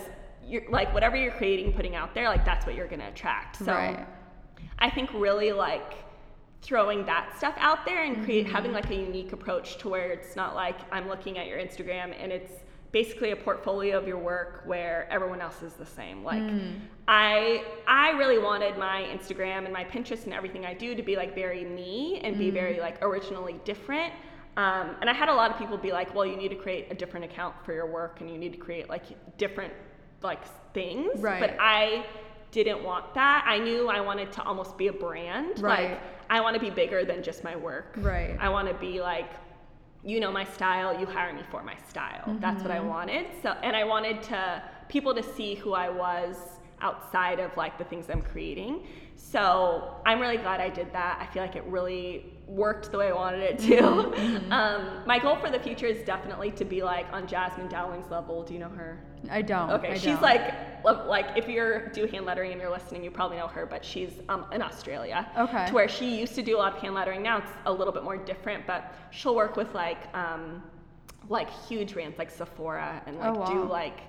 you're 0.46 0.70
like 0.70 0.94
whatever 0.94 1.16
you're 1.16 1.32
creating 1.32 1.72
putting 1.74 1.96
out 1.96 2.14
there 2.14 2.28
like 2.28 2.46
that's 2.46 2.66
what 2.66 2.76
you're 2.76 2.88
going 2.88 3.00
to 3.00 3.08
attract 3.08 3.58
so 3.58 3.74
right. 3.74 4.06
i 4.80 4.90
think 4.90 5.12
really 5.14 5.52
like 5.52 5.94
throwing 6.62 7.06
that 7.06 7.32
stuff 7.38 7.56
out 7.58 7.86
there 7.86 8.04
and 8.04 8.24
create 8.26 8.46
mm-hmm. 8.46 8.56
having 8.56 8.74
like 8.74 8.90
a 8.90 8.96
unique 8.96 9.32
approach 9.32 9.78
to 9.78 9.88
where 9.88 10.12
it's 10.12 10.36
not 10.36 10.54
like 10.54 10.78
i'm 10.92 11.08
looking 11.08 11.38
at 11.38 11.48
your 11.48 11.58
instagram 11.58 12.14
and 12.20 12.32
it's 12.32 12.52
basically 12.96 13.32
a 13.32 13.36
portfolio 13.36 13.98
of 13.98 14.08
your 14.08 14.18
work 14.18 14.62
where 14.64 15.06
everyone 15.12 15.42
else 15.42 15.62
is 15.62 15.74
the 15.74 15.86
same. 15.86 16.24
Like 16.24 16.42
mm. 16.42 16.80
I 17.10 17.62
I 17.86 18.12
really 18.12 18.38
wanted 18.38 18.78
my 18.78 19.02
Instagram 19.14 19.66
and 19.66 19.74
my 19.74 19.84
Pinterest 19.84 20.24
and 20.24 20.34
everything 20.34 20.66
I 20.66 20.74
do 20.74 20.96
to 20.96 21.04
be 21.04 21.18
like 21.18 21.36
very 21.36 21.66
me 21.66 22.22
and 22.24 22.38
mm. 22.38 22.40
be 22.40 22.52
very 22.52 22.80
like 22.80 23.04
originally 23.04 23.60
different. 23.66 24.14
Um, 24.56 24.96
and 25.02 25.10
I 25.10 25.14
had 25.14 25.28
a 25.28 25.34
lot 25.34 25.52
of 25.52 25.58
people 25.58 25.78
be 25.78 25.92
like, 25.92 26.16
well, 26.16 26.26
you 26.26 26.38
need 26.38 26.48
to 26.48 26.56
create 26.56 26.88
a 26.90 26.96
different 26.96 27.26
account 27.26 27.54
for 27.66 27.74
your 27.74 27.92
work 27.92 28.22
and 28.22 28.30
you 28.32 28.38
need 28.38 28.54
to 28.54 28.60
create 28.60 28.88
like 28.88 29.04
different 29.38 29.74
like 30.24 30.44
things. 30.74 31.20
Right. 31.20 31.42
But 31.42 31.58
I 31.60 32.06
didn't 32.52 32.82
want 32.82 33.14
that. 33.16 33.44
I 33.46 33.58
knew 33.58 33.90
I 33.90 34.00
wanted 34.00 34.32
to 34.32 34.44
almost 34.44 34.78
be 34.78 34.88
a 34.88 34.94
brand. 34.94 35.60
Right. 35.60 35.90
Like 35.90 36.00
I 36.30 36.40
want 36.40 36.54
to 36.54 36.62
be 36.62 36.70
bigger 36.70 37.04
than 37.04 37.22
just 37.24 37.44
my 37.44 37.58
work. 37.58 37.96
Right. 37.98 38.38
I 38.40 38.48
want 38.48 38.70
to 38.70 38.74
be 38.76 39.02
like 39.02 39.32
you 40.06 40.20
know 40.20 40.32
my 40.32 40.46
style, 40.46 40.98
you 40.98 41.06
hire 41.06 41.34
me 41.34 41.42
for 41.50 41.64
my 41.64 41.76
style. 41.90 42.22
Mm-hmm. 42.28 42.40
That's 42.40 42.62
what 42.62 42.72
I 42.72 42.78
mm-hmm. 42.78 42.88
wanted. 42.88 43.26
So 43.42 43.50
and 43.64 43.76
I 43.76 43.84
wanted 43.84 44.22
to 44.24 44.64
people 44.88 45.16
to 45.16 45.24
see 45.24 45.56
who 45.56 45.74
I 45.74 45.90
was 45.90 46.36
outside 46.82 47.40
of 47.40 47.56
like 47.58 47.78
the 47.78 47.84
things 47.86 48.10
I'm 48.10 48.22
creating. 48.22 48.86
So 49.16 49.96
I'm 50.06 50.20
really 50.20 50.38
glad 50.38 50.62
I 50.62 50.70
did 50.70 50.94
that. 50.94 51.18
I 51.20 51.26
feel 51.34 51.42
like 51.42 51.56
it 51.56 51.64
really 51.66 52.26
worked 52.48 52.92
the 52.92 53.00
way 53.00 53.10
I 53.10 53.14
wanted 53.14 53.42
it 53.42 53.60
to. 53.60 53.82
Mm-hmm. 53.82 54.52
Um, 54.52 55.02
my 55.06 55.18
goal 55.20 55.38
for 55.38 55.50
the 55.50 55.60
future 55.60 55.88
is 55.88 56.04
definitely 56.04 56.52
to 56.52 56.66
be 56.66 56.84
like 56.84 57.08
on 57.12 57.28
Jasmine 57.28 57.68
Dowling's 57.68 58.10
level. 58.12 58.44
Do 58.44 58.54
you 58.54 58.60
know 58.60 58.70
her? 58.70 59.00
I 59.32 59.42
don't. 59.42 59.70
Okay, 59.72 59.92
I 59.92 59.94
she's 59.96 60.06
don't. 60.06 60.22
like 60.22 60.54
like 61.08 61.36
if 61.36 61.48
you're 61.48 61.88
do 61.90 62.06
hand 62.06 62.26
lettering 62.26 62.52
and 62.52 62.62
you're 62.62 62.70
listening, 62.70 63.04
you 63.04 63.10
probably 63.12 63.38
know 63.38 63.48
her, 63.48 63.66
but 63.66 63.84
she's 63.84 64.12
um, 64.30 64.46
in 64.52 64.62
Australia. 64.62 65.28
Okay. 65.38 65.66
To 65.68 65.74
where 65.74 65.88
she 65.90 66.20
used 66.20 66.36
to 66.36 66.42
do 66.44 66.56
a 66.58 66.60
lot 66.60 66.76
of 66.76 66.82
hand 66.82 66.94
lettering. 66.96 67.24
Now 67.24 67.40
it's 67.40 67.52
a 67.66 67.74
little 67.74 67.94
bit 67.94 68.04
more 68.04 68.18
different, 68.18 68.68
but 68.68 68.94
she'll 69.12 69.36
work 69.36 69.56
with 69.56 69.74
like 69.74 69.98
um, 70.16 70.62
like 71.28 71.50
huge 71.68 71.94
brands 71.94 72.18
like 72.20 72.30
Sephora 72.30 73.02
and 73.08 73.18
like 73.18 73.36
Oh, 73.36 73.40
wow. 73.40 73.46
do 73.48 73.64
like 73.64 74.02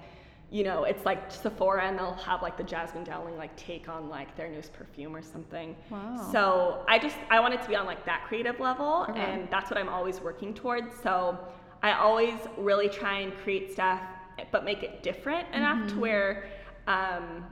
you 0.51 0.63
know 0.63 0.85
it's 0.85 1.05
like 1.05 1.33
Sephora 1.33 1.85
and 1.89 1.99
they'll 1.99 2.13
have 2.15 2.41
like 2.43 2.57
the 2.57 2.63
Jasmine 2.63 3.05
Dowling 3.05 3.37
like 3.37 3.57
take 3.57 3.89
on 3.89 4.09
like 4.09 4.37
their 4.37 4.49
newest 4.49 4.73
perfume 4.75 5.17
or 5.17 5.23
something. 5.23 5.75
Wow. 5.91 6.29
So 6.31 6.85
I 6.89 6.99
just 6.99 7.17
I 7.31 7.41
wanted 7.41 7.63
to 7.63 7.69
be 7.69 7.75
on 7.75 7.87
like 7.87 8.05
that 8.07 8.25
creative 8.29 8.61
level 8.61 9.07
Okay. 9.09 9.19
and 9.21 9.49
that's 9.51 9.71
what 9.71 9.79
I'm 9.79 9.89
always 9.89 10.21
working 10.21 10.53
towards. 10.55 10.95
So 11.03 11.39
I 11.83 11.93
always 11.95 12.35
really 12.59 12.89
try 12.89 13.21
and 13.21 13.35
create 13.39 13.73
stuff 13.73 14.01
but 14.51 14.65
make 14.65 14.83
it 14.83 15.03
different 15.03 15.47
enough 15.55 15.79
Mm-hmm. 15.79 15.89
to 15.89 16.01
where 16.01 16.47
um, 16.87 17.45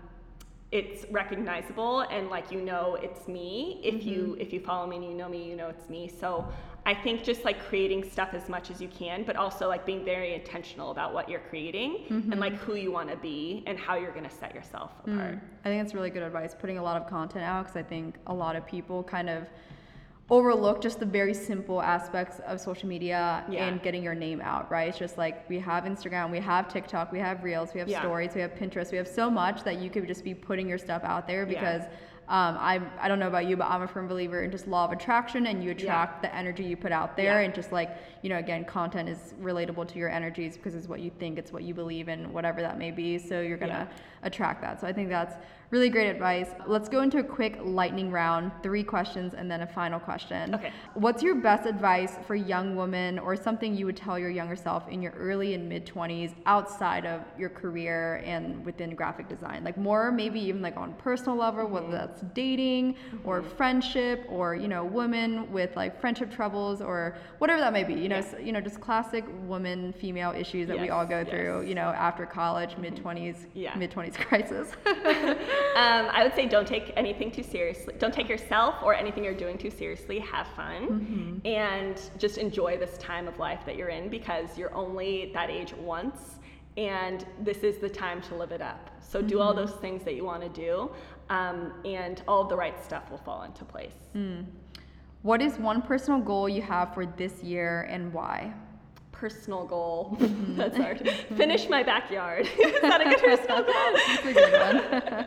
it's 0.72 1.04
recognizable 1.10 2.00
and 2.00 2.28
like 2.30 2.50
you 2.50 2.60
know 2.60 2.96
it's 3.00 3.28
me 3.28 3.80
if 3.82 3.94
Mm-hmm. 3.94 4.08
you 4.08 4.36
if 4.40 4.52
you 4.52 4.60
follow 4.60 4.86
me 4.86 4.96
and 4.96 5.04
you 5.04 5.14
know 5.14 5.28
me 5.28 5.42
you 5.48 5.56
know 5.56 5.68
it's 5.68 5.88
me 5.88 6.08
so 6.08 6.46
i 6.86 6.94
think 6.94 7.22
just 7.22 7.44
like 7.44 7.60
creating 7.68 8.02
stuff 8.08 8.30
as 8.32 8.48
much 8.48 8.70
as 8.70 8.80
you 8.80 8.88
can 8.88 9.22
but 9.24 9.36
also 9.36 9.68
like 9.68 9.84
being 9.86 10.04
very 10.04 10.34
intentional 10.34 10.90
about 10.90 11.12
what 11.14 11.28
you're 11.28 11.44
creating 11.50 12.06
Mm-hmm. 12.10 12.32
and 12.32 12.40
like 12.40 12.54
who 12.54 12.74
you 12.74 12.90
want 12.90 13.08
to 13.10 13.16
be 13.18 13.62
and 13.66 13.78
how 13.78 13.94
you're 13.94 14.10
going 14.12 14.28
to 14.28 14.36
set 14.42 14.54
yourself 14.54 14.90
Mm. 15.06 15.14
apart 15.14 15.38
I 15.64 15.68
think 15.68 15.82
that's 15.82 15.94
really 15.94 16.10
good 16.10 16.22
advice, 16.22 16.54
putting 16.54 16.76
a 16.78 16.82
lot 16.82 17.00
of 17.00 17.08
content 17.08 17.42
out 17.44 17.62
because 17.64 17.76
I 17.76 17.82
think 17.82 18.16
a 18.26 18.34
lot 18.34 18.54
of 18.56 18.66
people 18.66 19.02
kind 19.02 19.30
of 19.30 19.46
overlook 20.30 20.80
just 20.80 20.98
the 21.00 21.06
very 21.06 21.34
simple 21.34 21.82
aspects 21.82 22.40
of 22.46 22.58
social 22.60 22.88
media 22.88 23.44
Yeah. 23.48 23.66
and 23.66 23.82
getting 23.82 24.02
your 24.02 24.14
name 24.14 24.40
out, 24.40 24.70
right? 24.70 24.88
It's 24.88 24.98
just 24.98 25.18
like 25.18 25.46
we 25.50 25.58
have 25.58 25.84
Instagram, 25.84 26.30
we 26.30 26.40
have 26.40 26.68
TikTok, 26.68 27.12
we 27.12 27.18
have 27.18 27.44
Reels, 27.44 27.74
we 27.74 27.80
have 27.80 27.88
Yeah. 27.88 28.00
stories, 28.00 28.34
we 28.34 28.40
have 28.40 28.54
Pinterest, 28.54 28.90
we 28.90 28.96
have 28.96 29.08
so 29.08 29.30
much 29.30 29.64
that 29.64 29.78
you 29.80 29.90
could 29.90 30.06
just 30.06 30.24
be 30.24 30.32
putting 30.34 30.66
your 30.68 30.78
stuff 30.78 31.04
out 31.04 31.26
there 31.26 31.40
Yeah. 31.46 31.60
because 31.60 31.82
um, 32.26 32.56
I, 32.58 32.80
I 32.98 33.08
don't 33.08 33.18
know 33.18 33.28
about 33.28 33.44
you, 33.44 33.54
but 33.54 33.66
I'm 33.66 33.82
a 33.82 33.86
firm 33.86 34.08
believer 34.08 34.44
in 34.44 34.50
just 34.50 34.66
law 34.66 34.86
of 34.86 34.92
attraction 34.92 35.46
and 35.46 35.62
you 35.62 35.72
attract 35.72 36.22
the 36.22 36.34
energy 36.34 36.64
you 36.64 36.74
put 36.74 36.90
out 36.90 37.18
there. 37.18 37.38
Yeah. 37.38 37.44
And 37.44 37.54
just 37.54 37.70
like, 37.70 37.98
you 38.22 38.30
know, 38.30 38.38
again, 38.38 38.64
content 38.64 39.10
is 39.10 39.34
relatable 39.42 39.86
to 39.88 39.98
your 39.98 40.08
energies 40.08 40.56
because 40.56 40.74
it's 40.74 40.88
what 40.88 41.00
you 41.00 41.10
think, 41.18 41.38
it's 41.38 41.52
what 41.52 41.64
you 41.64 41.74
believe 41.74 42.08
in, 42.08 42.32
whatever 42.32 42.62
that 42.62 42.78
may 42.78 42.90
be. 42.90 43.18
So 43.18 43.42
you're 43.42 43.58
going 43.58 43.72
to 43.72 43.80
Yeah. 43.80 43.86
Attract 44.24 44.60
that. 44.62 44.80
So 44.80 44.86
I 44.86 44.92
think 44.92 45.08
that's 45.08 45.36
really 45.74 45.88
great 45.88 46.08
advice. 46.08 46.50
Let's 46.68 46.88
go 46.88 47.02
into 47.02 47.18
a 47.18 47.22
quick 47.24 47.58
lightning 47.64 48.10
round, 48.10 48.52
three 48.62 48.84
questions 48.84 49.34
and 49.34 49.50
then 49.50 49.62
a 49.62 49.66
final 49.66 49.98
question. 49.98 50.54
Okay. 50.54 50.70
What's 50.94 51.20
your 51.20 51.34
best 51.34 51.66
advice 51.66 52.16
for 52.28 52.36
young 52.36 52.76
women 52.76 53.18
or 53.18 53.34
something 53.34 53.74
you 53.74 53.86
would 53.86 53.96
tell 53.96 54.16
your 54.16 54.30
younger 54.30 54.54
self 54.54 54.88
in 54.88 55.02
your 55.02 55.12
early 55.12 55.54
and 55.54 55.68
mid 55.68 55.84
20s 55.84 56.32
outside 56.46 57.04
of 57.06 57.22
your 57.36 57.48
career 57.48 58.22
and 58.24 58.64
within 58.64 58.94
graphic 58.94 59.28
design? 59.28 59.64
Like 59.64 59.76
more 59.76 60.12
maybe 60.12 60.38
even 60.40 60.62
like 60.62 60.76
on 60.76 60.92
personal 60.94 61.36
level, 61.36 61.66
whether 61.66 61.86
mm-hmm. 61.86 61.92
that's 61.92 62.22
dating 62.34 62.94
mm-hmm. 62.94 63.28
or 63.28 63.42
friendship 63.42 64.24
or, 64.28 64.54
you 64.54 64.68
know, 64.68 64.84
women 64.84 65.50
with 65.50 65.74
like 65.74 66.00
friendship 66.00 66.30
troubles 66.30 66.82
or 66.82 67.16
whatever 67.38 67.58
that 67.60 67.72
may 67.72 67.82
be, 67.82 67.94
you 67.94 68.08
know, 68.08 68.16
Yeah. 68.16 68.22
s- 68.22 68.34
you 68.40 68.52
know, 68.52 68.60
just 68.60 68.80
classic 68.80 69.24
woman 69.46 69.92
female 69.94 70.30
issues 70.30 70.68
that 70.68 70.78
we 70.78 70.90
all 70.90 71.06
go 71.06 71.24
through, 71.24 71.60
yes. 71.62 71.68
you 71.68 71.74
know, 71.74 71.88
after 71.88 72.26
college, 72.26 72.70
mm-hmm. 72.70 72.82
mid 72.82 72.96
20s, 72.96 73.46
Yeah. 73.54 73.74
mid 73.76 73.90
20s 73.90 74.13
crisis. 74.16 74.68
um, 74.86 76.08
i 76.12 76.20
would 76.22 76.34
say 76.34 76.46
don't 76.46 76.66
take 76.66 76.92
anything 76.96 77.30
too 77.30 77.42
seriously 77.42 77.94
don't 77.98 78.14
take 78.14 78.28
yourself 78.28 78.74
or 78.82 78.94
anything 78.94 79.22
you're 79.24 79.34
doing 79.34 79.56
too 79.58 79.70
seriously 79.70 80.18
have 80.18 80.46
fun 80.48 80.82
Mm-hmm. 80.84 81.46
and 81.46 82.00
just 82.18 82.38
enjoy 82.38 82.76
this 82.76 82.96
time 82.98 83.26
of 83.28 83.38
life 83.38 83.60
that 83.66 83.76
you're 83.76 83.88
in 83.88 84.08
because 84.08 84.56
you're 84.58 84.74
only 84.74 85.30
that 85.34 85.50
age 85.50 85.72
once 85.74 86.36
and 86.76 87.24
this 87.40 87.58
is 87.58 87.78
the 87.78 87.88
time 87.88 88.20
to 88.22 88.34
live 88.34 88.50
it 88.52 88.60
up 88.62 88.90
so 89.00 89.22
do 89.22 89.40
all 89.40 89.54
Mm-hmm. 89.54 89.66
those 89.66 89.74
things 89.80 90.04
that 90.04 90.14
you 90.14 90.24
want 90.24 90.42
to 90.42 90.48
do 90.48 90.90
um, 91.30 91.72
and 91.84 92.22
all 92.28 92.42
of 92.42 92.48
the 92.48 92.56
right 92.56 92.82
stuff 92.84 93.10
will 93.10 93.18
fall 93.18 93.42
into 93.44 93.64
place 93.64 93.94
Mm. 94.14 94.46
what 95.22 95.40
is 95.42 95.58
one 95.58 95.80
personal 95.82 96.20
goal 96.20 96.48
you 96.48 96.62
have 96.62 96.94
for 96.94 97.04
this 97.06 97.42
year 97.42 97.82
and 97.90 98.12
why? 98.12 98.52
Personal 99.20 99.64
goal 99.66 100.16
Mm-hmm. 100.24 100.56
that's 100.56 100.76
hard 100.76 100.98
finish 101.36 101.68
my 101.68 101.82
backyard 101.82 102.46
is 102.66 102.80
that 102.82 103.00
a 103.00 103.04
good 103.10 103.22
personal 103.30 103.62
goal 103.62 103.90
That's 104.08 104.26
a 104.26 104.32
good 104.32 104.52
one. 104.66 105.26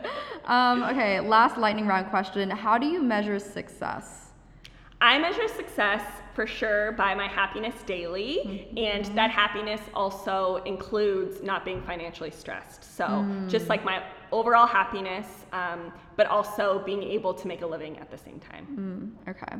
um, 0.54 0.82
okay, 0.90 1.20
last 1.20 1.56
lightning 1.58 1.86
round 1.86 2.06
question. 2.10 2.48
How 2.50 2.76
do 2.78 2.86
you 2.86 3.00
measure 3.02 3.38
success? 3.38 4.06
I 5.00 5.18
measure 5.18 5.46
success 5.48 6.02
for 6.34 6.46
sure 6.46 6.92
by 6.92 7.14
my 7.14 7.28
happiness 7.28 7.74
daily, 7.86 8.68
and 8.76 9.04
that 9.16 9.30
happiness 9.30 9.80
also 9.94 10.56
includes 10.72 11.42
not 11.42 11.64
being 11.64 11.80
financially 11.82 12.30
stressed. 12.32 12.82
So, 12.96 13.24
just 13.48 13.68
like 13.68 13.84
my 13.84 14.02
overall 14.32 14.66
happiness, 14.66 15.26
um, 15.52 15.92
but 16.18 16.26
also 16.26 16.82
being 16.84 17.02
able 17.04 17.32
to 17.32 17.46
make 17.46 17.62
a 17.62 17.66
living 17.66 17.96
at 17.98 18.10
the 18.10 18.18
same 18.18 18.40
time. 18.40 19.16
Okay. 19.28 19.56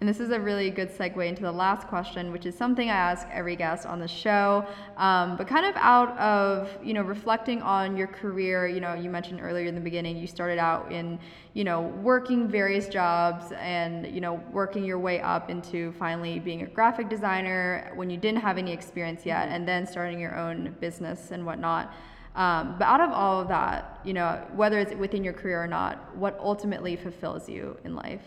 And 0.00 0.08
this 0.08 0.18
is 0.18 0.30
a 0.30 0.40
really 0.40 0.70
good 0.70 0.90
segue 0.90 1.24
into 1.24 1.42
the 1.42 1.52
last 1.52 1.86
question, 1.86 2.32
which 2.32 2.46
is 2.46 2.56
something 2.56 2.88
I 2.88 2.94
ask 2.94 3.28
every 3.30 3.54
guest 3.54 3.86
on 3.86 4.00
the 4.00 4.08
show. 4.08 4.66
Um, 4.96 5.36
but 5.36 5.46
kind 5.46 5.64
of 5.64 5.76
out 5.76 6.18
of, 6.18 6.76
you 6.82 6.94
know, 6.94 7.02
reflecting 7.02 7.62
on 7.62 7.96
your 7.96 8.08
career, 8.08 8.66
you 8.66 8.80
know, 8.80 8.94
you 8.94 9.08
mentioned 9.08 9.40
earlier 9.40 9.66
in 9.66 9.74
the 9.76 9.80
beginning, 9.80 10.16
you 10.16 10.26
started 10.26 10.58
out 10.58 10.90
in, 10.90 11.20
you 11.54 11.62
know, 11.62 11.82
working 12.02 12.48
various 12.48 12.88
jobs 12.88 13.52
and, 13.60 14.12
you 14.12 14.20
know, 14.20 14.42
working 14.50 14.84
your 14.84 14.98
way 14.98 15.20
up 15.20 15.48
into 15.48 15.92
finally 15.92 16.40
being 16.40 16.62
a 16.62 16.66
graphic 16.66 17.08
designer 17.08 17.92
when 17.94 18.10
you 18.10 18.16
didn't 18.16 18.40
have 18.40 18.58
any 18.58 18.72
experience 18.72 19.24
yet, 19.24 19.48
and 19.50 19.68
then 19.68 19.86
starting 19.86 20.18
your 20.18 20.36
own 20.36 20.74
business 20.80 21.30
and 21.30 21.46
whatnot. 21.46 21.94
Um, 22.36 22.76
but 22.78 22.84
out 22.84 23.00
of 23.00 23.10
all 23.10 23.40
of 23.40 23.48
that, 23.48 24.00
you 24.04 24.12
know, 24.12 24.46
whether 24.54 24.78
it's 24.78 24.94
within 24.94 25.24
your 25.24 25.32
career 25.32 25.62
or 25.62 25.66
not, 25.66 26.16
what 26.16 26.38
ultimately 26.40 26.96
fulfills 26.96 27.48
you 27.48 27.76
in 27.84 27.94
life? 27.94 28.22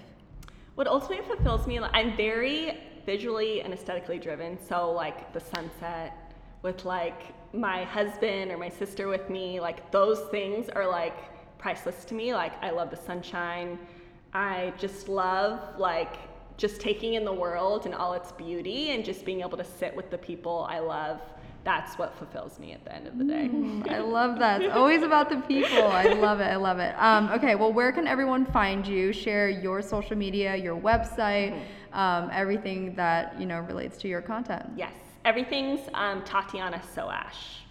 What 0.75 0.87
ultimately 0.87 1.25
fulfills 1.25 1.67
me, 1.67 1.79
I'm 1.79 2.17
very 2.17 2.79
visually 3.05 3.61
and 3.61 3.73
aesthetically 3.73 4.19
driven. 4.19 4.57
So, 4.67 4.91
like 4.91 5.33
the 5.33 5.39
sunset 5.39 6.33
with 6.63 6.85
like 6.85 7.33
my 7.53 7.83
husband 7.83 8.51
or 8.51 8.57
my 8.57 8.69
sister 8.69 9.07
with 9.07 9.29
me, 9.29 9.59
like 9.59 9.91
those 9.91 10.21
things 10.31 10.69
are 10.69 10.87
like 10.87 11.15
priceless 11.57 12.03
to 12.05 12.13
me. 12.13 12.33
Like, 12.33 12.61
I 12.63 12.71
love 12.71 12.89
the 12.89 12.97
sunshine. 12.97 13.79
I 14.33 14.73
just 14.77 15.07
love 15.07 15.79
like 15.79 16.17
just 16.57 16.81
taking 16.81 17.13
in 17.13 17.23
the 17.23 17.33
world 17.33 17.85
and 17.85 17.95
all 17.95 18.13
its 18.13 18.31
beauty 18.31 18.91
and 18.91 19.05
just 19.05 19.25
being 19.25 19.41
able 19.41 19.57
to 19.57 19.63
sit 19.63 19.95
with 19.95 20.09
the 20.09 20.17
people 20.17 20.67
I 20.69 20.79
love. 20.79 21.21
That's 21.63 21.97
what 21.97 22.17
fulfills 22.17 22.59
me 22.59 22.73
at 22.73 22.83
the 22.83 22.93
end 22.93 23.07
of 23.07 23.17
the 23.17 23.23
day. 23.23 23.49
I 23.89 23.99
love 23.99 24.37
that. 24.39 24.61
It's 24.61 24.73
always 24.73 25.01
about 25.01 25.29
the 25.29 25.37
people. 25.37 25.87
I 25.87 26.03
love 26.13 26.41
it. 26.41 26.45
I 26.45 26.57
love 26.57 26.79
it. 26.79 26.93
Um, 26.97 27.29
okay, 27.29 27.55
well, 27.55 27.71
where 27.71 27.91
can 27.93 28.05
everyone 28.05 28.45
find 28.45 28.85
you? 28.85 29.13
Share 29.13 29.49
your 29.49 29.81
social 29.81 30.17
media, 30.17 30.55
your 30.57 30.79
website, 30.79 31.57
um, 31.93 32.29
everything 32.33 32.95
that 32.95 33.39
you 33.39 33.45
know 33.45 33.59
relates 33.59 33.97
to 33.99 34.07
your 34.09 34.21
content. 34.21 34.65
Yes, 34.75 34.93
everything's 35.23 35.79
um, 35.93 36.23
Tatiana 36.25 36.81
Soash. 36.93 37.61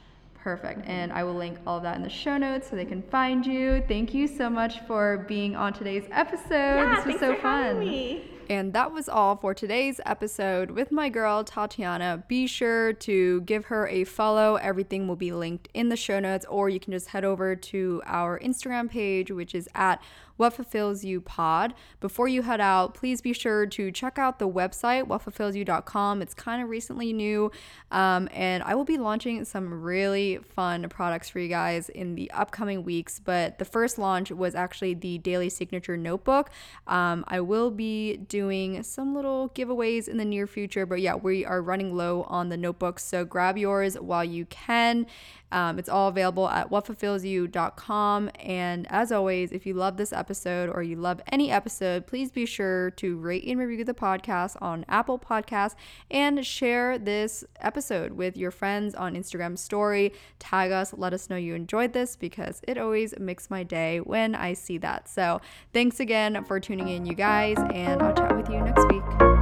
Perfect. 0.42 0.82
And 0.86 1.12
I 1.12 1.22
will 1.22 1.34
link 1.34 1.58
all 1.66 1.76
of 1.76 1.84
that 1.84 1.96
in 1.96 2.02
the 2.02 2.08
show 2.08 2.36
notes 2.36 2.68
so 2.68 2.74
they 2.74 2.84
can 2.84 3.02
find 3.02 3.46
you. 3.46 3.84
Thank 3.86 4.12
you 4.12 4.26
so 4.26 4.50
much 4.50 4.80
for 4.88 5.24
being 5.28 5.54
on 5.54 5.72
today's 5.72 6.04
episode. 6.10 6.48
yeah, 6.50 6.96
this 6.96 7.06
was 7.12 7.20
so 7.20 7.36
fun. 7.36 7.86
And 8.48 8.72
that 8.72 8.92
was 8.92 9.08
all 9.08 9.36
for 9.36 9.54
today's 9.54 10.00
episode 10.04 10.72
with 10.72 10.90
my 10.92 11.08
girl 11.08 11.44
Tatiana. 11.44 12.24
Be 12.28 12.46
sure 12.46 12.92
to 12.94 13.40
give 13.42 13.66
her 13.66 13.86
a 13.88 14.04
follow. 14.04 14.56
Everything 14.56 15.08
will 15.08 15.16
be 15.16 15.32
linked 15.32 15.68
in 15.74 15.88
the 15.88 15.96
show 15.96 16.20
notes, 16.20 16.44
or 16.48 16.68
you 16.68 16.80
can 16.80 16.92
just 16.92 17.08
head 17.08 17.24
over 17.24 17.56
to 17.56 18.02
our 18.04 18.38
Instagram 18.40 18.90
page, 18.90 19.30
which 19.30 19.54
is 19.54 19.68
at 19.74 20.02
What 20.42 20.54
Fulfills 20.54 21.04
You 21.04 21.20
Pod. 21.20 21.72
Before 22.00 22.26
you 22.26 22.42
head 22.42 22.60
out, 22.60 22.94
please 22.94 23.20
be 23.20 23.32
sure 23.32 23.64
to 23.64 23.92
check 23.92 24.18
out 24.18 24.40
the 24.40 24.48
website, 24.48 25.06
whatfulfillsyou.com. 25.06 26.20
It's 26.20 26.34
kind 26.34 26.60
of 26.60 26.68
recently 26.68 27.12
new, 27.12 27.52
um, 27.92 28.28
and 28.32 28.64
I 28.64 28.74
will 28.74 28.84
be 28.84 28.98
launching 28.98 29.44
some 29.44 29.82
really 29.84 30.38
fun 30.38 30.88
products 30.88 31.28
for 31.28 31.38
you 31.38 31.46
guys 31.46 31.90
in 31.90 32.16
the 32.16 32.28
upcoming 32.32 32.82
weeks. 32.82 33.20
But 33.20 33.60
the 33.60 33.64
first 33.64 33.98
launch 33.98 34.32
was 34.32 34.56
actually 34.56 34.94
the 34.94 35.18
Daily 35.18 35.48
Signature 35.48 35.96
Notebook. 35.96 36.50
Um, 36.88 37.24
I 37.28 37.38
will 37.38 37.70
be 37.70 38.16
doing 38.16 38.82
some 38.82 39.14
little 39.14 39.50
giveaways 39.50 40.08
in 40.08 40.16
the 40.16 40.24
near 40.24 40.48
future, 40.48 40.86
but 40.86 41.00
yeah, 41.00 41.14
we 41.14 41.44
are 41.44 41.62
running 41.62 41.94
low 41.94 42.24
on 42.24 42.48
the 42.48 42.56
notebooks, 42.56 43.04
so 43.04 43.24
grab 43.24 43.56
yours 43.56 43.94
while 43.94 44.24
you 44.24 44.46
can. 44.46 45.06
Um, 45.52 45.78
it's 45.78 45.88
all 45.88 46.08
available 46.08 46.48
at 46.48 46.70
whatfulfillsyou.com. 46.70 48.30
And 48.40 48.86
as 48.90 49.12
always, 49.12 49.52
if 49.52 49.66
you 49.66 49.74
love 49.74 49.96
this 49.96 50.12
episode, 50.12 50.70
or 50.70 50.82
you 50.82 50.96
love 50.96 51.20
any 51.30 51.50
episode, 51.50 52.06
please 52.06 52.32
be 52.32 52.46
sure 52.46 52.90
to 52.92 53.16
rate 53.18 53.44
and 53.44 53.58
review 53.58 53.84
the 53.84 53.94
podcast 53.94 54.56
on 54.60 54.84
Apple 54.88 55.18
Podcasts 55.18 55.74
and 56.10 56.44
share 56.44 56.98
this 56.98 57.44
episode 57.60 58.12
with 58.12 58.36
your 58.36 58.50
friends 58.50 58.94
on 58.94 59.14
Instagram 59.14 59.58
story. 59.58 60.12
Tag 60.38 60.72
us, 60.72 60.94
let 60.96 61.12
us 61.12 61.28
know 61.28 61.36
you 61.36 61.54
enjoyed 61.54 61.92
this 61.92 62.16
because 62.16 62.60
it 62.66 62.78
always 62.78 63.14
makes 63.18 63.50
my 63.50 63.62
day 63.62 64.00
when 64.00 64.34
I 64.34 64.54
see 64.54 64.78
that. 64.78 65.08
So, 65.08 65.40
thanks 65.72 66.00
again 66.00 66.44
for 66.44 66.58
tuning 66.58 66.88
in, 66.88 67.06
you 67.06 67.14
guys, 67.14 67.58
and 67.74 68.02
I'll 68.02 68.14
chat 68.14 68.36
with 68.36 68.48
you 68.48 68.60
next 68.60 68.84
week. 68.90 69.41